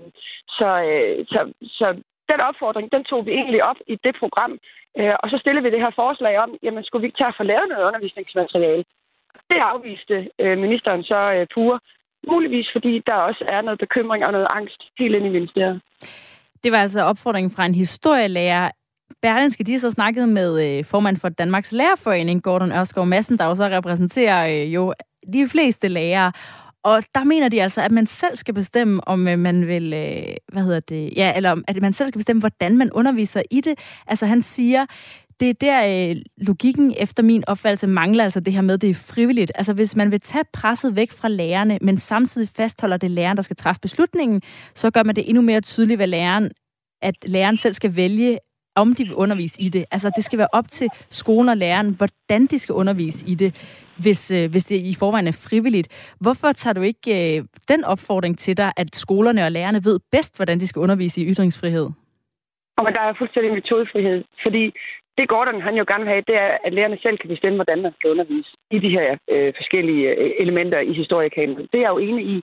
så, 0.57 0.69
øh, 0.89 1.25
så, 1.31 1.39
så 1.79 1.87
den 2.31 2.39
opfordring, 2.49 2.91
den 2.95 3.03
tog 3.03 3.25
vi 3.25 3.31
egentlig 3.31 3.63
op 3.63 3.79
i 3.87 3.95
det 4.05 4.15
program, 4.21 4.53
øh, 4.99 5.15
og 5.21 5.29
så 5.29 5.37
stillede 5.37 5.63
vi 5.63 5.71
det 5.71 5.83
her 5.85 5.93
forslag 6.03 6.39
om, 6.43 6.49
jamen 6.63 6.83
skulle 6.83 7.01
vi 7.01 7.07
ikke 7.07 7.17
tage 7.17 7.33
at 7.33 7.39
få 7.39 7.43
lavet 7.43 7.67
noget 7.69 7.87
undervisningsmateriale? 7.87 8.83
Det 9.49 9.59
afviste 9.73 10.29
øh, 10.39 10.57
ministeren 10.57 11.03
så 11.03 11.19
øh, 11.33 11.47
pure, 11.53 11.79
muligvis 12.27 12.67
fordi 12.75 13.01
der 13.05 13.13
også 13.13 13.45
er 13.47 13.61
noget 13.61 13.79
bekymring 13.79 14.25
og 14.25 14.31
noget 14.31 14.47
angst 14.49 14.81
helt 14.99 15.15
ind 15.15 15.25
i 15.25 15.29
ministeriet. 15.29 15.81
Det 16.63 16.71
var 16.71 16.77
altså 16.77 17.01
opfordringen 17.01 17.51
fra 17.51 17.65
en 17.65 17.75
historielærer. 17.75 18.71
Berlinske, 19.21 19.63
de 19.63 19.71
har 19.71 19.79
så 19.79 19.91
snakket 19.91 20.29
med 20.29 20.77
øh, 20.77 20.85
formand 20.85 21.17
for 21.17 21.29
Danmarks 21.29 21.71
Lærerforening, 21.71 22.43
Gordon 22.43 22.71
Ørskov 22.71 23.05
Madsen, 23.05 23.37
der 23.37 23.45
jo 23.45 23.55
så 23.55 23.65
repræsenterer 23.65 24.63
øh, 24.63 24.73
jo 24.73 24.93
de 25.33 25.47
fleste 25.47 25.87
lærere. 25.87 26.31
Og 26.83 27.03
der 27.15 27.23
mener 27.23 27.49
de 27.49 27.61
altså, 27.61 27.81
at 27.81 27.91
man 27.91 28.05
selv 28.05 28.35
skal 28.35 28.53
bestemme, 28.53 29.07
om 29.07 29.27
øh, 29.27 29.39
man 29.39 29.67
vil, 29.67 29.93
øh, 29.93 30.35
hvad 30.53 30.63
hedder 30.63 30.79
det, 30.79 31.13
ja, 31.15 31.33
eller 31.35 31.61
at 31.67 31.81
man 31.81 31.93
selv 31.93 32.07
skal 32.07 32.19
bestemme, 32.19 32.39
hvordan 32.39 32.77
man 32.77 32.91
underviser 32.91 33.41
i 33.51 33.61
det. 33.61 33.79
Altså 34.07 34.25
han 34.25 34.41
siger, 34.41 34.85
det 35.39 35.49
er 35.49 35.53
der 35.53 36.09
øh, 36.09 36.15
logikken 36.37 36.93
efter 36.97 37.23
min 37.23 37.43
opfattelse 37.47 37.87
mangler 37.87 38.23
altså 38.23 38.39
det 38.39 38.53
her 38.53 38.61
med, 38.61 38.77
det 38.77 38.89
er 38.89 39.13
frivilligt. 39.13 39.51
Altså 39.55 39.73
hvis 39.73 39.95
man 39.95 40.11
vil 40.11 40.21
tage 40.21 40.43
presset 40.53 40.95
væk 40.95 41.11
fra 41.11 41.27
lærerne, 41.27 41.77
men 41.81 41.97
samtidig 41.97 42.49
fastholder 42.49 42.97
det 42.97 43.11
læreren, 43.11 43.37
der 43.37 43.43
skal 43.43 43.55
træffe 43.55 43.81
beslutningen, 43.81 44.41
så 44.75 44.91
gør 44.91 45.03
man 45.03 45.15
det 45.15 45.29
endnu 45.29 45.41
mere 45.41 45.61
tydeligt, 45.61 45.97
hvad 45.97 46.07
læreren, 46.07 46.51
at 47.01 47.15
læreren 47.25 47.57
selv 47.57 47.73
skal 47.73 47.95
vælge, 47.95 48.39
om 48.75 48.95
de 48.95 49.03
vil 49.03 49.15
undervise 49.15 49.61
i 49.61 49.69
det. 49.69 49.85
Altså, 49.91 50.11
det 50.15 50.23
skal 50.23 50.39
være 50.39 50.47
op 50.53 50.67
til 50.71 50.89
skolen 51.09 51.49
og 51.49 51.57
læreren, 51.57 51.95
hvordan 51.97 52.45
de 52.45 52.59
skal 52.59 52.75
undervise 52.75 53.27
i 53.27 53.35
det, 53.35 53.55
hvis, 53.97 54.31
øh, 54.31 54.51
hvis 54.51 54.63
det 54.63 54.75
i 54.75 54.95
forvejen 54.99 55.27
er 55.27 55.47
frivilligt. 55.49 56.15
Hvorfor 56.21 56.51
tager 56.51 56.73
du 56.73 56.81
ikke 56.81 57.37
øh, 57.37 57.43
den 57.67 57.83
opfordring 57.83 58.37
til 58.37 58.57
dig, 58.57 58.73
at 58.77 58.95
skolerne 58.95 59.45
og 59.45 59.51
lærerne 59.51 59.85
ved 59.85 59.99
bedst, 60.11 60.35
hvordan 60.37 60.59
de 60.59 60.67
skal 60.67 60.79
undervise 60.79 61.21
i 61.21 61.31
ytringsfrihed? 61.31 61.87
Og 62.77 62.85
der 62.95 63.01
er 63.01 63.13
fuldstændig 63.17 63.53
metodefrihed, 63.53 64.23
fordi 64.43 64.73
det 65.19 65.29
Gordon 65.29 65.61
han 65.61 65.75
jo 65.75 65.85
gerne 65.87 66.03
vil 66.03 66.13
have, 66.13 66.29
det 66.31 66.37
er, 66.45 66.51
at 66.65 66.73
lærerne 66.73 66.97
selv 67.01 67.17
kan 67.17 67.29
bestemme, 67.29 67.57
hvordan 67.57 67.81
man 67.81 67.93
skal 67.93 68.11
undervise 68.13 68.49
i 68.71 68.79
de 68.79 68.89
her 68.97 69.07
øh, 69.33 69.53
forskellige 69.59 70.05
øh, 70.21 70.31
elementer 70.43 70.79
i 70.79 70.93
historiekanonen. 71.01 71.67
Det 71.71 71.77
er 71.77 71.85
jeg 71.85 71.95
jo 71.95 72.05
enig 72.09 72.25
i. 72.35 72.37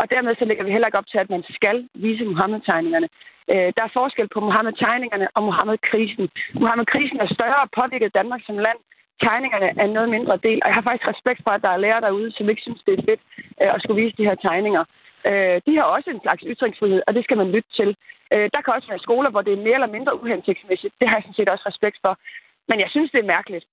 Og 0.00 0.10
dermed 0.10 0.34
så 0.38 0.44
lægger 0.44 0.64
vi 0.64 0.70
heller 0.70 0.88
ikke 0.88 0.98
op 0.98 1.10
til, 1.12 1.18
at 1.18 1.30
man 1.30 1.44
skal 1.58 1.88
vise 1.94 2.24
Mohammed-tegningerne. 2.24 3.08
Øh, 3.52 3.68
der 3.76 3.82
er 3.84 3.96
forskel 4.00 4.28
på 4.34 4.40
Mohammed-tegningerne 4.40 5.28
og 5.36 5.42
Mohammed-krisen. 5.48 6.28
Mohammed-krisen 6.62 7.20
er 7.20 7.34
større 7.36 7.60
og 7.64 7.70
påvirket 7.80 8.14
Danmark 8.14 8.40
som 8.46 8.58
land 8.66 8.78
tegningerne 9.26 9.68
er 9.82 9.88
noget 9.96 10.08
mindre 10.16 10.36
del. 10.46 10.58
Og 10.62 10.68
jeg 10.68 10.76
har 10.78 10.86
faktisk 10.88 11.08
respekt 11.14 11.40
for, 11.44 11.50
at 11.50 11.62
der 11.62 11.72
er 11.72 11.82
lærere 11.84 12.04
derude, 12.06 12.30
som 12.32 12.48
ikke 12.48 12.62
synes, 12.66 12.82
det 12.86 12.94
er 12.94 13.06
fedt 13.08 13.22
øh, 13.62 13.74
at 13.74 13.82
skulle 13.82 14.02
vise 14.02 14.18
de 14.18 14.28
her 14.28 14.38
tegninger. 14.48 14.84
Øh, 15.26 15.60
de 15.66 15.76
har 15.76 15.82
også 15.82 16.10
en 16.10 16.20
slags 16.22 16.42
ytringsfrihed, 16.46 17.02
og 17.06 17.14
det 17.14 17.24
skal 17.24 17.36
man 17.36 17.50
lytte 17.50 17.70
til. 17.76 17.96
Øh, 18.32 18.50
der 18.54 18.60
kan 18.60 18.74
også 18.74 18.88
være 18.88 19.06
skoler, 19.06 19.30
hvor 19.30 19.42
det 19.42 19.52
er 19.52 19.64
mere 19.66 19.78
eller 19.80 19.94
mindre 19.96 20.22
uhensigtsmæssigt. 20.22 20.94
Det 21.00 21.08
har 21.08 21.16
jeg 21.16 21.22
sådan 21.22 21.34
set 21.34 21.48
også 21.48 21.64
respekt 21.66 21.98
for. 22.04 22.18
Men 22.68 22.80
jeg 22.80 22.90
synes, 22.90 23.10
det 23.10 23.20
er 23.20 23.34
mærkeligt, 23.36 23.64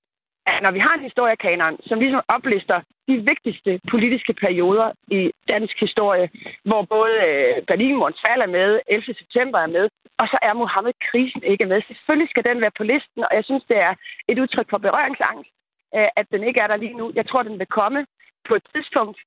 at 0.48 0.64
når 0.64 0.72
vi 0.72 0.80
har 0.80 0.94
en 0.94 1.08
historiekanon, 1.10 1.78
som 1.88 2.00
ligesom 2.00 2.22
oplister 2.28 2.82
de 3.08 3.16
vigtigste 3.32 3.80
politiske 3.90 4.34
perioder 4.34 4.92
i 5.08 5.32
dansk 5.48 5.80
historie, 5.80 6.30
hvor 6.64 6.82
både 6.96 7.16
øh, 7.28 7.56
Berlinmurens 7.68 8.22
fald 8.28 8.42
er 8.42 8.52
med, 8.60 8.80
11. 8.88 9.14
september 9.14 9.60
er 9.60 9.68
med, 9.78 9.90
og 10.18 10.28
så 10.28 10.38
er 10.42 10.54
Mohammed-krisen 10.54 11.44
ikke 11.44 11.66
med. 11.66 11.82
Selvfølgelig 11.88 12.30
skal 12.30 12.44
den 12.44 12.62
være 12.62 12.78
på 12.78 12.84
listen, 12.84 13.22
og 13.30 13.34
jeg 13.38 13.44
synes, 13.46 13.64
det 13.72 13.78
er 13.78 13.94
et 14.28 14.40
udtryk 14.40 14.70
for 14.70 14.78
berøringsangst, 14.78 15.50
øh, 15.96 16.10
at 16.20 16.26
den 16.32 16.44
ikke 16.44 16.60
er 16.60 16.68
der 16.68 16.78
lige 16.78 16.98
nu. 17.00 17.12
Jeg 17.16 17.26
tror, 17.28 17.44
den 17.44 17.60
vil 17.60 17.76
komme 17.80 18.06
på 18.48 18.56
et 18.56 18.66
tidspunkt. 18.74 19.18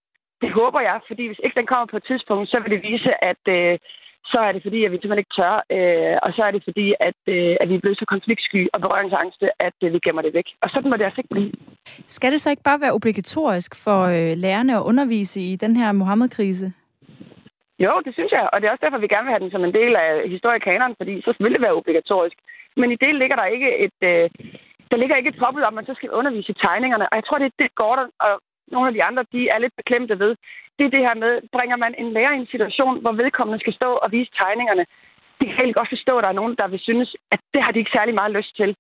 Det 0.42 0.51
håber 0.61 0.81
jeg, 0.81 1.01
fordi 1.09 1.27
hvis 1.27 1.40
ikke 1.44 1.59
den 1.61 1.66
kommer 1.66 1.87
på 1.87 1.96
et 1.96 2.09
tidspunkt, 2.11 2.51
så 2.51 2.57
vil 2.61 2.70
det 2.74 2.83
vise, 2.90 3.24
at 3.24 3.42
øh, 3.48 3.79
så 4.33 4.38
er 4.46 4.53
det 4.53 4.62
fordi, 4.62 4.85
at 4.85 4.90
vi 4.92 4.96
simpelthen 4.96 5.24
ikke 5.24 5.37
tør, 5.40 5.55
øh, 5.77 6.16
og 6.24 6.31
så 6.37 6.40
er 6.46 6.51
det 6.51 6.62
fordi, 6.68 6.87
at, 7.09 7.20
øh, 7.35 7.57
at 7.61 7.68
vi 7.68 7.74
er 7.74 7.83
blevet 7.85 7.98
så 7.98 8.07
konfliktsky 8.14 8.61
og 8.72 8.81
berøringsangste, 8.81 9.46
at 9.66 9.77
øh, 9.85 9.92
vi 9.94 9.98
gemmer 10.05 10.22
det 10.22 10.35
væk. 10.35 10.48
Og 10.62 10.70
sådan 10.70 10.90
må 10.90 10.96
det 10.96 11.05
altså 11.05 11.20
ikke 11.20 11.35
blive. 11.35 11.53
Skal 12.16 12.33
det 12.33 12.40
så 12.40 12.51
ikke 12.51 12.62
bare 12.62 12.81
være 12.81 12.96
obligatorisk 12.98 13.70
for 13.85 14.01
øh, 14.16 14.33
lærerne 14.44 14.77
at 14.77 14.87
undervise 14.90 15.40
i 15.40 15.57
den 15.57 15.77
her 15.77 15.92
Mohammed-krise? 15.92 16.72
Jo, 17.85 17.92
det 18.05 18.12
synes 18.14 18.33
jeg, 18.33 18.48
og 18.53 18.57
det 18.61 18.66
er 18.66 18.72
også 18.72 18.85
derfor, 18.85 18.98
vi 18.98 19.14
gerne 19.14 19.27
vil 19.27 19.35
have 19.35 19.44
den 19.44 19.55
som 19.55 19.64
en 19.64 19.74
del 19.81 19.96
af 19.96 20.29
historiekanonen, 20.35 20.96
fordi 21.01 21.14
så 21.20 21.35
vil 21.40 21.53
det 21.55 21.61
være 21.61 21.79
obligatorisk. 21.81 22.37
Men 22.77 22.92
i 22.92 22.96
det 23.05 23.14
ligger 23.14 23.37
der 23.37 23.55
ikke 23.57 23.70
et, 23.87 23.98
øh, 24.11 24.31
der 24.90 24.96
ligger 24.96 25.16
ikke 25.16 25.31
et 25.33 25.42
påbud 25.44 25.62
om, 25.62 25.72
at 25.72 25.79
man 25.79 25.87
så 25.87 25.94
skal 25.94 26.11
undervise 26.11 26.53
i 26.53 26.61
tegningerne. 26.64 27.09
Og 27.11 27.16
jeg 27.16 27.24
tror, 27.24 27.38
det 27.38 27.46
er 27.46 27.62
det, 27.62 27.74
Gordon 27.74 28.11
og 28.27 28.35
nogle 28.72 28.88
af 28.88 28.94
de 28.94 29.04
andre, 29.04 29.24
de 29.33 29.48
er 29.48 29.59
lidt 29.59 29.76
beklemte 29.76 30.18
ved. 30.18 30.33
Det 30.78 30.85
er 30.87 30.90
det 30.96 31.07
her 31.07 31.14
med, 31.14 31.33
bringer 31.52 31.76
man 31.76 31.94
en 31.98 32.12
lærer 32.12 32.33
i 32.33 32.40
en 32.42 32.52
situation, 32.54 33.00
hvor 33.00 33.12
vedkommende 33.12 33.61
skal 33.61 33.74
stå 33.74 33.90
og 34.04 34.12
vise 34.12 34.31
tegningerne. 34.38 34.85
Det 35.38 35.46
kan 35.46 35.57
helt 35.64 35.76
godt 35.76 35.88
forstå, 35.88 36.18
at 36.18 36.22
der 36.24 36.28
er 36.31 36.40
nogen, 36.40 36.57
der 36.61 36.68
vil 36.68 36.81
synes, 36.88 37.16
at 37.31 37.40
det 37.54 37.62
har 37.62 37.72
de 37.72 37.78
ikke 37.78 37.96
særlig 37.96 38.14
meget 38.14 38.33
lyst 38.38 38.57
til. 38.57 38.76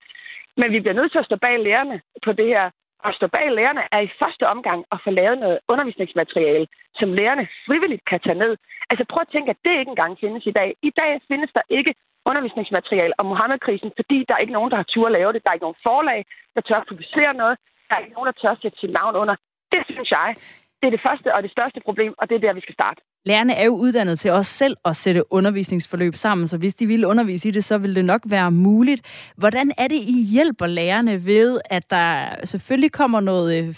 Men 0.56 0.72
vi 0.72 0.80
bliver 0.80 0.98
nødt 0.98 1.12
til 1.12 1.18
at 1.18 1.28
stå 1.30 1.36
bag 1.36 1.58
lærerne 1.58 2.00
på 2.24 2.32
det 2.32 2.46
her. 2.46 2.70
Og 3.04 3.14
stå 3.14 3.26
bag 3.26 3.46
lærerne 3.50 3.82
er 3.92 4.00
i 4.00 4.14
første 4.22 4.44
omgang 4.54 4.84
at 4.92 4.98
få 5.04 5.10
lavet 5.10 5.38
noget 5.38 5.58
undervisningsmateriale, 5.68 6.66
som 6.94 7.12
lærerne 7.12 7.48
frivilligt 7.66 8.04
kan 8.10 8.20
tage 8.20 8.38
ned. 8.38 8.56
Altså 8.90 9.04
prøv 9.10 9.20
at 9.20 9.32
tænke, 9.32 9.50
at 9.50 9.62
det 9.64 9.78
ikke 9.78 9.94
engang 9.94 10.18
findes 10.20 10.46
i 10.46 10.50
dag. 10.50 10.70
I 10.82 10.90
dag 11.00 11.20
findes 11.28 11.50
der 11.54 11.62
ikke 11.78 11.94
undervisningsmateriale 12.30 13.14
om 13.20 13.26
Mohammed-krisen, 13.26 13.90
fordi 13.96 14.24
der 14.28 14.34
er 14.34 14.44
ikke 14.44 14.56
nogen, 14.58 14.70
der 14.70 14.76
har 14.76 14.88
tur 14.92 15.06
at 15.06 15.16
lave 15.18 15.32
det. 15.32 15.42
Der 15.42 15.50
er 15.50 15.54
ikke 15.54 15.68
nogen 15.68 15.84
forlag, 15.88 16.20
der 16.54 16.60
tør 16.60 16.80
at 16.80 16.88
publicere 16.88 17.34
noget. 17.34 17.58
Der 17.88 17.94
er 17.94 18.00
ikke 18.00 18.16
nogen, 18.16 18.30
der 18.30 18.40
tør 18.40 18.54
at 18.54 18.62
sætte 18.62 18.78
sit 18.78 18.92
navn 19.00 19.14
under. 19.22 19.36
Det 19.72 19.82
synes 19.90 20.10
jeg, 20.10 20.34
det 20.80 20.86
er 20.86 20.90
det 20.90 21.00
første 21.08 21.34
og 21.34 21.42
det 21.42 21.50
største 21.50 21.80
problem, 21.84 22.14
og 22.18 22.28
det 22.28 22.34
er 22.34 22.38
der, 22.38 22.54
vi 22.54 22.60
skal 22.60 22.74
starte. 22.74 23.00
Lærerne 23.24 23.54
er 23.54 23.64
jo 23.64 23.72
uddannet 23.72 24.18
til 24.18 24.30
også 24.30 24.52
selv 24.52 24.76
at 24.84 24.96
sætte 24.96 25.32
undervisningsforløb 25.32 26.14
sammen, 26.14 26.48
så 26.48 26.58
hvis 26.58 26.74
de 26.74 26.86
ville 26.86 27.06
undervise 27.06 27.48
i 27.48 27.52
det, 27.52 27.64
så 27.64 27.78
ville 27.78 27.96
det 27.96 28.04
nok 28.04 28.22
være 28.26 28.50
muligt. 28.50 29.32
Hvordan 29.36 29.72
er 29.78 29.88
det, 29.88 29.96
I 29.96 30.26
hjælper 30.32 30.66
lærerne 30.66 31.26
ved, 31.26 31.60
at 31.64 31.90
der 31.90 32.34
selvfølgelig 32.44 32.92
kommer 32.92 33.20
noget 33.20 33.58
øh, 33.58 33.74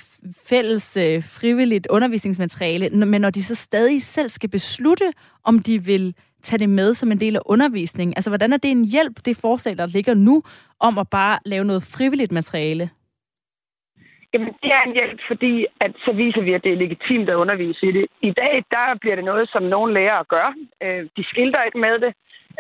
fælles 0.47 0.97
øh, 0.97 1.23
frivilligt 1.25 1.87
undervisningsmateriale, 1.87 3.07
men 3.07 3.21
når 3.21 3.31
de 3.31 3.45
så 3.45 3.55
stadig 3.55 4.03
selv 4.03 4.29
skal 4.29 4.51
beslutte, 4.51 5.13
om 5.45 5.59
de 5.59 5.85
vil 5.85 6.15
tage 6.43 6.59
det 6.59 6.69
med 6.69 6.95
som 6.95 7.13
en 7.13 7.21
del 7.21 7.37
af 7.37 7.41
undervisningen? 7.47 8.15
Altså, 8.17 8.31
hvordan 8.31 8.53
er 8.53 8.57
det 8.57 8.71
en 8.71 8.85
hjælp, 8.85 9.25
det 9.25 9.37
forslag, 9.37 9.79
der 9.79 9.87
ligger 9.87 10.15
nu, 10.15 10.43
om 10.81 10.99
at 10.99 11.09
bare 11.09 11.39
lave 11.45 11.65
noget 11.65 11.83
frivilligt 11.83 12.33
materiale? 12.33 12.91
Jamen, 14.35 14.53
det 14.63 14.71
er 14.73 14.83
en 14.83 14.93
hjælp, 14.93 15.21
fordi 15.29 15.67
at 15.81 15.93
så 16.05 16.13
viser 16.13 16.41
vi, 16.41 16.53
at 16.53 16.65
det 16.65 16.73
er 16.73 16.83
legitimt 16.85 17.29
at 17.31 17.35
undervise 17.35 17.87
i 17.87 17.93
det. 17.93 18.07
I 18.21 18.31
dag, 18.31 18.65
der 18.71 18.99
bliver 19.01 19.17
det 19.17 19.25
noget, 19.25 19.49
som 19.49 19.63
nogle 19.63 19.95
lærere 19.95 20.25
gør. 20.25 20.55
Øh, 20.83 21.09
de 21.17 21.25
skilter 21.25 21.63
ikke 21.63 21.79
med 21.79 21.99
det. 22.05 22.13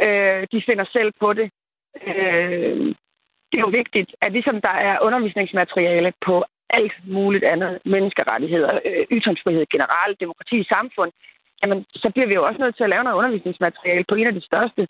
Øh, 0.06 0.46
de 0.52 0.62
finder 0.66 0.84
selv 0.92 1.12
på 1.20 1.32
det. 1.32 1.50
Øh, 2.06 2.94
det 3.50 3.56
er 3.58 3.66
jo 3.68 3.78
vigtigt, 3.80 4.10
at 4.20 4.32
ligesom 4.32 4.60
der 4.60 4.76
er 4.88 5.02
undervisningsmateriale 5.02 6.12
på 6.26 6.44
alt 6.70 6.92
muligt 7.04 7.44
andet, 7.44 7.78
menneskerettigheder, 7.84 8.78
øh, 8.84 9.06
ytringsfrihed 9.10 9.66
generelt, 9.66 10.20
demokrati 10.20 10.56
i 10.60 10.70
samfund, 10.74 11.12
jamen, 11.62 11.84
så 11.94 12.10
bliver 12.14 12.28
vi 12.28 12.34
jo 12.34 12.46
også 12.46 12.60
nødt 12.60 12.76
til 12.76 12.84
at 12.84 12.90
lave 12.90 13.04
noget 13.04 13.18
undervisningsmateriale 13.18 14.04
på 14.08 14.14
en 14.14 14.26
af 14.26 14.34
de 14.34 14.40
største, 14.40 14.88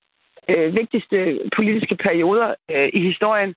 øh, 0.49 0.75
vigtigste 0.75 1.40
politiske 1.57 1.97
perioder 1.97 2.55
øh, 2.71 2.88
i 2.93 3.01
historien. 3.11 3.55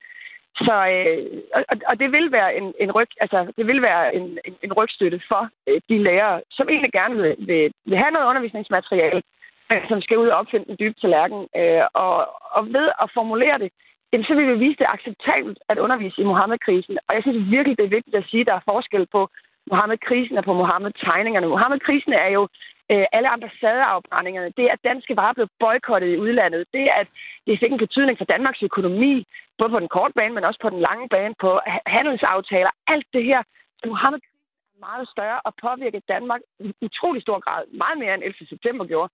Så, 0.56 0.76
øh, 0.96 1.42
og, 1.56 1.64
og 1.90 2.00
det 2.00 2.12
vil 2.12 2.32
være 2.32 2.56
en, 2.56 2.74
en 2.80 2.92
ryg, 2.92 3.08
altså 3.22 3.52
det 3.58 3.68
vil 3.68 3.82
være 3.82 4.16
en, 4.16 4.40
en, 4.46 4.56
en 4.64 4.74
rygstøtte 4.74 5.22
for 5.28 5.50
øh, 5.68 5.82
de 5.90 5.98
lærere, 6.04 6.42
som 6.52 6.70
egentlig 6.70 6.92
gerne 6.92 7.16
vil, 7.22 7.36
vil, 7.40 7.74
vil 7.86 7.98
have 7.98 8.12
noget 8.12 8.28
undervisningsmateriale, 8.28 9.22
men 9.70 9.80
som 9.90 10.02
skal 10.02 10.18
ud 10.18 10.28
og 10.28 10.38
opfinde 10.38 10.66
den 10.66 10.78
dybe 10.80 10.96
tallerken. 11.02 11.48
Øh, 11.56 11.84
og, 11.94 12.16
og 12.58 12.62
ved 12.74 12.88
at 13.04 13.12
formulere 13.14 13.58
det, 13.60 13.70
jamen, 14.12 14.26
så 14.26 14.34
vil 14.36 14.48
vi 14.48 14.66
vise, 14.66 14.80
det 14.80 14.94
acceptabelt 14.96 15.60
at 15.70 15.78
undervise 15.78 16.22
i 16.22 16.30
Mohammed-krisen. 16.32 16.98
Og 17.08 17.16
jeg 17.16 17.24
synes 17.24 17.52
virkelig, 17.56 17.78
det 17.78 17.86
er 17.86 17.98
vigtigt 17.98 18.16
at 18.16 18.30
sige, 18.30 18.42
at 18.42 18.48
der 18.48 18.54
er 18.54 18.70
forskel 18.72 19.06
på 19.16 19.30
Mohammed-krisen 19.72 20.38
og 20.38 20.44
på 20.44 20.54
Mohammed-tegningerne. 20.54 21.48
Mohammed-krisen 21.48 22.14
er 22.14 22.30
jo 22.38 22.48
øh, 22.92 23.06
alle 23.12 23.30
ambassadeafbrændingerne, 23.30 24.52
det 24.58 24.68
at 24.74 24.84
danske 24.84 25.16
varer 25.16 25.34
blev 25.34 25.48
boykottet 25.60 26.10
i 26.14 26.18
udlandet, 26.18 26.68
det 26.74 26.90
at 27.02 27.08
det 27.48 27.60
fik 27.60 27.72
en 27.72 27.86
betydning 27.86 28.18
for 28.18 28.26
Danmarks 28.26 28.64
økonomi, 28.64 29.26
både 29.58 29.70
på 29.70 29.80
den 29.80 29.94
korte 29.96 30.14
bane, 30.14 30.34
men 30.34 30.44
også 30.44 30.60
på 30.62 30.70
den 30.70 30.80
lange 30.80 31.10
bane, 31.10 31.36
på 31.42 31.60
handelsaftaler, 31.86 32.72
alt 32.88 33.08
det 33.14 33.24
her, 33.24 33.44
så 33.80 33.88
Mohammed 33.88 34.20
er 34.20 34.80
meget 34.80 35.10
større 35.10 35.40
og 35.48 35.54
påvirket 35.66 36.08
Danmark 36.08 36.42
i 36.60 36.74
utrolig 36.82 37.22
stor 37.22 37.40
grad, 37.40 37.64
meget 37.84 37.98
mere 37.98 38.14
end 38.14 38.24
11. 38.24 38.48
september 38.54 38.86
gjorde. 38.86 39.12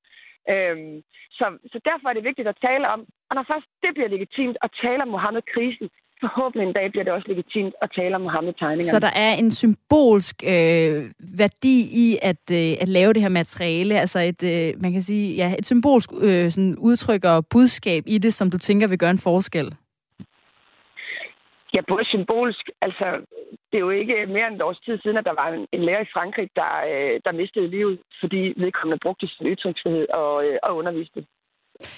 Øhm, 0.51 1.03
så, 1.38 1.45
så 1.71 1.77
derfor 1.89 2.10
er 2.10 2.13
det 2.13 2.23
vigtigt 2.29 2.47
at 2.47 2.62
tale 2.67 2.86
om, 2.89 2.99
og 3.29 3.36
når 3.36 3.45
først 3.51 3.67
det 3.84 3.91
bliver 3.93 4.10
legitimt 4.15 4.58
at 4.62 4.71
tale 4.82 5.01
om 5.01 5.08
Mohammed-krisen, 5.08 5.89
forhåbentlig 6.21 6.67
en 6.67 6.73
dag 6.73 6.91
bliver 6.91 7.03
det 7.03 7.13
også 7.13 7.27
legitimt 7.27 7.73
at 7.82 7.89
tale 7.95 8.15
om 8.15 8.21
Mohammed-tegningerne. 8.21 8.93
Så 8.95 8.99
der 8.99 9.13
er 9.25 9.34
en 9.34 9.51
symbolsk 9.51 10.36
øh, 10.43 11.12
værdi 11.39 11.77
i 12.05 12.17
at, 12.21 12.43
øh, 12.51 12.71
at 12.82 12.89
lave 12.89 13.13
det 13.13 13.21
her 13.21 13.29
materiale, 13.29 13.99
altså 13.99 14.19
et, 14.19 14.43
øh, 14.43 14.82
man 14.82 14.91
kan 14.91 15.01
sige, 15.01 15.36
ja, 15.36 15.55
et 15.60 15.65
symbolsk 15.65 16.10
øh, 16.21 16.51
sådan 16.51 16.75
udtryk 16.77 17.23
og 17.25 17.47
budskab 17.47 18.03
i 18.08 18.17
det, 18.17 18.34
som 18.34 18.51
du 18.51 18.58
tænker 18.58 18.88
vil 18.88 18.99
gøre 18.99 19.12
en 19.12 19.25
forskel? 19.29 19.75
Ja, 21.73 21.82
både 21.88 22.05
symbolsk. 22.05 22.69
Altså, 22.82 23.05
det 23.69 23.77
er 23.77 23.86
jo 23.88 23.89
ikke 23.89 24.25
mere 24.27 24.47
end 24.47 24.55
et 24.55 24.62
års 24.62 24.79
tid 24.79 24.99
siden, 24.99 25.17
at 25.17 25.25
der 25.25 25.34
var 25.41 25.47
en, 25.53 25.67
en 25.71 25.84
lærer 25.84 26.01
i 26.01 26.13
Frankrig, 26.13 26.49
der, 26.55 26.71
øh, 26.91 27.19
der 27.25 27.32
mistede 27.41 27.67
livet, 27.67 27.99
fordi 28.19 28.53
vedkommende 28.58 28.99
brugte 29.03 29.27
sin 29.27 29.47
ytringsfrihed 29.47 30.08
og, 30.10 30.45
øh, 30.45 30.58
og 30.63 30.75
underviste 30.75 31.25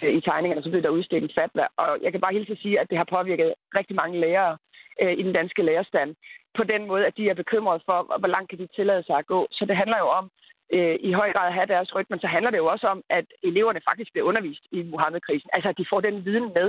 øh, 0.04 0.14
i 0.18 0.22
tegningerne, 0.22 0.64
så 0.64 0.70
blev 0.70 0.84
der 0.84 0.98
udstedt 0.98 1.24
en 1.24 1.38
fatwa. 1.38 1.68
Og 1.78 1.90
jeg 2.04 2.12
kan 2.12 2.22
bare 2.22 2.34
helt 2.34 2.50
at 2.50 2.58
sige, 2.58 2.80
at 2.80 2.90
det 2.90 2.98
har 2.98 3.14
påvirket 3.16 3.54
rigtig 3.78 3.96
mange 3.96 4.20
lærere 4.20 4.58
øh, 5.02 5.14
i 5.20 5.24
den 5.24 5.34
danske 5.34 5.64
lærerstand. 5.64 6.16
På 6.58 6.64
den 6.64 6.88
måde, 6.88 7.06
at 7.06 7.18
de 7.18 7.30
er 7.30 7.34
bekymrede 7.34 7.82
for, 7.86 8.18
hvor 8.20 8.28
langt 8.28 8.50
kan 8.50 8.60
de 8.60 8.68
tillade 8.76 9.04
sig 9.04 9.18
at 9.18 9.26
gå. 9.26 9.48
Så 9.52 9.66
det 9.66 9.76
handler 9.76 9.98
jo 9.98 10.08
om 10.20 10.32
øh, 10.74 10.98
i 11.00 11.12
høj 11.12 11.32
grad 11.34 11.48
at 11.48 11.54
have 11.54 11.72
deres 11.74 11.96
ryg, 11.96 12.08
men 12.10 12.20
så 12.20 12.28
handler 12.28 12.52
det 12.52 12.58
jo 12.58 12.66
også 12.66 12.88
om, 12.88 13.04
at 13.10 13.26
eleverne 13.44 13.82
faktisk 13.90 14.12
bliver 14.12 14.28
undervist 14.28 14.64
i 14.72 14.84
Muhammedkrisen. 14.84 15.50
Altså, 15.54 15.70
at 15.70 15.78
de 15.78 15.86
får 15.90 16.02
den 16.02 16.26
viden 16.26 16.48
med. 16.58 16.68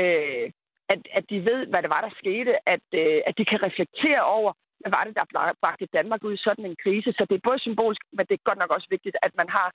Øh, 0.00 0.50
at, 0.92 1.00
at 1.18 1.24
de 1.30 1.44
ved, 1.50 1.66
hvad 1.66 1.82
det 1.82 1.90
var, 1.90 2.00
der 2.00 2.18
skete. 2.22 2.52
At, 2.74 2.86
øh, 2.94 3.20
at 3.26 3.34
de 3.38 3.44
kan 3.44 3.62
reflektere 3.62 4.22
over, 4.36 4.52
hvad 4.80 4.90
var 4.96 5.04
det, 5.04 5.14
der 5.16 5.54
bragte 5.62 5.86
Danmark 5.98 6.24
ud 6.24 6.34
i 6.34 6.44
sådan 6.46 6.64
en 6.66 6.76
krise. 6.84 7.12
Så 7.12 7.26
det 7.28 7.36
er 7.36 7.48
både 7.48 7.58
symbolsk, 7.58 8.02
men 8.12 8.26
det 8.26 8.34
er 8.34 8.48
godt 8.48 8.58
nok 8.58 8.70
også 8.70 8.88
vigtigt, 8.90 9.16
at 9.22 9.32
man 9.40 9.48
har 9.48 9.68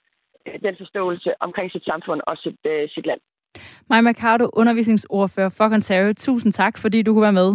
den 0.66 0.76
forståelse 0.78 1.30
omkring 1.40 1.72
sit 1.72 1.86
samfund 1.86 2.22
og 2.28 2.38
sit, 2.38 2.60
øh, 2.66 2.90
sit 2.90 3.06
land. 3.06 3.22
Maja 3.90 4.02
Mercado, 4.02 4.50
undervisningsordfører 4.54 5.50
for 5.58 5.70
Conservative. 5.70 6.14
Tusind 6.14 6.54
tak, 6.54 6.78
fordi 6.78 7.02
du 7.02 7.14
kunne 7.14 7.28
være 7.30 7.40
med. 7.42 7.50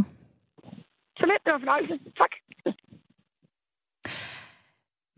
Så 1.19 1.25
lidt, 1.27 1.43
det 1.45 1.53
var 1.53 1.59
fornøjelse. 1.59 1.95
Tak 2.23 2.33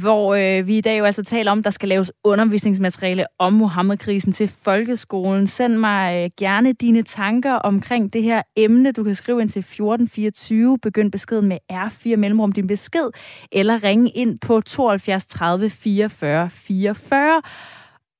hvor 0.03 0.35
øh, 0.35 0.67
vi 0.67 0.79
i 0.79 0.81
dag 0.81 0.99
jo 0.99 1.05
altså 1.05 1.25
taler 1.25 1.53
om, 1.53 1.59
at 1.59 1.65
der 1.65 1.71
skal 1.71 1.89
laves 1.89 2.13
undervisningsmateriale 2.25 3.27
om 3.39 3.53
Mohammed-krisen 3.53 4.33
til 4.33 4.49
folkeskolen. 4.49 5.47
Send 5.47 5.77
mig 5.77 6.25
øh, 6.25 6.31
gerne 6.39 6.73
dine 6.73 7.03
tanker 7.03 7.53
omkring 7.53 8.13
det 8.13 8.23
her 8.23 8.43
emne. 8.57 8.93
Du 8.93 9.05
kan 9.05 9.15
skrive 9.15 9.41
ind 9.41 9.49
til 9.49 9.61
1424, 9.61 10.79
begynd 10.79 11.13
beskeden 11.13 11.49
med 11.49 11.59
R4 11.73 12.17
mellemrum 12.17 12.53
din 12.53 12.67
besked, 12.67 13.11
eller 13.53 13.85
ringe 13.85 14.11
ind 14.11 14.39
på 14.39 14.61
72 14.61 15.27
30 15.27 15.71
44 15.71 16.51
44. 16.51 17.43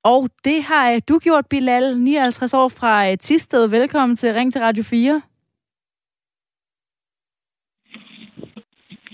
Og 0.03 0.29
det 0.45 0.63
har 0.63 0.91
øh, 0.91 1.01
du 1.09 1.19
gjort, 1.19 1.45
Bilal, 1.49 1.99
59 1.99 2.53
år 2.53 2.67
fra 2.67 3.11
øh, 3.11 3.17
Tisted. 3.17 3.67
Velkommen 3.67 4.15
til 4.15 4.33
Ring 4.33 4.51
til 4.51 4.61
Radio 4.61 4.83
4. 4.83 5.21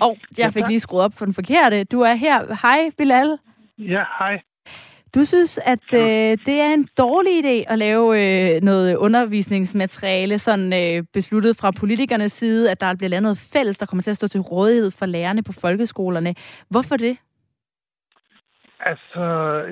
Og 0.02 0.18
jeg 0.38 0.54
fik 0.54 0.68
lige 0.68 0.80
skruet 0.80 1.04
op 1.04 1.14
for 1.18 1.26
den 1.26 1.34
forkerte. 1.34 1.84
Du 1.84 2.02
er 2.02 2.14
her. 2.14 2.56
Hej, 2.62 2.92
Bilal. 2.98 3.38
Ja, 3.78 4.04
hej. 4.20 4.42
Du 5.16 5.26
synes, 5.26 5.60
at 5.66 5.94
øh, 5.94 6.38
det 6.46 6.62
er 6.62 6.74
en 6.74 6.88
dårlig 6.98 7.34
idé 7.44 7.72
at 7.72 7.78
lave 7.80 8.06
øh, 8.22 8.62
noget 8.62 8.96
undervisningsmateriale, 8.96 10.40
sådan 10.40 10.74
øh, 10.74 11.04
besluttet 11.14 11.58
fra 11.58 11.72
politikernes 11.72 12.32
side, 12.32 12.72
at 12.72 12.82
der 12.82 12.96
bliver 12.96 13.10
lavet 13.10 13.24
noget 13.24 13.50
fælles, 13.54 13.78
der 13.78 13.86
kommer 13.86 14.04
til 14.04 14.12
at 14.12 14.18
stå 14.18 14.28
til 14.28 14.42
rådighed 14.42 14.92
for 14.92 15.06
lærerne 15.06 15.44
på 15.44 15.54
folkeskolerne. 15.54 16.36
Hvorfor 16.70 16.98
det? 16.98 17.18
Altså, 18.80 19.24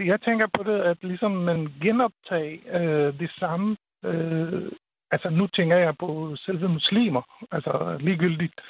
jeg 0.05 0.21
tænker 0.21 0.47
på 0.57 0.63
det, 0.63 0.79
at 0.81 0.97
ligesom 1.01 1.31
man 1.31 1.67
genoptager 1.81 2.57
øh, 2.73 3.19
det 3.19 3.31
samme. 3.39 3.77
Øh, 4.05 4.71
altså, 5.11 5.29
nu 5.29 5.47
tænker 5.47 5.77
jeg 5.77 5.97
på 5.99 6.35
selve 6.39 6.69
muslimer. 6.69 7.21
Altså, 7.51 7.97
ligegyldigt 7.99 8.61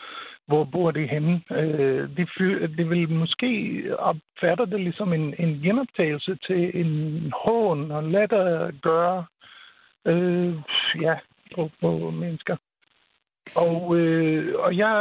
hvor 0.48 0.64
bor 0.64 0.92
det 0.92 1.10
henne. 1.10 1.42
Øh, 1.52 2.10
det, 2.18 2.30
de 2.78 2.90
vil 2.90 3.10
måske 3.10 3.84
opfatte 4.00 4.66
det 4.66 4.80
ligesom 4.80 5.14
en, 5.14 5.36
en 5.40 5.62
genoptagelse 5.64 6.38
til 6.48 6.72
en 6.74 7.34
hån 7.46 7.92
og 7.92 8.04
latter 8.04 8.72
gøre 8.82 9.26
øh, 10.06 10.54
ja, 11.02 11.16
på, 11.56 11.70
på 11.82 12.12
mennesker. 12.12 12.56
Og, 13.56 13.98
øh, 13.98 14.56
og 14.60 14.78
jeg 14.78 14.96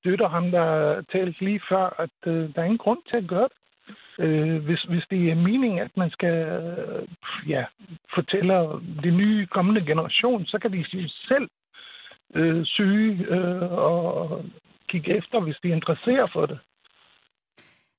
støtter 0.00 0.28
ham, 0.28 0.50
der 0.50 1.02
talte 1.12 1.44
lige 1.44 1.60
før, 1.68 2.00
at 2.02 2.32
øh, 2.32 2.54
der 2.54 2.60
er 2.60 2.64
ingen 2.64 2.78
grund 2.78 2.98
til 3.10 3.16
at 3.16 3.28
gøre 3.28 3.48
det. 3.48 3.58
Øh, 4.18 4.64
hvis, 4.64 4.82
hvis 4.82 5.04
det 5.10 5.30
er 5.30 5.34
meningen, 5.34 5.78
at 5.78 5.96
man 5.96 6.10
skal 6.10 6.34
øh, 6.34 7.08
ja, 7.48 7.64
fortælle 8.14 8.54
de 9.04 9.10
nye 9.10 9.46
kommende 9.46 9.86
generation, 9.86 10.46
så 10.46 10.58
kan 10.58 10.72
de 10.72 11.08
selv 11.28 11.48
øh, 12.34 12.64
syge 12.64 13.26
øh, 13.28 13.72
og 13.72 14.44
kigge 14.88 15.16
efter, 15.16 15.40
hvis 15.40 15.56
de 15.62 15.70
er 15.70 15.74
interesseret 15.74 16.30
for 16.32 16.46
det. 16.46 16.58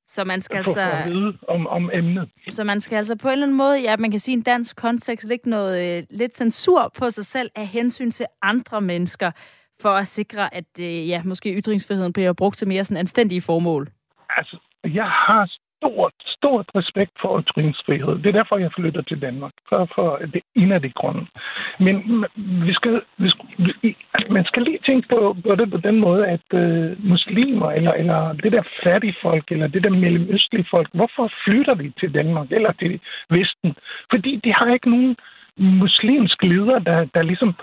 Så 0.08 0.24
man 0.24 0.42
skal 0.42 0.58
altså... 0.58 0.82
at 0.82 1.10
vide 1.10 1.38
om, 1.48 1.68
om 1.68 1.90
emnet. 1.94 2.30
Så 2.50 2.64
man 2.64 2.82
skal 2.82 2.96
altså 2.96 3.16
på 3.16 3.28
en 3.28 3.32
eller 3.32 3.46
anden 3.46 3.58
måde, 3.58 3.82
ja, 3.82 3.98
man 3.98 4.12
kan 4.12 4.20
sige 4.20 4.38
en 4.38 4.42
dansk 4.42 4.76
kontekst, 4.76 5.28
lægge 5.28 5.50
noget 5.50 5.98
øh, 5.98 6.04
lidt 6.10 6.36
censur 6.36 6.92
på 6.98 7.10
sig 7.10 7.26
selv 7.26 7.50
af 7.56 7.68
hensyn 7.68 8.12
til 8.12 8.26
andre 8.42 8.82
mennesker, 8.82 9.32
for 9.82 9.90
at 9.90 10.08
sikre, 10.08 10.54
at 10.54 10.80
øh, 10.80 11.10
ja, 11.10 11.22
måske 11.26 11.54
ytringsfriheden 11.54 12.14
bliver 12.14 12.34
brugt 12.34 12.58
til 12.58 12.68
mere 12.68 12.84
sådan 12.84 12.98
anstændige 12.98 13.42
formål. 13.42 13.88
Altså, 14.30 14.58
jeg 14.84 15.10
har 15.10 15.52
stort, 15.80 16.14
stort 16.38 16.68
respekt 16.76 17.12
for 17.22 17.42
ytringsfrihed. 17.42 18.16
Det 18.22 18.28
er 18.28 18.40
derfor, 18.40 18.58
jeg 18.58 18.72
flytter 18.76 19.02
til 19.02 19.22
Danmark. 19.22 19.54
For, 19.70 19.90
for 19.96 20.20
det 20.34 20.42
en 20.56 20.72
af 20.72 20.82
de 20.82 20.90
grunde. 20.90 21.26
Men 21.80 22.26
vi 22.68 22.74
skal, 22.74 23.02
vi 23.18 23.30
skal, 23.30 23.46
man 24.30 24.46
skal 24.46 24.64
lige 24.64 24.80
tænke 24.86 25.08
på, 25.08 25.36
på 25.48 25.56
det 25.56 25.72
på 25.72 25.78
den 25.78 26.00
måde, 26.00 26.28
at 26.28 26.48
øh, 26.54 27.10
muslimer, 27.10 27.72
eller, 27.72 27.94
eller 27.94 28.34
det 28.34 28.52
der 28.52 28.64
fattige 28.84 29.16
folk, 29.22 29.52
eller 29.52 29.68
det 29.68 29.84
der 29.84 29.90
mellemøstlige 29.90 30.68
folk, 30.72 30.90
hvorfor 30.94 31.32
flytter 31.46 31.74
de 31.74 31.92
til 32.00 32.14
Danmark, 32.14 32.52
eller 32.52 32.72
til 32.72 33.00
Vesten? 33.30 33.76
Fordi 34.12 34.42
de 34.44 34.54
har 34.54 34.74
ikke 34.74 34.90
nogen 34.90 35.16
muslimsk 35.60 36.44
leder, 36.44 36.80
der, 36.80 37.06
der 37.14 37.22
ligesom 37.22 37.56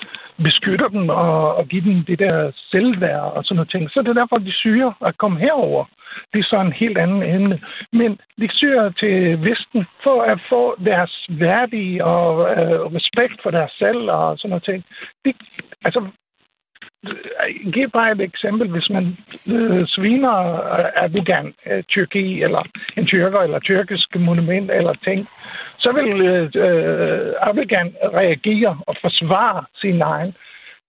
beskytter 0.43 0.89
dem 0.89 1.09
og, 1.09 1.55
og 1.57 1.69
giver 1.69 1.83
dem 1.83 2.05
det 2.05 2.19
der 2.19 2.53
selvværd 2.71 3.33
og 3.37 3.45
sådan 3.45 3.57
noget 3.57 3.71
ting. 3.71 3.91
Så 3.91 4.03
det 4.03 4.09
er 4.09 4.21
derfor, 4.21 4.39
de 4.39 4.53
syger 4.53 4.93
at 5.07 5.19
komme 5.19 5.39
herover. 5.39 5.85
Det 6.33 6.39
er 6.39 6.49
så 6.51 6.61
en 6.61 6.73
helt 6.73 6.99
anden 6.99 7.23
emne. 7.23 7.61
Men 7.93 8.21
de 8.41 8.49
syrer 8.53 8.91
til 8.91 9.45
Vesten 9.45 9.87
for 10.03 10.23
at 10.23 10.41
få 10.49 10.77
deres 10.85 11.27
værdige 11.29 12.05
og 12.05 12.51
øh, 12.51 12.81
respekt 12.97 13.43
for 13.43 13.51
deres 13.51 13.73
selv 13.79 14.11
og 14.11 14.39
sådan 14.39 14.49
noget 14.51 14.65
ting. 14.65 14.85
De, 15.25 15.33
altså, 15.85 16.01
Giv 17.73 17.91
bare 17.91 18.13
et 18.13 18.21
eksempel. 18.21 18.71
Hvis 18.71 18.91
man 18.91 19.17
øh, 19.47 19.87
sviner 19.87 20.37
øh, 20.79 21.05
Erdogan, 21.05 21.55
øh, 21.67 21.83
Tyrki, 21.83 22.43
eller 22.43 22.63
en 22.97 23.07
tyrker, 23.07 23.41
eller 23.41 23.59
tyrkisk 23.59 24.17
monument, 24.17 24.71
eller 24.71 24.95
ting, 25.05 25.29
så 25.79 25.93
vil 25.93 26.23
øh, 26.27 26.51
Erdogan 27.49 27.95
reagere 28.15 28.79
og 28.87 28.97
forsvare 29.01 29.65
sin 29.75 30.03
egen. 30.03 30.35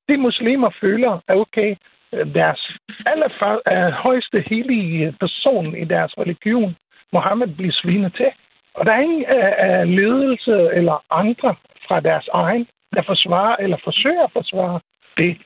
De 0.10 0.18
muslimer 0.18 0.70
føler, 0.82 1.20
at 1.28 1.38
okay, 1.38 1.76
deres 2.12 2.78
allerførste, 3.06 4.38
øh, 4.38 4.44
hellige 4.48 5.16
person 5.20 5.76
i 5.76 5.86
deres 5.86 6.14
religion, 6.18 6.76
Mohammed, 7.14 7.48
bliver 7.48 7.74
svinet 7.74 8.14
til. 8.14 8.32
Og 8.74 8.86
der 8.86 8.92
er 8.92 9.02
ingen 9.02 9.26
uh, 9.36 9.84
ledelse 10.00 10.70
eller 10.74 11.06
andre 11.12 11.56
fra 11.88 12.00
deres 12.00 12.28
egen, 12.34 12.68
der 12.96 13.02
forsvarer 13.02 13.56
eller 13.56 13.78
forsøger 13.84 14.24
at 14.24 14.32
forsvare 14.34 14.80
det. 15.18 15.38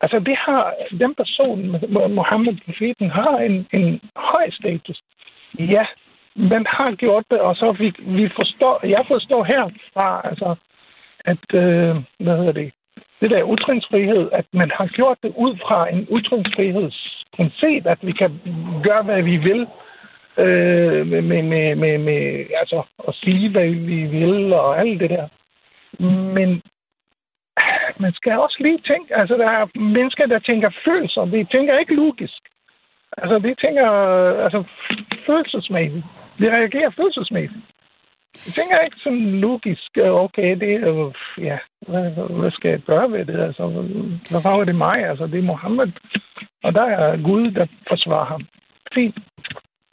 Altså, 0.00 0.18
det 0.18 0.36
har, 0.36 0.74
den 0.90 1.14
person, 1.14 1.76
Mohammed, 2.14 2.56
profeten, 2.66 3.10
har 3.10 3.36
en, 3.38 3.66
en 3.72 4.00
høj 4.16 4.50
status. 4.50 5.02
Ja, 5.58 5.86
man 6.36 6.66
har 6.68 6.94
gjort 6.94 7.24
det, 7.30 7.40
og 7.40 7.56
så 7.56 7.72
vi, 7.72 7.94
vi 7.98 8.28
forstår, 8.36 8.86
jeg 8.86 9.04
forstår 9.08 9.44
herfra, 9.44 10.20
altså, 10.24 10.54
at, 11.24 11.54
øh, 11.54 11.96
hvad 12.18 12.36
hedder 12.36 12.52
det, 12.52 12.72
det 13.20 13.30
der 13.30 13.56
ytringsfrihed, 13.56 14.28
at 14.32 14.46
man 14.52 14.70
har 14.74 14.86
gjort 14.86 15.18
det 15.22 15.32
ud 15.36 15.56
fra 15.56 15.88
en 15.88 16.06
utringsfrihedsprincip, 16.10 17.86
at 17.86 17.98
vi 18.02 18.12
kan 18.12 18.40
gøre, 18.82 19.02
hvad 19.02 19.22
vi 19.22 19.36
vil, 19.36 19.66
øh, 20.38 21.06
med, 21.06 21.22
med, 21.22 21.74
med, 21.74 21.98
med, 21.98 22.46
altså, 22.60 22.82
at 23.08 23.14
sige, 23.14 23.50
hvad 23.50 23.66
vi 23.66 24.04
vil, 24.04 24.52
og 24.52 24.80
alt 24.80 25.00
det 25.00 25.10
der. 25.10 25.28
Men 26.34 26.62
man 27.98 28.12
skal 28.12 28.38
også 28.38 28.56
lige 28.60 28.78
tænke, 28.78 29.16
altså 29.16 29.34
der 29.34 29.48
er 29.48 29.78
mennesker, 29.78 30.26
der 30.26 30.38
tænker 30.38 30.70
følelser, 30.84 31.24
de 31.24 31.44
tænker 31.44 31.78
ikke 31.78 31.94
logisk. 31.94 32.40
Altså 33.18 33.38
de 33.38 33.54
tænker 33.54 33.88
altså, 34.44 34.64
følelsesmæssigt. 35.26 36.04
De 36.38 36.50
reagerer 36.50 36.90
følelsesmæssigt. 36.90 37.64
De 38.46 38.50
tænker 38.50 38.78
ikke 38.78 38.96
sådan 38.96 39.40
logisk, 39.40 39.90
øh, 39.98 40.10
okay, 40.10 40.60
det 40.60 40.74
er 40.74 41.12
ja, 41.38 41.58
hvad, 41.88 42.10
hvad 42.40 42.50
skal 42.50 42.70
jeg 42.70 42.80
gøre 42.80 43.12
ved 43.12 43.24
det? 43.24 43.40
Altså, 43.40 43.66
hvad 44.30 44.44
er 44.44 44.64
det 44.64 44.74
mig? 44.74 45.08
Altså, 45.08 45.26
det 45.26 45.38
er 45.38 45.42
Mohammed. 45.42 45.92
Og 46.62 46.74
der 46.74 46.82
er 46.82 47.22
Gud, 47.22 47.50
der 47.50 47.66
forsvarer 47.88 48.24
ham. 48.24 48.46
Fint. 48.94 49.18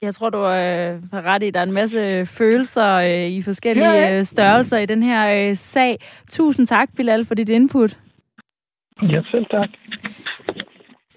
Jeg 0.02 0.16
tror, 0.16 0.30
du 0.30 0.38
øh, 0.38 1.04
har 1.14 1.22
ret 1.22 1.44
i, 1.44 1.48
at 1.48 1.54
der 1.54 1.60
er 1.60 1.64
en 1.64 1.72
masse 1.72 2.26
følelser 2.26 2.94
øh, 2.94 3.28
i 3.28 3.42
forskellige 3.42 3.92
ja, 3.92 4.16
ja. 4.16 4.24
størrelser 4.24 4.78
i 4.78 4.86
den 4.86 5.04
her 5.04 5.50
øh, 5.50 5.56
sag. 5.56 5.98
Tusind 6.30 6.68
tak, 6.68 6.90
Bilal, 6.96 7.26
for 7.26 7.36
dit 7.36 7.50
input. 7.50 7.98
Ja, 9.02 9.22
selv 9.32 9.46
tak. 9.46 9.70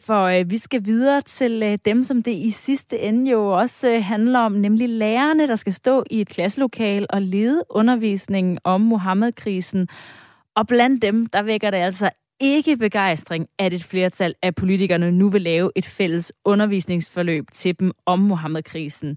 For 0.07 0.22
øh, 0.24 0.51
vi 0.51 0.59
skal 0.59 0.85
videre 0.85 1.20
til 1.20 1.62
øh, 1.62 1.78
dem, 1.85 2.03
som 2.03 2.22
det 2.22 2.32
i 2.32 2.51
sidste 2.51 2.99
ende 2.99 3.30
jo 3.30 3.49
også 3.49 3.89
øh, 3.89 4.05
handler 4.05 4.39
om, 4.39 4.53
nemlig 4.53 4.89
lærerne, 4.89 5.49
der 5.49 5.57
skal 5.57 5.72
stå 5.72 6.05
i 6.11 6.20
et 6.20 6.28
klasselokal 6.28 7.07
og 7.11 7.22
lede 7.22 7.62
undervisningen 7.70 8.59
om 8.64 8.80
Mohammed-krisen. 8.80 9.89
Og 10.57 10.66
blandt 10.66 11.03
dem, 11.03 11.26
der 11.26 11.43
vækker 11.43 11.70
det 11.70 11.78
altså 11.78 12.11
ikke 12.41 12.76
begejstring, 12.76 13.49
at 13.59 13.72
et 13.72 13.85
flertal 13.85 14.35
af 14.43 14.55
politikerne 14.55 15.12
nu 15.12 15.30
vil 15.30 15.43
lave 15.43 15.70
et 15.76 15.87
fælles 15.87 16.32
undervisningsforløb 16.45 17.45
til 17.53 17.78
dem 17.80 17.93
om 18.07 18.18
Mohammed-krisen. 18.18 19.16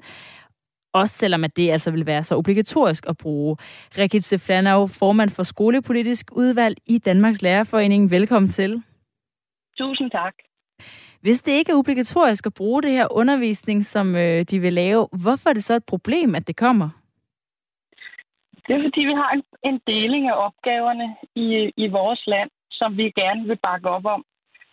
Også 0.93 1.15
selvom 1.15 1.43
at 1.43 1.57
det 1.57 1.72
altså 1.72 1.91
vil 1.91 2.05
være 2.05 2.24
så 2.24 2.36
obligatorisk 2.36 3.05
at 3.09 3.18
bruge. 3.18 3.57
Rikit 3.97 4.24
Seflanov, 4.24 4.89
formand 4.89 5.30
for 5.30 5.43
skolepolitisk 5.43 6.26
udvalg 6.32 6.78
i 6.88 6.97
Danmarks 6.97 7.41
Lærerforening. 7.41 8.11
Velkommen 8.11 8.49
til. 8.49 8.84
Tusind 9.78 10.11
tak. 10.11 10.34
Hvis 11.22 11.41
det 11.41 11.51
ikke 11.51 11.72
er 11.72 11.76
obligatorisk 11.76 12.45
at 12.45 12.53
bruge 12.53 12.82
det 12.82 12.91
her 12.91 13.07
undervisning, 13.11 13.86
som 13.86 14.15
øh, 14.15 14.43
de 14.43 14.59
vil 14.59 14.74
lave, 14.74 15.07
hvorfor 15.24 15.49
er 15.49 15.53
det 15.53 15.63
så 15.63 15.74
et 15.74 15.86
problem, 15.86 16.36
at 16.36 16.47
det 16.47 16.55
kommer? 16.55 16.89
Det 18.68 18.76
er 18.76 18.84
fordi, 18.84 19.01
vi 19.01 19.13
har 19.13 19.32
en, 19.32 19.43
en 19.63 19.80
deling 19.88 20.28
af 20.28 20.45
opgaverne 20.45 21.15
i, 21.36 21.72
i 21.78 21.88
vores 21.88 22.24
land, 22.28 22.49
som 22.80 22.98
vi 22.98 23.04
gerne 23.22 23.44
vil 23.48 23.60
bakke 23.68 23.90
op 23.90 24.06
om. 24.06 24.24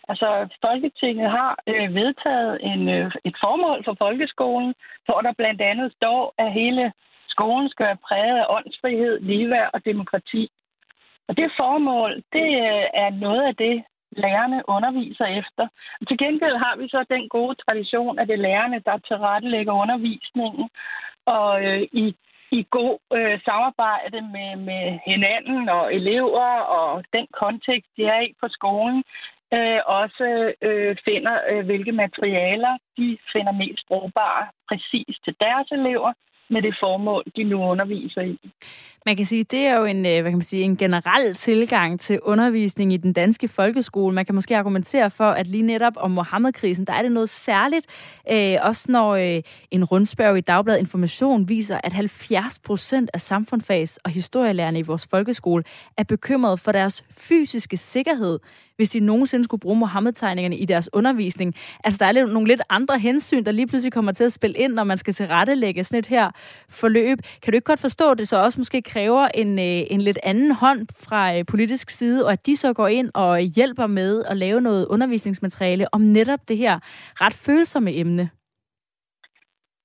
Altså, 0.08 0.28
Folketinget 0.64 1.30
har 1.30 1.52
øh, 1.66 1.94
vedtaget 1.94 2.58
en, 2.62 2.88
øh, 2.88 3.10
et 3.24 3.36
formål 3.44 3.84
for 3.84 3.94
folkeskolen, 3.98 4.74
hvor 5.06 5.20
der 5.20 5.32
blandt 5.32 5.60
andet 5.60 5.92
står, 5.92 6.34
at 6.38 6.52
hele 6.52 6.92
skolen 7.28 7.68
skal 7.68 7.86
være 7.86 8.04
præget 8.08 8.38
af 8.38 8.46
åndsfrihed, 8.56 9.20
ligeværd 9.20 9.70
og 9.74 9.84
demokrati. 9.84 10.50
Og 11.28 11.36
det 11.36 11.56
formål, 11.60 12.12
det 12.36 12.48
øh, 12.66 12.86
er 13.04 13.10
noget 13.10 13.42
af 13.50 13.56
det, 13.56 13.76
lærerne 14.24 14.62
underviser 14.68 15.26
efter. 15.40 15.64
Og 16.00 16.08
til 16.08 16.18
gengæld 16.18 16.56
har 16.64 16.76
vi 16.76 16.88
så 16.88 17.04
den 17.10 17.28
gode 17.28 17.54
tradition, 17.64 18.18
at 18.18 18.28
det 18.28 18.34
er 18.34 18.46
lærerne, 18.48 18.78
der 18.86 18.98
tilrettelægger 18.98 19.72
undervisningen, 19.72 20.68
og 21.26 21.64
øh, 21.64 21.82
i, 21.92 22.14
i 22.58 22.66
god 22.70 22.98
øh, 23.18 23.36
samarbejde 23.48 24.18
med, 24.34 24.50
med 24.68 24.84
hinanden 25.10 25.68
og 25.68 25.94
elever 25.94 26.50
og 26.78 27.04
den 27.12 27.26
kontekst, 27.42 27.90
de 27.96 28.02
er 28.04 28.20
i 28.20 28.32
på 28.42 28.48
skolen, 28.56 28.98
øh, 29.56 29.80
også 30.00 30.26
øh, 30.68 30.96
finder, 31.04 31.36
øh, 31.50 31.64
hvilke 31.68 31.92
materialer 31.92 32.74
de 32.96 33.18
finder 33.32 33.52
mest 33.52 33.84
brugbare 33.88 34.44
præcis 34.68 35.14
til 35.24 35.34
deres 35.40 35.68
elever 35.78 36.12
med 36.48 36.62
det 36.62 36.74
formål, 36.82 37.24
de 37.36 37.44
nu 37.44 37.58
underviser 37.72 38.20
i. 38.20 38.38
Man 39.06 39.16
kan 39.16 39.26
sige, 39.26 39.44
det 39.44 39.58
er 39.58 39.76
jo 39.76 39.84
en, 39.84 40.06
øh, 40.06 40.22
hvad 40.22 40.30
kan 40.30 40.38
man 40.38 40.42
sige, 40.42 40.62
en 40.62 40.76
generel 40.76 41.34
tilgang 41.34 42.00
til 42.00 42.20
undervisning 42.20 42.92
i 42.92 42.96
den 42.96 43.12
danske 43.12 43.48
folkeskole. 43.48 44.14
Man 44.14 44.24
kan 44.24 44.34
måske 44.34 44.56
argumentere 44.56 45.10
for, 45.10 45.24
at 45.24 45.46
lige 45.46 45.62
netop 45.62 45.92
om 45.96 46.10
Mohammed-krisen, 46.10 46.84
der 46.84 46.92
er 46.92 47.02
det 47.02 47.12
noget 47.12 47.28
særligt, 47.28 47.86
øh, 48.32 48.56
også 48.62 48.92
når 48.92 49.14
øh, 49.14 49.42
en 49.70 49.84
rundspørg 49.84 50.38
i 50.38 50.40
Dagbladet 50.40 50.80
Information 50.80 51.48
viser, 51.48 51.80
at 51.84 51.92
70 51.92 52.58
procent 52.58 53.10
af 53.14 53.20
samfundsfags- 53.20 53.96
og 54.04 54.10
historielærerne 54.10 54.78
i 54.78 54.82
vores 54.82 55.06
folkeskole 55.06 55.64
er 55.96 56.04
bekymrede 56.04 56.56
for 56.56 56.72
deres 56.72 57.04
fysiske 57.10 57.76
sikkerhed 57.76 58.38
hvis 58.76 58.90
de 58.90 59.00
nogensinde 59.00 59.44
skulle 59.44 59.60
bruge 59.60 59.76
Mohammed-tegningerne 59.76 60.56
i 60.56 60.64
deres 60.64 60.88
undervisning. 60.92 61.54
Altså, 61.84 61.98
der 61.98 62.06
er 62.06 62.12
lidt, 62.12 62.32
nogle 62.32 62.48
lidt 62.48 62.62
andre 62.70 62.98
hensyn, 62.98 63.44
der 63.44 63.52
lige 63.52 63.66
pludselig 63.66 63.92
kommer 63.92 64.12
til 64.12 64.24
at 64.24 64.32
spille 64.32 64.56
ind, 64.56 64.72
når 64.72 64.84
man 64.84 64.98
skal 64.98 65.14
tilrettelægge 65.14 65.84
sådan 65.84 65.98
et 65.98 66.06
her 66.06 66.30
forløb. 66.68 67.18
Kan 67.42 67.52
du 67.52 67.54
ikke 67.54 67.64
godt 67.64 67.80
forstå, 67.80 68.10
at 68.10 68.18
det 68.18 68.28
så 68.28 68.42
også 68.42 68.60
måske 68.60 68.82
kræver 68.94 69.24
en, 69.42 69.50
øh, 69.68 69.80
en 69.94 70.00
lidt 70.00 70.18
anden 70.22 70.52
hånd 70.62 70.80
fra 71.06 71.22
øh, 71.36 71.44
politisk 71.52 71.90
side, 71.90 72.26
og 72.26 72.32
at 72.32 72.46
de 72.46 72.56
så 72.56 72.72
går 72.72 72.88
ind 72.88 73.10
og 73.14 73.40
hjælper 73.40 73.86
med 73.86 74.24
at 74.30 74.36
lave 74.36 74.60
noget 74.60 74.86
undervisningsmateriale 74.86 75.86
om 75.94 76.00
netop 76.00 76.42
det 76.48 76.56
her 76.56 76.74
ret 77.22 77.36
følsomme 77.46 77.92
emne? 78.02 78.30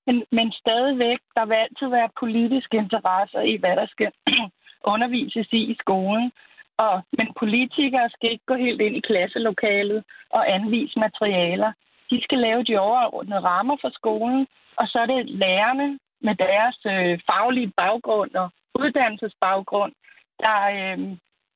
Men, 0.08 0.24
men 0.32 0.52
stadigvæk, 0.52 1.20
der 1.38 1.46
vil 1.46 1.58
altid 1.66 1.88
være 1.98 2.10
politiske 2.20 2.78
interesser 2.78 3.42
i, 3.52 3.56
hvad 3.62 3.76
der 3.76 3.88
skal 3.94 4.12
undervises 4.94 5.48
i 5.52 5.62
i 5.74 5.76
skolen. 5.84 6.32
Og, 6.78 6.96
men 7.18 7.28
politikere 7.40 8.10
skal 8.16 8.32
ikke 8.32 8.50
gå 8.52 8.56
helt 8.66 8.82
ind 8.82 8.96
i 8.96 9.08
klasselokalet 9.10 10.04
og 10.30 10.42
anvise 10.56 11.00
materialer. 11.00 11.72
De 12.12 12.18
skal 12.24 12.40
lave 12.48 12.64
de 12.64 12.78
overordnede 12.78 13.40
rammer 13.40 13.78
for 13.82 13.92
skolen, 14.00 14.48
og 14.80 14.86
så 14.88 14.98
er 15.00 15.06
det 15.06 15.30
lærerne 15.44 16.00
med 16.22 16.36
deres 16.46 16.78
øh, 16.94 17.20
faglige 17.30 17.72
baggrund 17.78 18.34
og 18.44 18.50
uddannelsesbaggrund, 18.76 19.94
der, 20.40 20.60
øh, 20.78 20.98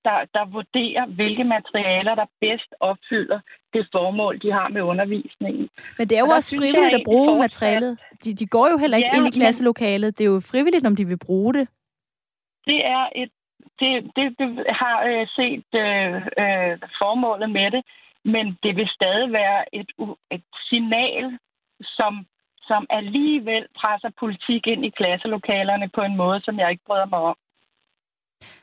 der, 0.05 0.17
der 0.35 0.45
vurderer, 0.45 1.05
hvilke 1.05 1.43
materialer, 1.43 2.15
der 2.15 2.25
bedst 2.41 2.71
opfylder 2.79 3.39
det 3.73 3.87
formål, 3.91 4.39
de 4.39 4.51
har 4.51 4.67
med 4.69 4.81
undervisningen. 4.81 5.69
Men 5.97 6.09
det 6.09 6.15
er 6.15 6.19
jo 6.19 6.25
og 6.25 6.35
også 6.35 6.55
frivilligt 6.55 6.95
at 6.95 7.01
bruge 7.05 7.39
materialet. 7.39 7.99
De, 8.23 8.33
de 8.33 8.47
går 8.47 8.69
jo 8.71 8.77
heller 8.77 8.97
ikke 8.97 9.09
ja, 9.13 9.17
ind 9.17 9.27
i 9.27 9.37
klasselokalet. 9.39 10.17
Det 10.17 10.23
er 10.25 10.29
jo 10.29 10.41
frivilligt, 10.51 10.87
om 10.87 10.95
de 10.95 11.07
vil 11.07 11.19
bruge 11.19 11.53
det. 11.53 11.67
Det 12.65 12.85
er 12.85 13.09
et 13.15 13.31
det, 13.79 14.11
det, 14.15 14.25
det 14.39 14.65
har 14.81 14.97
øh, 15.09 15.27
set 15.37 15.69
øh, 15.85 16.15
øh, 16.43 16.73
formålet 17.01 17.49
med 17.49 17.71
det, 17.71 17.83
men 18.25 18.45
det 18.63 18.75
vil 18.75 18.87
stadig 18.87 19.31
være 19.31 19.75
et, 19.75 19.89
et 20.31 20.43
signal, 20.69 21.39
som, 21.81 22.25
som 22.67 22.85
alligevel 22.89 23.65
presser 23.79 24.09
politik 24.19 24.67
ind 24.67 24.85
i 24.85 24.89
klasselokalerne 24.99 25.89
på 25.95 26.01
en 26.01 26.15
måde, 26.17 26.39
som 26.41 26.59
jeg 26.59 26.71
ikke 26.71 26.85
bryder 26.87 27.05
mig 27.05 27.19
om. 27.19 27.37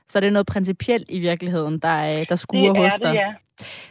Så 0.08 0.20
det 0.20 0.26
er 0.26 0.30
noget 0.30 0.46
principielt 0.46 1.06
i 1.08 1.18
virkeligheden, 1.18 1.78
der, 1.78 2.24
der 2.24 2.36
skuer 2.36 2.74
hos 2.82 2.92
dig? 2.92 3.02
Det 3.02 3.12
det, 3.12 3.14
ja. 3.14 3.32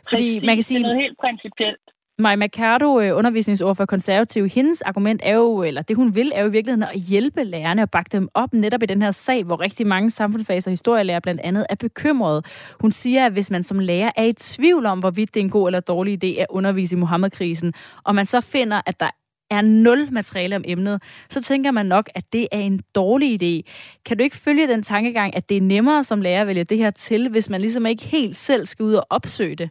Fordi 0.10 0.30
Præcis, 0.40 0.46
man 0.46 0.56
kan 0.56 0.64
sige, 0.64 0.80
det 0.80 0.86
er 0.86 0.88
noget 0.88 1.02
helt 1.02 1.18
principielt. 1.20 1.82
Maja 2.20 2.36
Mercado, 2.36 3.00
øh, 3.00 3.18
undervisningsord 3.18 3.76
for 3.76 3.86
konservativ, 3.86 4.48
hendes 4.48 4.82
argument 4.82 5.22
er 5.24 5.36
jo, 5.36 5.64
eller 5.64 5.82
det 5.82 5.96
hun 5.96 6.16
vil, 6.16 6.32
er 6.36 6.42
jo 6.42 6.48
i 6.48 6.52
virkeligheden 6.52 6.84
at 6.84 7.00
hjælpe 7.00 7.44
lærerne 7.44 7.82
og 7.82 7.90
bakke 7.90 8.10
dem 8.12 8.30
op 8.34 8.54
netop 8.54 8.84
i 8.84 8.86
den 8.86 9.02
her 9.02 9.12
sag, 9.12 9.44
hvor 9.44 9.60
rigtig 9.60 9.88
mange 9.88 10.10
samfundsfaser 10.10 10.72
og 10.72 10.72
historielærer 10.72 11.20
blandt 11.20 11.42
andet 11.42 11.66
er 11.70 11.76
bekymrede. 11.76 12.44
Hun 12.82 12.92
siger, 12.92 13.26
at 13.26 13.32
hvis 13.32 13.52
man 13.52 13.64
som 13.64 13.80
lærer 13.80 14.12
er 14.16 14.24
i 14.24 14.34
tvivl 14.34 14.86
om, 14.86 15.00
hvorvidt 15.00 15.34
det 15.34 15.40
er 15.40 15.44
en 15.44 15.50
god 15.50 15.68
eller 15.68 15.80
dårlig 15.80 16.24
idé 16.24 16.42
at 16.42 16.48
undervise 16.50 16.96
i 16.96 17.00
Mohammed-krisen, 17.00 17.74
og 18.04 18.16
man 18.16 18.26
så 18.26 18.42
finder, 18.42 18.82
at 18.86 19.00
der 19.00 19.10
er 19.50 19.62
nul 19.62 20.12
materiale 20.12 20.56
om 20.56 20.64
emnet, 20.66 21.04
så 21.30 21.42
tænker 21.42 21.72
man 21.72 21.86
nok, 21.86 22.10
at 22.16 22.34
det 22.34 22.48
er 22.52 22.60
en 22.60 22.82
dårlig 22.96 23.30
idé. 23.42 23.72
Kan 24.06 24.18
du 24.18 24.24
ikke 24.24 24.38
følge 24.38 24.68
den 24.68 24.84
tankegang, 24.84 25.36
at 25.36 25.50
det 25.50 25.58
er 25.58 25.62
nemmere 25.62 26.04
som 26.04 26.22
lærer 26.22 26.42
at 26.42 26.48
vælge 26.48 26.64
det 26.64 26.78
her 26.78 26.92
til, 26.92 27.30
hvis 27.30 27.50
man 27.50 27.62
ligesom 27.62 27.86
ikke 27.86 28.04
helt 28.04 28.36
selv 28.36 28.66
skal 28.66 28.84
ud 28.84 28.94
og 28.94 29.08
opsøge 29.10 29.56
det? 29.56 29.70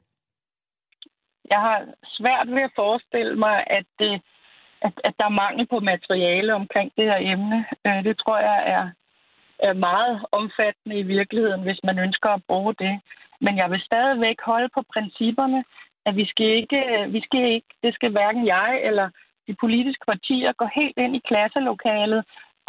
Jeg 1.51 1.61
har 1.61 1.85
svært 2.05 2.49
ved 2.55 2.63
at 2.63 2.77
forestille 2.77 3.37
mig, 3.37 3.65
at, 3.67 3.87
det, 3.99 4.21
at, 4.83 4.93
at 5.05 5.15
der 5.19 5.25
er 5.25 5.39
mangel 5.45 5.67
på 5.67 5.81
materiale 5.81 6.55
omkring 6.55 6.93
det 6.97 7.05
her 7.05 7.19
emne. 7.21 7.67
Øh, 7.87 8.05
det 8.05 8.19
tror 8.19 8.39
jeg 8.39 8.59
er, 8.67 8.91
er 9.69 9.73
meget 9.73 10.27
omfattende 10.33 10.99
i 10.99 11.03
virkeligheden, 11.03 11.63
hvis 11.63 11.81
man 11.85 11.99
ønsker 11.99 12.29
at 12.29 12.45
bruge 12.49 12.75
det. 12.75 13.01
Men 13.41 13.57
jeg 13.57 13.71
vil 13.71 13.81
stadigvæk 13.81 14.37
holde 14.41 14.69
på 14.75 14.83
principperne, 14.93 15.65
at 16.07 16.17
vi 16.17 16.27
skal 16.27 16.47
ikke, 16.47 16.81
vi 17.09 17.21
skal 17.21 17.53
ikke 17.55 17.73
det 17.83 17.95
skal 17.95 18.11
hverken 18.11 18.47
jeg 18.47 18.81
eller 18.85 19.09
de 19.49 19.55
politiske 19.65 20.05
partier 20.13 20.53
gå 20.61 20.67
helt 20.79 20.97
ind 21.05 21.15
i 21.17 21.27
klasselokalet 21.29 22.23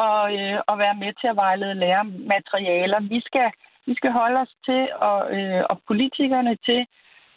og, 0.08 0.24
øh, 0.38 0.58
og 0.70 0.76
være 0.84 1.00
med 1.04 1.12
til 1.20 1.28
at 1.32 1.40
vejlede 1.44 1.80
lærermaterialer. 1.84 3.00
Vi 3.14 3.20
skal, 3.28 3.48
vi 3.88 3.94
skal 4.00 4.12
holde 4.20 4.40
os 4.46 4.54
til, 4.68 4.84
og, 5.10 5.20
øh, 5.38 5.62
og 5.70 5.76
politikerne 5.88 6.56
til 6.70 6.82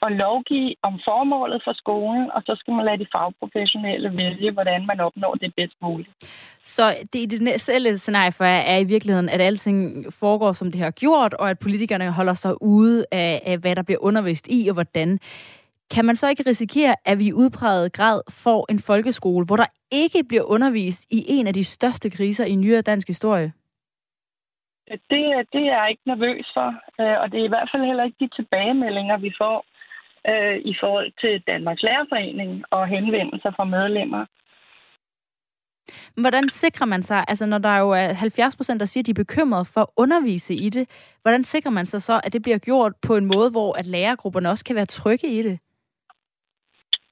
at 0.06 0.12
lovgive 0.12 0.74
om 0.82 0.94
formålet 1.08 1.60
for 1.66 1.72
skolen, 1.82 2.30
og 2.34 2.42
så 2.46 2.52
skal 2.58 2.74
man 2.74 2.84
lade 2.84 2.98
de 2.98 3.06
fagprofessionelle 3.16 4.16
vælge, 4.16 4.50
hvordan 4.52 4.86
man 4.86 5.00
opnår 5.00 5.34
det 5.34 5.54
bedst 5.56 5.76
muligt. 5.82 6.10
Så 6.64 6.94
det 7.12 7.20
ideelle 7.20 7.98
scenarie 7.98 8.32
for 8.32 8.44
jer 8.44 8.62
er 8.72 8.78
i 8.78 8.84
virkeligheden, 8.84 9.28
at 9.28 9.40
alting 9.40 10.06
foregår, 10.20 10.52
som 10.52 10.72
det 10.72 10.80
har 10.80 10.90
gjort, 10.90 11.34
og 11.34 11.50
at 11.50 11.58
politikerne 11.58 12.10
holder 12.10 12.34
sig 12.34 12.62
ude 12.62 13.06
af, 13.12 13.42
af 13.46 13.58
hvad 13.58 13.76
der 13.76 13.82
bliver 13.82 14.04
undervist 14.04 14.46
i, 14.50 14.68
og 14.68 14.74
hvordan. 14.74 15.18
Kan 15.94 16.04
man 16.04 16.16
så 16.16 16.28
ikke 16.28 16.44
risikere, 16.46 16.94
at 17.04 17.18
vi 17.18 17.26
i 17.26 17.32
udpræget 17.32 17.92
grad 17.92 18.20
får 18.30 18.66
en 18.70 18.78
folkeskole, 18.78 19.46
hvor 19.46 19.56
der 19.56 19.66
ikke 19.92 20.24
bliver 20.28 20.42
undervist 20.42 21.02
i 21.10 21.24
en 21.28 21.46
af 21.46 21.54
de 21.54 21.64
største 21.64 22.10
kriser 22.10 22.44
i 22.44 22.54
nyere 22.54 22.82
dansk 22.82 23.08
historie? 23.08 23.52
Det, 24.88 25.22
det 25.52 25.62
er 25.68 25.78
jeg 25.80 25.86
ikke 25.90 26.02
nervøs 26.06 26.46
for, 26.54 26.68
øh, 27.00 27.20
og 27.20 27.32
det 27.32 27.40
er 27.40 27.44
i 27.44 27.54
hvert 27.54 27.68
fald 27.72 27.84
heller 27.84 28.04
ikke 28.04 28.16
de 28.20 28.28
tilbagemeldinger, 28.28 29.16
vi 29.18 29.32
får 29.40 29.64
øh, 30.30 30.56
i 30.64 30.74
forhold 30.80 31.12
til 31.20 31.42
Danmarks 31.46 31.82
Lærerforening 31.82 32.64
og 32.70 32.86
henvendelser 32.86 33.52
fra 33.56 33.64
medlemmer. 33.64 34.26
Hvordan 36.16 36.48
sikrer 36.48 36.86
man 36.86 37.02
sig, 37.02 37.24
altså 37.28 37.46
når 37.46 37.58
der 37.58 37.78
jo 37.78 37.90
er 37.90 38.12
70 38.12 38.56
procent, 38.56 38.80
der 38.80 38.86
siger, 38.86 39.02
at 39.02 39.06
de 39.06 39.10
er 39.10 39.24
bekymrede 39.24 39.64
for 39.64 39.80
at 39.80 39.86
undervise 39.96 40.54
i 40.54 40.68
det, 40.68 40.88
hvordan 41.22 41.44
sikrer 41.44 41.70
man 41.70 41.86
sig 41.86 42.02
så, 42.02 42.20
at 42.24 42.32
det 42.32 42.42
bliver 42.42 42.58
gjort 42.58 42.92
på 43.06 43.16
en 43.16 43.26
måde, 43.26 43.50
hvor 43.50 43.78
at 43.78 43.86
lærergrupperne 43.86 44.50
også 44.50 44.64
kan 44.64 44.76
være 44.76 44.86
trygge 44.86 45.28
i 45.28 45.42
det? 45.42 45.58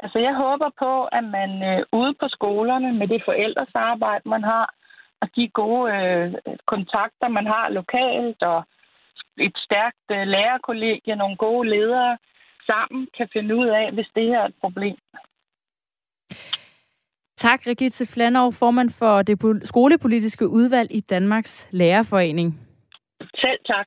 Altså 0.03 0.19
jeg 0.19 0.35
håber 0.35 0.71
på, 0.79 1.05
at 1.05 1.25
man 1.25 1.51
øh, 1.71 1.81
ude 1.93 2.15
på 2.21 2.27
skolerne 2.29 2.93
med 2.93 3.09
det 3.09 3.23
forældresarbejde, 3.25 4.29
man 4.29 4.45
har, 4.45 4.75
og 5.21 5.29
de 5.37 5.49
gode 5.49 5.93
øh, 5.97 6.35
kontakter, 6.67 7.29
man 7.29 7.47
har 7.47 7.69
lokalt, 7.69 8.43
og 8.43 8.65
et 9.39 9.57
stærkt 9.57 10.07
øh, 10.11 10.27
lærerkollegie, 10.27 11.17
nogle 11.17 11.37
gode 11.37 11.69
ledere, 11.69 12.19
sammen 12.67 13.09
kan 13.17 13.29
finde 13.33 13.57
ud 13.57 13.67
af, 13.67 13.93
hvis 13.93 14.09
det 14.15 14.27
her 14.27 14.41
er 14.41 14.47
et 14.47 14.61
problem. 14.61 14.97
Tak, 17.37 17.67
Rigitte 17.67 18.07
Flanov, 18.07 18.53
formand 18.53 18.91
for 18.99 19.23
det 19.23 19.61
skolepolitiske 19.65 20.49
udvalg 20.49 20.91
i 20.91 21.01
Danmarks 21.01 21.69
Lærerforening. 21.71 22.61
Selv 23.21 23.59
tak. 23.67 23.87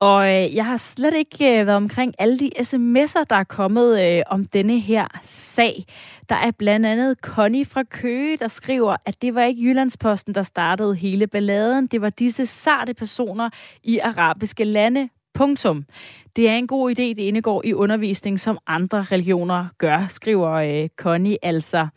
Og 0.00 0.28
øh, 0.28 0.54
jeg 0.54 0.66
har 0.66 0.76
slet 0.76 1.14
ikke 1.14 1.60
øh, 1.60 1.66
været 1.66 1.76
omkring 1.76 2.14
alle 2.18 2.38
de 2.38 2.50
sms'er, 2.60 3.24
der 3.30 3.36
er 3.36 3.44
kommet 3.44 4.02
øh, 4.04 4.22
om 4.26 4.44
denne 4.44 4.80
her 4.80 5.06
sag. 5.22 5.84
Der 6.28 6.34
er 6.34 6.50
blandt 6.50 6.86
andet 6.86 7.18
Connie 7.22 7.64
fra 7.64 7.82
Køge, 7.82 8.36
der 8.36 8.48
skriver, 8.48 8.96
at 9.06 9.22
det 9.22 9.34
var 9.34 9.42
ikke 9.42 9.62
Jyllandsposten, 9.62 10.34
der 10.34 10.42
startede 10.42 10.94
hele 10.94 11.26
balladen. 11.26 11.86
Det 11.86 12.00
var 12.00 12.10
disse 12.10 12.46
sarte 12.46 12.94
personer 12.94 13.50
i 13.82 13.98
arabiske 13.98 14.64
lande. 14.64 15.08
Punktum. 15.34 15.84
Det 16.36 16.48
er 16.48 16.54
en 16.54 16.66
god 16.66 16.90
idé, 16.90 17.02
det 17.02 17.18
indgår 17.18 17.62
i 17.64 17.72
undervisning, 17.72 18.40
som 18.40 18.58
andre 18.66 19.02
religioner 19.02 19.66
gør, 19.78 20.06
skriver 20.08 20.50
øh, 20.50 20.88
Connie 20.96 21.38
altså. 21.42 21.88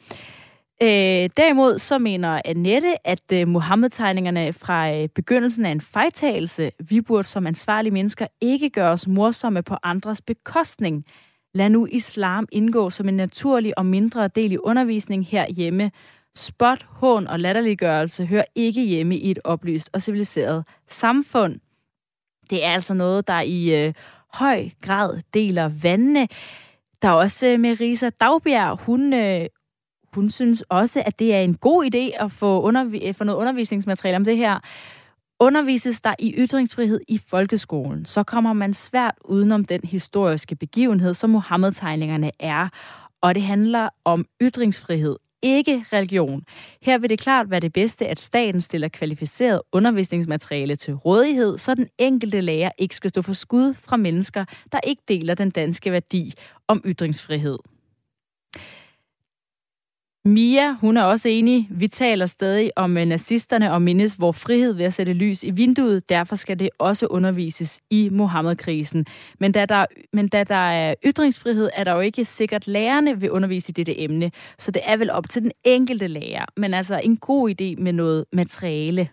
Øh, 0.82 1.30
derimod 1.38 1.80
så 1.80 1.98
mener 1.98 2.42
Annette, 2.46 3.08
at 3.08 3.32
øh, 3.34 3.48
Mohammed-tegningerne 3.48 4.54
fra 4.54 4.92
øh, 4.94 5.10
begyndelsen 5.10 5.66
er 5.66 5.72
en 5.72 5.82
fejltagelse. 5.82 6.72
Vi 6.80 7.02
burde 7.02 7.24
som 7.24 7.48
ansvarlige 7.48 7.94
mennesker 7.94 8.28
ikke 8.42 8.70
gøre 8.70 8.92
os 8.92 9.08
morsomme 9.08 9.64
på 9.64 9.76
andres 9.84 10.22
bekostning. 10.22 11.06
Lad 11.54 11.70
nu 11.70 11.88
islam 11.92 12.48
indgå 12.52 12.90
som 12.90 13.10
en 13.10 13.18
naturlig 13.18 13.78
og 13.78 13.86
mindre 13.86 14.28
del 14.28 14.52
i 14.52 14.58
undervisning 14.58 15.26
herhjemme. 15.26 15.92
Spot, 16.36 16.86
hån 16.90 17.28
og 17.28 17.40
latterliggørelse 17.40 18.26
hører 18.26 18.46
ikke 18.56 18.84
hjemme 18.84 19.18
i 19.18 19.32
et 19.32 19.40
oplyst 19.44 19.90
og 19.94 20.02
civiliseret 20.02 20.66
samfund. 20.88 21.60
Det 22.50 22.66
er 22.66 22.70
altså 22.70 22.94
noget, 22.94 23.28
der 23.28 23.42
i 23.42 23.86
øh, 23.86 23.94
høj 24.34 24.70
grad 24.82 25.22
deler 25.34 25.72
vandene. 25.84 26.28
Der 27.02 27.08
er 27.08 27.14
også 27.14 27.48
øh, 27.48 27.60
Merisa 27.60 28.10
Dagbjerg. 28.10 28.80
Hun, 28.86 29.14
øh, 29.14 29.46
hun 30.18 30.30
synes 30.30 30.64
også, 30.70 31.04
at 31.06 31.20
det 31.20 31.34
er 31.36 31.42
en 31.42 31.56
god 31.56 31.86
idé 31.86 32.24
at 32.24 32.32
få, 32.32 32.70
undervi- 32.70 33.12
få 33.12 33.24
noget 33.24 33.40
undervisningsmateriale 33.40 34.16
om 34.16 34.26
det 34.26 34.38
her. 34.38 34.60
Undervises 35.40 36.02
der 36.02 36.16
i 36.20 36.34
ytringsfrihed 36.38 37.00
i 37.08 37.18
folkeskolen, 37.28 38.06
så 38.06 38.24
kommer 38.24 38.54
man 38.54 38.74
svært 38.74 39.16
udenom 39.26 39.66
den 39.66 39.82
historiske 39.84 40.56
begivenhed, 40.56 41.14
som 41.14 41.30
Mohammed-tegningerne 41.30 42.32
er. 42.40 42.70
Og 43.22 43.36
det 43.36 43.44
handler 43.44 43.90
om 44.06 44.26
ytringsfrihed, 44.42 45.16
ikke 45.42 45.86
religion. 45.94 46.44
Her 46.82 46.98
vil 46.98 47.10
det 47.10 47.20
klart 47.20 47.52
være 47.52 47.60
det 47.60 47.74
bedste, 47.74 48.08
at 48.08 48.20
staten 48.20 48.62
stiller 48.62 48.88
kvalificeret 48.88 49.62
undervisningsmateriale 49.72 50.76
til 50.76 50.94
rådighed, 50.94 51.58
så 51.58 51.76
den 51.76 51.88
enkelte 51.98 52.42
lærer 52.42 52.72
ikke 52.78 52.96
skal 52.96 53.10
stå 53.10 53.22
for 53.22 53.34
skud 53.34 53.74
fra 53.74 53.98
mennesker, 53.98 54.46
der 54.72 54.80
ikke 54.84 55.02
deler 55.08 55.36
den 55.36 55.50
danske 55.50 55.92
værdi 55.92 56.34
om 56.68 56.82
ytringsfrihed. 56.86 57.58
Mia, 60.28 60.74
hun 60.74 60.98
er 60.98 61.04
også 61.04 61.30
enig. 61.30 61.68
Vi 61.72 61.88
taler 61.88 62.26
stadig 62.26 62.72
om 62.76 62.98
øh, 62.98 63.06
nazisterne 63.06 63.74
og 63.74 63.82
mindes 63.82 64.14
hvor 64.14 64.32
frihed 64.32 64.74
ved 64.74 64.86
at 64.86 64.94
sætte 64.94 65.14
lys 65.14 65.44
i 65.44 65.52
vinduet. 65.52 66.10
Derfor 66.10 66.36
skal 66.36 66.60
det 66.60 66.70
også 66.80 67.06
undervises 67.06 67.80
i 67.90 68.10
Mohammed-krisen. 68.12 69.06
Men 69.40 69.52
da, 69.52 69.66
der, 69.66 69.86
men 70.14 70.28
da 70.28 70.44
der 70.44 70.56
er 70.56 70.96
ytringsfrihed, 71.06 71.70
er 71.74 71.84
der 71.84 71.94
jo 71.94 72.00
ikke 72.00 72.26
sikkert 72.26 72.68
lærerne 72.68 73.20
vil 73.20 73.32
undervise 73.32 73.70
i 73.70 73.74
dette 73.74 74.00
emne. 74.00 74.32
Så 74.60 74.72
det 74.72 74.82
er 74.86 74.98
vel 74.98 75.12
op 75.12 75.30
til 75.30 75.42
den 75.42 75.52
enkelte 75.64 76.08
lærer. 76.08 76.46
Men 76.58 76.74
altså 76.74 77.00
en 77.04 77.18
god 77.18 77.50
idé 77.50 77.82
med 77.82 77.94
noget 77.94 78.26
materiale. 78.34 79.10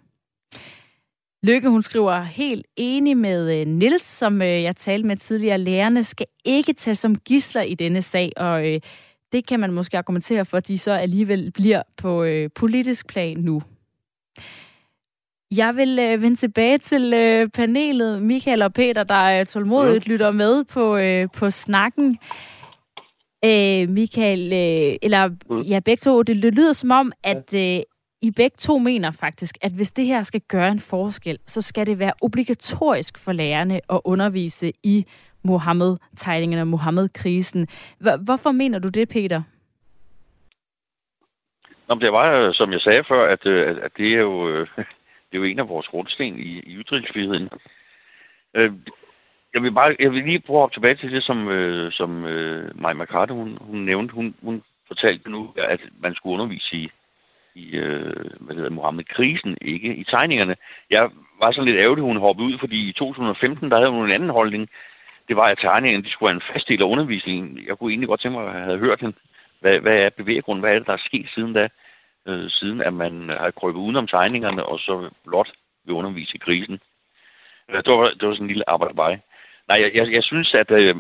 Lykke, 1.43 1.69
hun 1.69 1.83
skriver 1.83 2.23
helt 2.23 2.67
enig 2.77 3.17
med 3.17 3.61
øh, 3.61 3.67
Nils, 3.67 4.03
som 4.03 4.43
øh, 4.43 4.63
jeg 4.63 4.77
talte 4.77 5.07
med 5.07 5.17
tidligere. 5.17 5.59
Lærerne 5.59 6.05
skal 6.05 6.27
ikke 6.45 6.73
tage 6.73 6.97
som 6.97 7.17
gisler 7.17 7.63
i 7.63 7.75
denne 7.75 8.03
sag, 8.03 8.33
og 8.37 8.81
det 9.35 9.47
kan 9.47 9.61
man 9.61 9.73
måske 9.73 9.99
argumentere 9.99 10.45
for, 10.45 10.57
at 10.57 10.69
de 10.69 10.79
så 10.79 10.93
alligevel 10.93 11.51
bliver 11.51 11.83
på 11.97 12.23
øh, 12.23 12.51
politisk 12.55 13.07
plan 13.07 13.37
nu. 13.37 13.63
Jeg 15.57 15.77
vil 15.77 15.99
øh, 15.99 16.23
vende 16.23 16.37
tilbage 16.37 16.79
til 16.79 17.13
øh, 17.15 17.49
panelet. 17.49 18.23
Michael 18.23 18.63
og 18.63 18.73
Peter, 18.73 19.05
der 19.05 19.15
er 19.15 19.45
tålmodigt, 19.45 20.09
ja. 20.09 20.13
lytter 20.13 20.31
med 20.31 20.65
på, 20.65 20.97
øh, 20.97 21.29
på 21.37 21.51
snakken. 21.51 22.19
Øh, 23.45 23.89
Michael, 23.89 24.53
øh, 24.53 24.97
eller 25.03 25.31
ja, 25.69 25.81
begge 25.81 26.01
to, 26.01 26.23
det 26.23 26.37
lyder 26.37 26.73
som 26.73 26.91
om, 26.91 27.13
at 27.23 27.55
øh, 27.55 27.81
I 28.23 28.31
begge 28.31 28.57
to 28.59 28.79
mener 28.79 29.11
faktisk, 29.11 29.59
at 29.61 29.73
hvis 29.73 29.91
det 29.91 30.07
her 30.07 30.23
skal 30.23 30.41
gøre 30.41 30.69
en 30.69 30.81
forskel, 30.81 31.39
så 31.47 31.61
skal 31.61 31.87
det 31.87 31.99
være 31.99 32.13
obligatorisk 32.23 33.19
for 33.19 33.33
lærerne 33.33 33.81
at 33.91 34.01
undervise 34.05 34.73
i 34.83 35.05
Mohammed-tegningerne 35.45 36.63
og 36.63 36.69
Mohammed-krisen. 36.69 37.69
Hvorfor 38.21 38.53
mener 38.53 38.79
du 38.79 38.89
det, 38.89 39.09
Peter? 39.09 39.43
Nå, 41.89 41.95
det 41.95 42.13
var, 42.13 42.41
øh, 42.41 42.55
som 42.55 42.73
jeg 42.73 42.81
sagde 42.81 43.05
før, 43.05 43.29
at, 43.29 43.47
øh, 43.47 43.77
at 43.83 43.93
det, 43.97 44.15
er 44.15 44.21
jo, 44.21 44.49
øh, 44.49 44.67
det 44.77 45.33
er 45.33 45.39
jo 45.39 45.43
en 45.43 45.59
af 45.59 45.69
vores 45.69 45.89
grundsten 45.89 46.39
i, 46.39 46.59
i 46.59 46.75
ytringsfriheden. 46.77 47.49
Jeg 49.55 49.63
vil, 49.63 49.73
bare, 49.73 49.97
jeg 50.01 50.11
vil 50.11 50.25
lige 50.25 50.41
prøve 50.41 50.65
at 50.65 50.73
tilbage 50.73 50.95
til 50.95 51.13
det, 51.13 51.23
som, 51.23 51.49
som 51.91 52.11
Maja 52.75 52.95
McCarthy, 52.95 53.33
hun, 53.33 53.59
hun 53.61 53.81
nævnte. 53.81 54.15
Hun, 54.15 54.35
hun 54.43 54.63
fortalte 54.89 55.31
nu, 55.31 55.53
at 55.57 55.81
man 56.01 56.15
skulle 56.15 56.35
undervise 56.35 56.77
i, 56.77 56.91
i 57.55 57.79
hvad 58.41 58.57
hedder 58.57 58.71
Mohammed-krisen, 58.71 59.57
ikke 59.63 59.95
i 59.95 60.05
tegningerne. 60.05 60.57
Jeg 60.91 61.11
var 61.43 61.51
så 61.51 61.63
lidt 61.63 61.77
ærgerlig, 61.77 62.05
hun 62.05 62.17
hoppede 62.17 62.49
ud, 62.49 62.59
fordi 62.59 62.89
i 62.89 62.93
2015, 62.93 63.71
der 63.71 63.77
havde 63.77 63.91
hun 63.91 64.05
en 64.05 64.13
anden 64.13 64.31
holdning 64.31 64.69
det 65.29 65.37
var, 65.37 65.45
at 65.45 65.59
tegningerne 65.59 66.05
de 66.05 66.11
skulle 66.11 66.27
være 66.27 66.35
en 66.35 66.53
fast 66.53 66.69
del 66.69 66.83
af 66.83 66.87
undervisningen. 66.87 67.67
Jeg 67.67 67.79
kunne 67.79 67.91
egentlig 67.93 68.09
godt 68.09 68.21
tænke 68.21 68.39
mig, 68.39 68.49
at 68.49 68.55
jeg 68.55 68.65
havde 68.65 68.79
hørt 68.79 69.01
hende. 69.01 69.17
Hvad, 69.61 69.81
hvad 69.81 69.97
er 69.97 70.11
bevæggrunden? 70.11 70.61
Hvad 70.61 70.75
er 70.75 70.79
det, 70.79 70.87
der 70.87 70.93
er 70.93 70.97
sket 70.97 71.29
siden 71.35 71.53
da? 71.53 71.69
Øh, 72.27 72.51
siden 72.51 72.81
at 72.81 72.93
man 72.93 73.31
har 73.31 73.51
krøbet 73.51 73.81
udenom 73.81 74.07
tegningerne, 74.07 74.67
og 74.67 74.81
så 74.81 75.11
blot 75.25 75.53
vil 75.85 75.95
undervise 75.95 76.35
i 76.35 76.39
krisen. 76.39 76.81
Øh, 77.69 77.77
det, 77.77 77.93
var, 77.93 78.09
det 78.09 78.29
var 78.29 78.35
sådan 78.35 78.45
en 78.45 78.49
lille 78.49 78.71
arbejde. 78.71 79.21
Nej, 79.69 79.81
jeg, 79.81 79.91
jeg, 79.95 80.13
jeg 80.13 80.23
synes, 80.23 80.55
at 80.55 80.71
øh, 80.71 80.95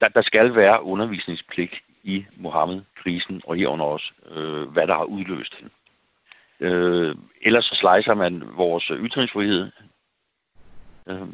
der, 0.00 0.08
der 0.08 0.22
skal 0.22 0.54
være 0.54 0.82
undervisningspligt 0.82 1.74
i 2.02 2.26
Mohammed-krisen, 2.36 3.42
og 3.44 3.56
herunder 3.56 3.84
også, 3.84 4.12
øh, 4.30 4.62
hvad 4.62 4.86
der 4.86 4.94
har 4.94 5.04
udløst 5.04 5.54
den. 5.60 5.70
Øh, 6.60 7.16
ellers 7.42 7.64
så 7.64 7.74
slicer 7.74 8.14
man 8.14 8.42
vores 8.56 8.84
ytringsfrihed. 8.84 9.70
Øh, 11.06 11.28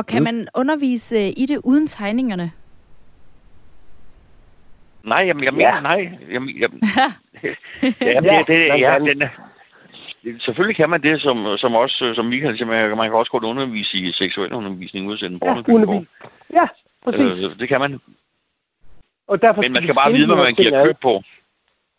og 0.00 0.06
kan 0.06 0.22
mm. 0.22 0.24
man 0.24 0.48
undervise 0.54 1.30
i 1.30 1.46
det 1.46 1.60
uden 1.64 1.86
tegningerne? 1.86 2.52
Nej, 5.04 5.24
jamen, 5.26 5.44
jeg 5.44 5.52
mener 5.52 5.74
ja. 5.74 5.80
nej. 5.80 6.18
Jamen, 6.32 6.48
jamen, 6.48 6.80
jamen, 7.82 8.24
ja, 8.24 8.38
det, 8.38 8.46
det, 8.46 8.80
ja, 8.80 8.98
den, 8.98 10.40
selvfølgelig 10.40 10.76
kan 10.76 10.90
man 10.90 11.02
det, 11.02 11.22
som, 11.22 11.56
som 11.56 11.74
også, 11.74 12.14
som 12.14 12.26
Michael 12.26 12.58
siger, 12.58 12.68
man, 12.68 12.96
man 12.96 13.08
kan 13.08 13.18
også 13.18 13.32
godt 13.32 13.44
undervise 13.44 13.98
i 13.98 14.12
seksuel 14.12 14.52
undervisning, 14.52 15.06
en 15.06 15.40
ja, 15.42 16.02
ja, 16.60 16.66
præcis. 17.04 17.48
Øh, 17.48 17.58
det 17.60 17.68
kan 17.68 17.80
man. 17.80 18.00
Og 19.28 19.42
derfor 19.42 19.62
Men 19.62 19.72
man 19.72 19.82
skal 19.82 19.94
bare 19.94 20.12
vide, 20.12 20.26
hvad 20.26 20.44
man 20.44 20.54
giver 20.54 20.84
køb 20.84 20.96
på. 21.02 21.22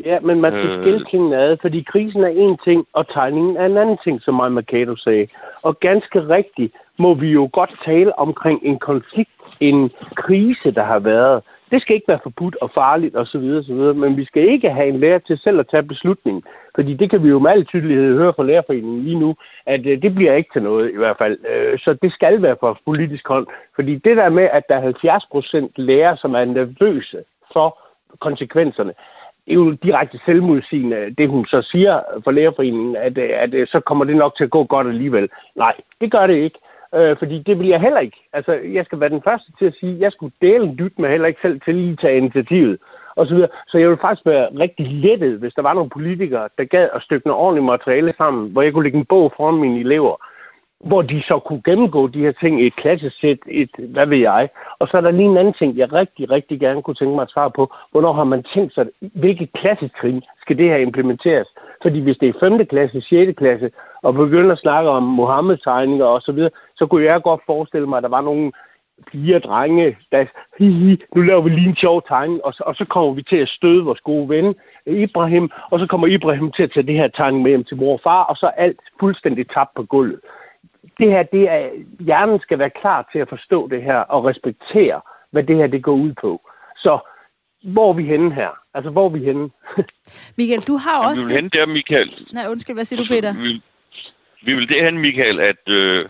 Ja, 0.06 0.20
men 0.20 0.41
man 0.41 0.52
skal 0.52 0.70
øh... 0.70 0.84
skille 0.84 1.06
tingene 1.12 1.38
ad, 1.38 1.58
fordi 1.62 1.82
krisen 1.82 2.24
er 2.24 2.28
en 2.28 2.58
ting, 2.64 2.88
og 2.93 3.08
tegningen 3.08 3.58
er 3.58 3.66
en 3.66 3.78
anden 3.78 3.97
ting, 4.04 4.22
som 4.22 4.34
Maja 4.34 4.49
Mercado 4.49 4.95
sagde. 4.95 5.28
Og 5.64 5.80
ganske 5.80 6.28
rigtigt 6.30 6.74
må 6.99 7.14
vi 7.14 7.32
jo 7.32 7.49
godt 7.53 7.74
tale 7.86 8.20
omkring 8.20 8.59
en 8.64 8.80
konflikt, 8.80 9.32
en 9.59 9.91
krise, 10.16 10.72
der 10.72 10.84
har 10.84 10.99
været. 10.99 11.43
Det 11.72 11.82
skal 11.82 11.95
ikke 11.95 12.07
være 12.07 12.20
forbudt 12.24 12.55
og 12.62 12.72
farligt 12.74 13.16
osv., 13.18 13.45
osv., 13.59 13.74
men 13.74 14.18
vi 14.18 14.26
skal 14.26 14.49
ikke 14.49 14.70
have 14.70 14.88
en 14.88 14.99
lærer 14.99 15.20
til 15.20 15.38
selv 15.38 15.59
at 15.59 15.68
tage 15.72 15.84
beslutningen. 15.84 16.43
Fordi 16.76 16.93
det 16.93 17.09
kan 17.09 17.24
vi 17.24 17.30
jo 17.30 17.39
med 17.39 17.51
al 17.51 17.66
tydelighed 17.66 18.18
høre 18.18 18.34
fra 18.34 18.43
lærerforeningen 18.43 19.03
lige 19.03 19.20
nu, 19.20 19.36
at 19.66 19.86
øh, 19.86 20.01
det 20.01 20.16
bliver 20.16 20.34
ikke 20.34 20.49
til 20.53 20.64
noget 20.64 20.91
i 20.93 20.97
hvert 20.97 21.18
fald. 21.18 21.38
Øh, 21.49 21.80
så 21.80 21.93
det 21.93 22.12
skal 22.14 22.41
være 22.41 22.55
fra 22.59 22.78
politisk 22.86 23.28
hånd. 23.28 23.47
Fordi 23.76 23.95
det 23.95 24.18
der 24.18 24.30
med, 24.30 24.43
at 24.43 24.70
der 24.70 24.76
er 24.76 24.82
70 24.82 25.26
procent 25.32 25.72
lærere, 25.76 26.18
som 26.18 26.36
er 26.36 26.45
nervøse 26.45 27.18
for 27.53 27.78
konsekvenserne, 28.20 28.93
det 29.45 29.51
er 29.51 29.55
jo 29.55 29.71
direkte 29.71 30.19
selvmodsigende, 30.25 31.15
det 31.17 31.29
hun 31.29 31.45
så 31.45 31.61
siger 31.61 32.01
for 32.23 32.31
lægerforeningen, 32.31 32.95
at, 32.95 33.17
at, 33.17 33.53
at 33.53 33.69
så 33.69 33.79
kommer 33.79 34.05
det 34.05 34.15
nok 34.15 34.35
til 34.37 34.43
at 34.43 34.49
gå 34.49 34.63
godt 34.63 34.87
alligevel. 34.87 35.29
Nej, 35.55 35.73
det 36.01 36.11
gør 36.11 36.27
det 36.27 36.35
ikke. 36.35 36.59
Øh, 36.95 37.17
fordi 37.17 37.39
det 37.39 37.59
vil 37.59 37.67
jeg 37.67 37.81
heller 37.81 37.99
ikke. 37.99 38.17
Altså, 38.33 38.53
jeg 38.53 38.85
skal 38.85 38.99
være 38.99 39.09
den 39.09 39.21
første 39.23 39.51
til 39.59 39.65
at 39.65 39.75
sige, 39.79 39.93
at 39.93 39.99
jeg 39.99 40.11
skulle 40.11 40.33
dele 40.41 40.63
en 40.63 40.77
dyt 40.79 40.99
med 40.99 41.09
heller 41.09 41.27
ikke 41.27 41.41
selv 41.41 41.61
til 41.61 41.75
lige 41.75 41.95
tage 41.95 42.17
initiativet. 42.17 42.77
Og 43.15 43.27
så, 43.27 43.33
videre. 43.33 43.49
så 43.67 43.77
jeg 43.77 43.87
ville 43.87 44.01
faktisk 44.01 44.25
være 44.25 44.47
rigtig 44.59 44.87
lettet, 44.87 45.39
hvis 45.39 45.53
der 45.53 45.61
var 45.61 45.73
nogle 45.73 45.89
politikere, 45.89 46.49
der 46.57 46.63
gad 46.63 46.89
at 46.93 47.01
stykke 47.01 47.27
noget 47.27 47.41
ordentligt 47.41 47.65
materiale 47.65 48.13
sammen, 48.17 48.51
hvor 48.51 48.61
jeg 48.61 48.73
kunne 48.73 48.83
lægge 48.83 48.97
en 48.97 49.05
bog 49.05 49.33
foran 49.37 49.55
mine 49.55 49.79
elever, 49.79 50.15
hvor 50.84 51.01
de 51.01 51.21
så 51.21 51.39
kunne 51.39 51.61
gennemgå 51.65 52.07
de 52.07 52.19
her 52.19 52.32
ting 52.32 52.61
i 52.61 52.67
et 52.67 52.75
klassesæt, 52.75 53.38
et 53.47 53.69
hvad 53.77 54.05
ved 54.05 54.17
jeg. 54.17 54.49
Og 54.79 54.88
så 54.88 54.97
er 54.97 55.01
der 55.01 55.11
lige 55.11 55.29
en 55.29 55.38
anden 55.38 55.53
ting, 55.53 55.77
jeg 55.77 55.93
rigtig, 55.93 56.32
rigtig 56.32 56.59
gerne 56.59 56.82
kunne 56.82 56.95
tænke 56.95 57.15
mig 57.15 57.21
at 57.21 57.29
svare 57.29 57.51
på. 57.51 57.73
Hvornår 57.91 58.13
har 58.13 58.23
man 58.23 58.43
tænkt 58.43 58.73
sig, 58.73 58.86
hvilket 58.99 59.53
klassetrin 59.53 60.21
skal 60.41 60.57
det 60.57 60.69
her 60.69 60.77
implementeres? 60.77 61.47
Fordi 61.82 61.99
hvis 61.99 62.17
det 62.17 62.29
er 62.29 62.39
5. 62.39 62.65
klasse, 62.65 63.01
6. 63.01 63.38
klasse, 63.38 63.71
og 64.01 64.13
begynder 64.13 64.51
at 64.51 64.59
snakke 64.59 64.89
om 64.89 65.03
Mohammed-tegninger 65.03 66.05
og 66.05 66.21
så 66.21 66.32
videre, 66.32 66.49
så 66.75 66.86
kunne 66.86 67.05
jeg 67.05 67.21
godt 67.21 67.41
forestille 67.45 67.88
mig, 67.88 67.97
at 67.97 68.03
der 68.03 68.09
var 68.09 68.21
nogle 68.21 68.51
fire 69.11 69.39
drenge, 69.39 69.97
der 70.11 70.25
hihi, 70.59 71.03
nu 71.15 71.21
laver 71.21 71.41
vi 71.41 71.49
lige 71.49 71.69
en 71.69 71.75
sjov 71.75 72.03
tegning, 72.07 72.45
og 72.45 72.53
så, 72.53 72.63
og 72.65 72.75
så 72.75 72.86
kommer 72.86 73.13
vi 73.13 73.23
til 73.23 73.38
at 73.38 73.49
støde 73.49 73.84
vores 73.84 74.01
gode 74.01 74.29
ven, 74.29 74.55
Ibrahim, 74.86 75.49
og 75.71 75.79
så 75.79 75.88
kommer 75.88 76.07
Ibrahim 76.07 76.51
til 76.51 76.63
at 76.63 76.71
tage 76.71 76.88
det 76.88 76.95
her 76.95 77.07
tegning 77.07 77.43
med 77.43 77.51
hjem 77.51 77.63
til 77.63 77.77
mor 77.77 77.93
og 77.93 77.99
far, 78.03 78.23
og 78.23 78.38
så 78.38 78.45
er 78.45 78.51
alt 78.51 78.79
fuldstændig 78.99 79.49
tabt 79.49 79.73
på 79.75 79.84
gulvet 79.84 80.19
det 80.99 81.09
her, 81.11 81.23
det 81.23 81.49
er, 81.49 81.69
hjernen 81.99 82.39
skal 82.39 82.59
være 82.59 82.69
klar 82.69 83.09
til 83.11 83.19
at 83.19 83.29
forstå 83.29 83.67
det 83.67 83.84
her 83.84 83.97
og 83.97 84.25
respektere, 84.25 85.01
hvad 85.32 85.43
det 85.43 85.55
her 85.55 85.67
det 85.67 85.84
går 85.84 85.93
ud 85.93 86.13
på. 86.21 86.41
Så 86.77 86.99
hvor 87.63 87.89
er 87.89 87.93
vi 87.93 88.03
henne 88.03 88.34
her? 88.34 88.49
Altså, 88.73 88.89
hvor 88.91 89.05
er 89.05 89.09
vi 89.09 89.19
henne? 89.19 89.49
Michael, 90.38 90.61
du 90.61 90.77
har 90.77 90.97
også... 90.97 91.21
Vi 91.21 91.27
vil 91.27 91.36
henne 91.36 91.49
der, 91.49 91.65
Michael. 91.65 92.27
Nej, 92.34 92.47
undskyld, 92.47 92.75
hvad 92.75 92.86
siger 92.86 93.03
du, 93.03 93.07
Peter? 93.07 93.34
Vi, 93.34 93.61
vi 94.43 94.53
vil 94.53 94.69
derhen, 94.69 94.97
Michael, 94.97 95.39
at, 95.39 95.69
øh, 95.69 96.05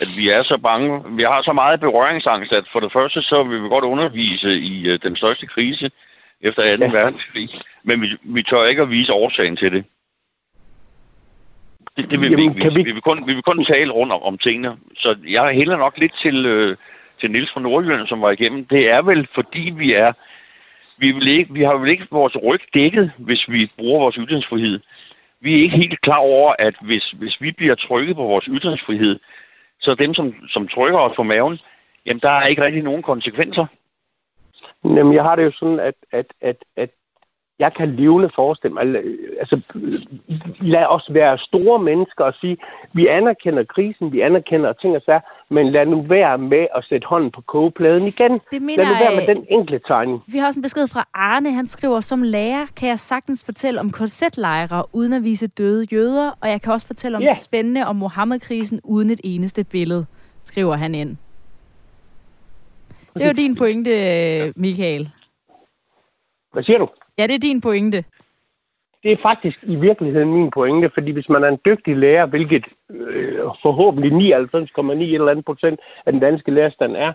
at 0.00 0.08
vi 0.16 0.28
er 0.28 0.42
så 0.42 0.58
bange. 0.58 1.16
Vi 1.16 1.22
har 1.22 1.42
så 1.42 1.52
meget 1.52 1.80
berøringsangst, 1.80 2.52
at 2.52 2.64
for 2.72 2.80
det 2.80 2.92
første, 2.92 3.22
så 3.22 3.42
vil 3.42 3.62
vi 3.62 3.68
godt 3.68 3.84
undervise 3.84 4.52
i 4.52 4.88
øh, 4.88 4.98
den 5.02 5.16
største 5.16 5.46
krise 5.46 5.90
efter 6.40 6.76
2. 6.76 6.84
Ja. 6.84 6.90
verdenskrig. 6.90 7.48
Men 7.82 8.02
vi, 8.02 8.16
vi 8.22 8.42
tør 8.42 8.64
ikke 8.64 8.82
at 8.82 8.90
vise 8.90 9.12
årsagen 9.12 9.56
til 9.56 9.72
det. 9.72 9.84
Det, 11.96 12.10
det 12.10 12.20
vil 12.20 12.30
Jamen, 12.30 12.54
vi 12.54 12.60
ikke. 12.60 12.74
Vi, 12.74 12.74
vi... 12.74 12.82
Vi, 12.82 12.92
vil 12.92 13.02
kun, 13.02 13.26
vi 13.26 13.34
vil 13.34 13.42
kun 13.42 13.64
tale 13.64 13.92
rundt 13.92 14.12
om, 14.12 14.22
om 14.22 14.38
tingene. 14.38 14.76
Så 14.96 15.16
jeg 15.28 15.54
hælder 15.54 15.76
nok 15.76 15.98
lidt 15.98 16.14
til, 16.18 16.46
øh, 16.46 16.76
til 17.20 17.30
Nils 17.30 17.52
fra 17.52 17.60
Nordjylland, 17.60 18.06
som 18.06 18.22
var 18.22 18.30
igennem. 18.30 18.64
Det 18.64 18.90
er 18.90 19.02
vel, 19.02 19.28
fordi 19.34 19.72
vi 19.76 19.92
er... 19.92 20.12
Vi, 20.98 21.12
vil 21.12 21.28
ikke, 21.28 21.52
vi 21.52 21.62
har 21.62 21.76
vel 21.76 21.90
ikke 21.90 22.06
vores 22.10 22.36
ryg 22.42 22.60
dækket, 22.74 23.12
hvis 23.18 23.50
vi 23.50 23.70
bruger 23.78 24.00
vores 24.00 24.14
ytringsfrihed. 24.14 24.80
Vi 25.40 25.52
er 25.52 25.62
ikke 25.62 25.76
helt 25.76 26.00
klar 26.00 26.18
over, 26.18 26.54
at 26.58 26.74
hvis, 26.80 27.10
hvis 27.10 27.40
vi 27.40 27.52
bliver 27.52 27.74
trykket 27.74 28.16
på 28.16 28.22
vores 28.22 28.44
ytringsfrihed, 28.44 29.18
så 29.80 29.94
dem, 29.94 30.14
som, 30.14 30.34
som 30.48 30.68
trykker 30.68 30.98
os 30.98 31.16
på 31.16 31.22
maven, 31.22 31.58
jamen 32.06 32.20
der 32.20 32.30
er 32.30 32.46
ikke 32.46 32.62
rigtig 32.62 32.82
nogen 32.82 33.02
konsekvenser. 33.02 33.66
Jamen, 34.84 35.14
jeg 35.14 35.22
har 35.22 35.36
det 35.36 35.44
jo 35.44 35.52
sådan, 35.52 35.80
at, 35.80 35.94
at, 36.12 36.26
at, 36.40 36.56
at 36.76 36.90
jeg 37.58 37.74
kan 37.74 37.94
levende 37.94 38.30
forestille 38.34 38.74
mig, 38.74 38.82
altså 39.38 39.60
lad 40.60 40.86
os 40.86 41.06
være 41.10 41.38
store 41.38 41.78
mennesker 41.78 42.24
og 42.24 42.34
sige, 42.40 42.56
vi 42.92 43.06
anerkender 43.06 43.64
krisen, 43.64 44.12
vi 44.12 44.20
anerkender 44.20 44.72
ting 44.72 44.96
og 44.96 45.02
sager, 45.06 45.20
men 45.50 45.70
lad 45.72 45.86
nu 45.86 46.02
være 46.02 46.38
med 46.38 46.66
at 46.74 46.84
sætte 46.84 47.06
hånden 47.06 47.30
på 47.30 47.40
kogepladen 47.40 48.06
igen. 48.06 48.40
Det 48.50 48.62
mener 48.62 48.82
lad 48.84 48.92
nu 48.92 48.98
være 48.98 49.16
med 49.16 49.34
den 49.34 49.46
enkle 49.50 49.80
tegning. 49.86 50.22
Vi 50.26 50.38
har 50.38 50.46
også 50.46 50.58
en 50.58 50.62
besked 50.62 50.88
fra 50.88 51.08
Arne. 51.14 51.52
Han 51.52 51.68
skriver, 51.68 52.00
som 52.00 52.22
lærer 52.22 52.66
kan 52.76 52.88
jeg 52.88 53.00
sagtens 53.00 53.44
fortælle 53.44 53.80
om 53.80 53.90
korsetlejre 53.90 54.84
uden 54.92 55.12
at 55.12 55.24
vise 55.24 55.46
døde 55.46 55.86
jøder, 55.92 56.38
og 56.40 56.48
jeg 56.48 56.62
kan 56.62 56.72
også 56.72 56.86
fortælle 56.86 57.16
om 57.16 57.22
Ja. 57.22 57.34
spændende 57.34 57.86
om 57.86 57.96
Mohammed-krisen 57.96 58.80
uden 58.84 59.10
et 59.10 59.20
eneste 59.24 59.64
billede, 59.64 60.06
skriver 60.44 60.76
han 60.76 60.94
ind. 60.94 61.16
Det 63.14 63.22
er 63.22 63.26
jo 63.26 63.32
din 63.32 63.56
pointe, 63.56 63.90
øh, 63.90 64.52
Michael. 64.56 65.10
Hvad 66.52 66.62
siger 66.62 66.78
du? 66.78 66.88
Ja, 67.18 67.26
det 67.26 67.34
er 67.34 67.38
din 67.38 67.60
pointe. 67.60 68.04
Det 69.02 69.12
er 69.12 69.16
faktisk 69.22 69.58
i 69.62 69.74
virkeligheden 69.74 70.32
min 70.32 70.50
pointe, 70.50 70.90
fordi 70.94 71.10
hvis 71.10 71.28
man 71.28 71.44
er 71.44 71.48
en 71.48 71.60
dygtig 71.64 71.96
lærer, 71.96 72.26
hvilket 72.26 72.64
øh, 72.90 73.38
forhåbentlig 73.62 74.34
99,9 74.34 75.14
eller 75.14 75.30
andet 75.30 75.44
procent 75.44 75.80
af 76.06 76.12
den 76.12 76.20
danske 76.20 76.50
lærerstand 76.50 76.96
er, 76.96 77.12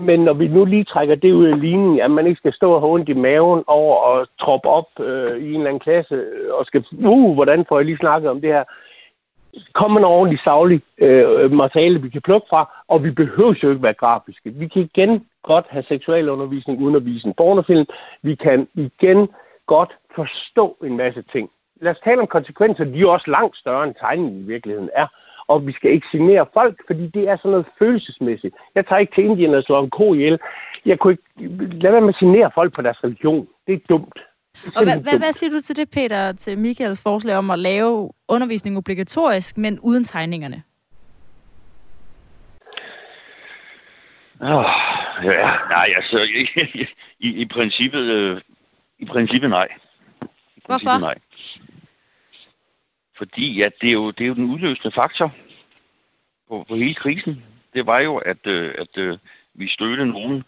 men 0.00 0.20
når 0.20 0.32
vi 0.32 0.48
nu 0.48 0.64
lige 0.64 0.84
trækker 0.84 1.14
det 1.14 1.32
ud 1.32 1.46
af 1.46 1.60
ligningen, 1.60 2.00
at 2.00 2.10
man 2.10 2.26
ikke 2.26 2.38
skal 2.38 2.52
stå 2.52 2.72
og 2.72 2.80
have 2.80 2.92
ondt 2.92 3.08
i 3.08 3.12
maven 3.12 3.64
over 3.66 4.18
at 4.18 4.28
troppe 4.40 4.68
op 4.68 5.00
øh, 5.00 5.36
i 5.36 5.48
en 5.48 5.54
eller 5.54 5.66
anden 5.66 5.80
klasse 5.80 6.14
øh, 6.14 6.54
og 6.54 6.66
skal, 6.66 6.84
uh, 6.92 7.34
hvordan 7.34 7.64
får 7.68 7.78
jeg 7.78 7.86
lige 7.86 7.98
snakket 7.98 8.30
om 8.30 8.40
det 8.40 8.52
her, 8.52 8.64
kommer 9.72 10.00
en 10.00 10.04
ordentlig 10.04 10.40
savlig 10.44 10.82
øh, 10.98 11.52
materiale, 11.52 12.02
vi 12.02 12.08
kan 12.08 12.22
plukke 12.22 12.46
fra, 12.50 12.84
og 12.88 13.04
vi 13.04 13.10
behøver 13.10 13.54
jo 13.62 13.70
ikke 13.70 13.82
være 13.82 13.94
grafiske. 13.94 14.50
Vi 14.50 14.68
kan 14.68 14.82
igen 14.82 15.26
godt 15.44 15.66
have 15.70 15.84
seksualundervisning 15.88 16.82
uden 16.82 16.96
at 16.96 17.04
vise 17.04 17.26
en 17.26 17.34
pornofilm. 17.34 17.86
Vi 18.22 18.34
kan 18.34 18.68
igen 18.74 19.28
godt 19.66 19.92
forstå 20.16 20.76
en 20.84 20.96
masse 20.96 21.22
ting. 21.32 21.50
Lad 21.80 21.92
os 21.92 22.00
tale 22.04 22.20
om 22.20 22.26
konsekvenser. 22.26 22.84
De 22.84 23.00
er 23.00 23.06
også 23.06 23.30
langt 23.30 23.56
større 23.56 23.84
end 23.84 23.94
tegningen 24.00 24.40
i 24.40 24.46
virkeligheden 24.46 24.90
er. 24.94 25.06
Og 25.46 25.66
vi 25.66 25.72
skal 25.72 25.90
ikke 25.90 26.06
signere 26.10 26.46
folk, 26.54 26.76
fordi 26.86 27.06
det 27.06 27.28
er 27.28 27.36
sådan 27.36 27.50
noget 27.50 27.66
følelsesmæssigt. 27.78 28.54
Jeg 28.74 28.86
tager 28.86 28.98
ikke 28.98 29.14
til 29.14 29.24
Indien 29.24 29.54
og 29.54 29.62
slår 29.62 29.82
en 29.82 29.90
ko 29.90 30.14
ihjel. 30.14 30.38
Jeg 30.86 30.98
kunne 30.98 31.12
ikke... 31.12 31.56
Lad 31.82 31.90
være 31.90 32.00
med 32.00 32.08
at 32.08 32.18
signere 32.18 32.50
folk 32.54 32.74
på 32.74 32.82
deres 32.82 33.04
religion. 33.04 33.48
Det 33.66 33.74
er 33.74 33.78
dumt. 33.88 34.18
Og 34.76 34.84
hvad, 34.84 34.98
hvad, 34.98 35.18
hvad 35.18 35.32
siger 35.32 35.50
du 35.50 35.60
til 35.60 35.76
det, 35.76 35.90
Peter, 35.90 36.32
til 36.32 36.58
Michaels 36.58 37.02
forslag 37.02 37.36
om 37.36 37.50
at 37.50 37.58
lave 37.58 38.10
undervisning 38.28 38.76
obligatorisk, 38.76 39.58
men 39.58 39.80
uden 39.80 40.04
tegningerne? 40.04 40.62
Oh, 44.40 44.93
ja, 45.32 45.56
nej, 45.68 45.92
altså, 45.96 46.18
i, 46.22 46.60
i, 47.28 47.42
i 47.42 47.44
princippet, 47.46 48.10
øh, 48.10 48.40
i 48.98 49.04
princippet 49.04 49.50
nej. 49.50 49.68
I 50.22 50.26
Hvorfor? 50.66 50.68
princippet 50.68 51.00
nej. 51.00 51.14
Fordi 53.16 53.62
at 53.62 53.72
det, 53.80 53.88
er 53.88 53.92
jo, 53.92 54.10
det 54.10 54.24
er 54.24 54.28
jo 54.28 54.34
den 54.34 54.50
udløsende 54.50 54.94
faktor 54.94 55.34
på, 56.48 56.64
på 56.68 56.76
hele 56.76 56.94
krisen. 56.94 57.44
Det 57.74 57.86
var 57.86 58.00
jo, 58.00 58.16
at, 58.16 58.46
øh, 58.46 58.74
at 58.78 58.98
øh, 58.98 59.18
vi 59.54 59.68
stødte 59.68 60.06
nogen, 60.06 60.44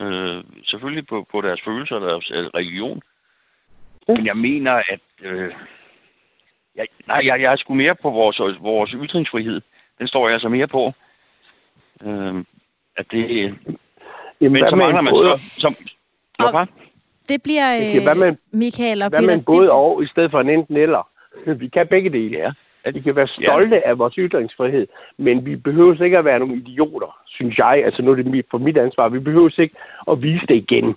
øh, 0.00 0.44
selvfølgelig 0.64 1.06
på, 1.06 1.26
på 1.32 1.40
deres 1.40 1.62
følelser 1.62 1.96
og 1.96 2.10
deres 2.10 2.30
øh, 2.30 2.46
religion. 2.46 3.02
Men 4.08 4.26
jeg 4.26 4.36
mener, 4.36 4.72
at... 4.72 5.00
Øh, 5.22 5.54
jeg, 6.74 6.86
nej, 7.06 7.22
jeg, 7.24 7.40
jeg 7.40 7.52
er 7.52 7.56
sgu 7.56 7.74
mere 7.74 7.94
på 7.94 8.10
vores, 8.10 8.40
vores 8.60 8.90
ytringsfrihed. 8.90 9.60
Den 9.98 10.06
står 10.06 10.26
jeg 10.26 10.32
altså 10.32 10.48
mere 10.48 10.68
på. 10.68 10.92
Øh, 12.02 12.44
at 12.96 13.10
det, 13.10 13.54
Jamen, 14.40 14.52
men 14.52 14.62
hvad 14.62 14.70
så 14.70 14.76
mangler 14.76 15.00
man 15.00 15.12
både- 15.12 15.24
så... 15.24 15.40
Som, 15.58 15.76
Og- 16.38 16.50
Hvorfor? 16.50 16.68
Det 17.28 17.42
bliver 17.42 17.78
siger, 17.80 18.02
hvad 18.02 18.12
øh, 18.12 18.18
med- 18.18 18.34
Michael 18.52 19.02
og 19.02 19.08
Hvad 19.08 19.18
Peter. 19.20 19.26
med 19.26 19.34
en 19.34 19.42
både 19.44 19.62
det, 19.62 19.70
og 19.70 20.02
i 20.02 20.06
stedet 20.06 20.30
for 20.30 20.40
en 20.40 20.50
enten 20.50 20.76
eller? 20.76 21.08
Vi 21.60 21.68
kan 21.68 21.86
begge 21.86 22.10
dele. 22.10 22.38
Ja. 22.38 22.50
At 22.84 22.94
vi 22.94 23.00
kan 23.00 23.16
være 23.16 23.26
stolte 23.26 23.86
af 23.86 23.98
vores 23.98 24.14
ytringsfrihed, 24.18 24.86
men 25.18 25.46
vi 25.46 25.56
behøver 25.56 26.02
ikke 26.02 26.18
at 26.18 26.24
være 26.24 26.38
nogle 26.38 26.54
idioter, 26.56 27.16
synes 27.26 27.58
jeg. 27.58 27.82
Altså 27.84 28.02
nu 28.02 28.10
er 28.10 28.14
det 28.14 28.26
mit- 28.26 28.46
for 28.50 28.58
mit 28.58 28.76
ansvar. 28.78 29.08
Vi 29.08 29.18
behøver 29.18 29.60
ikke 29.60 29.76
at 30.10 30.22
vise 30.22 30.46
det 30.46 30.54
igen. 30.54 30.94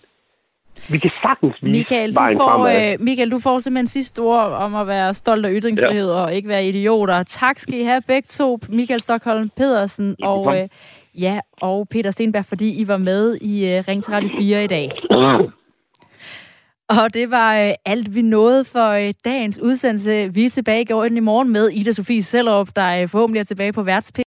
Vi 0.89 0.97
kan 0.97 1.11
sagtens 1.21 1.55
vise 1.61 1.71
Michael, 1.71 2.13
du 2.15 2.19
vejen 2.19 2.37
får, 2.37 2.47
fremad. 2.49 2.93
øh, 2.93 2.97
Michael, 3.01 3.31
du 3.31 3.39
får 3.39 3.59
simpelthen 3.59 3.87
sidste 3.87 4.19
ord 4.19 4.43
om 4.51 4.75
at 4.75 4.87
være 4.87 5.13
stolt 5.13 5.45
af 5.45 5.51
ytringsfrihed 5.53 6.11
ja. 6.11 6.17
og 6.21 6.33
ikke 6.35 6.49
være 6.49 6.65
idioter. 6.65 7.23
Tak 7.23 7.59
skal 7.59 7.73
I 7.79 7.83
have 7.83 8.01
begge 8.07 8.25
to, 8.27 8.59
Michael 8.69 9.01
Stockholm 9.01 9.49
Pedersen 9.57 10.15
og, 10.23 10.37
Velbekomme. 10.37 10.61
øh, 10.63 10.69
ja, 11.15 11.39
og 11.61 11.89
Peter 11.89 12.11
Stenberg, 12.11 12.45
fordi 12.45 12.81
I 12.81 12.87
var 12.87 12.97
med 12.97 13.35
i 13.41 13.77
uh, 13.77 13.87
Ring 13.87 14.03
til 14.03 14.13
Radio 14.13 14.29
4 14.37 14.63
i 14.63 14.67
dag. 14.67 14.91
Og 16.89 17.13
det 17.13 17.31
var 17.31 17.67
uh, 17.67 17.71
alt, 17.85 18.15
vi 18.15 18.21
nåede 18.21 18.65
for 18.65 19.07
uh, 19.07 19.13
dagens 19.25 19.59
udsendelse. 19.59 20.33
Vi 20.33 20.45
er 20.45 20.49
tilbage 20.49 20.81
i 21.17 21.19
morgen 21.19 21.49
med 21.49 21.69
Ida 21.69 21.91
Sofie 21.91 22.23
Sellerup, 22.23 22.69
der 22.75 23.03
uh, 23.03 23.09
forhåbentlig 23.09 23.39
er 23.39 23.43
tilbage 23.43 23.73
på 23.73 23.83
værtspil. 23.83 24.23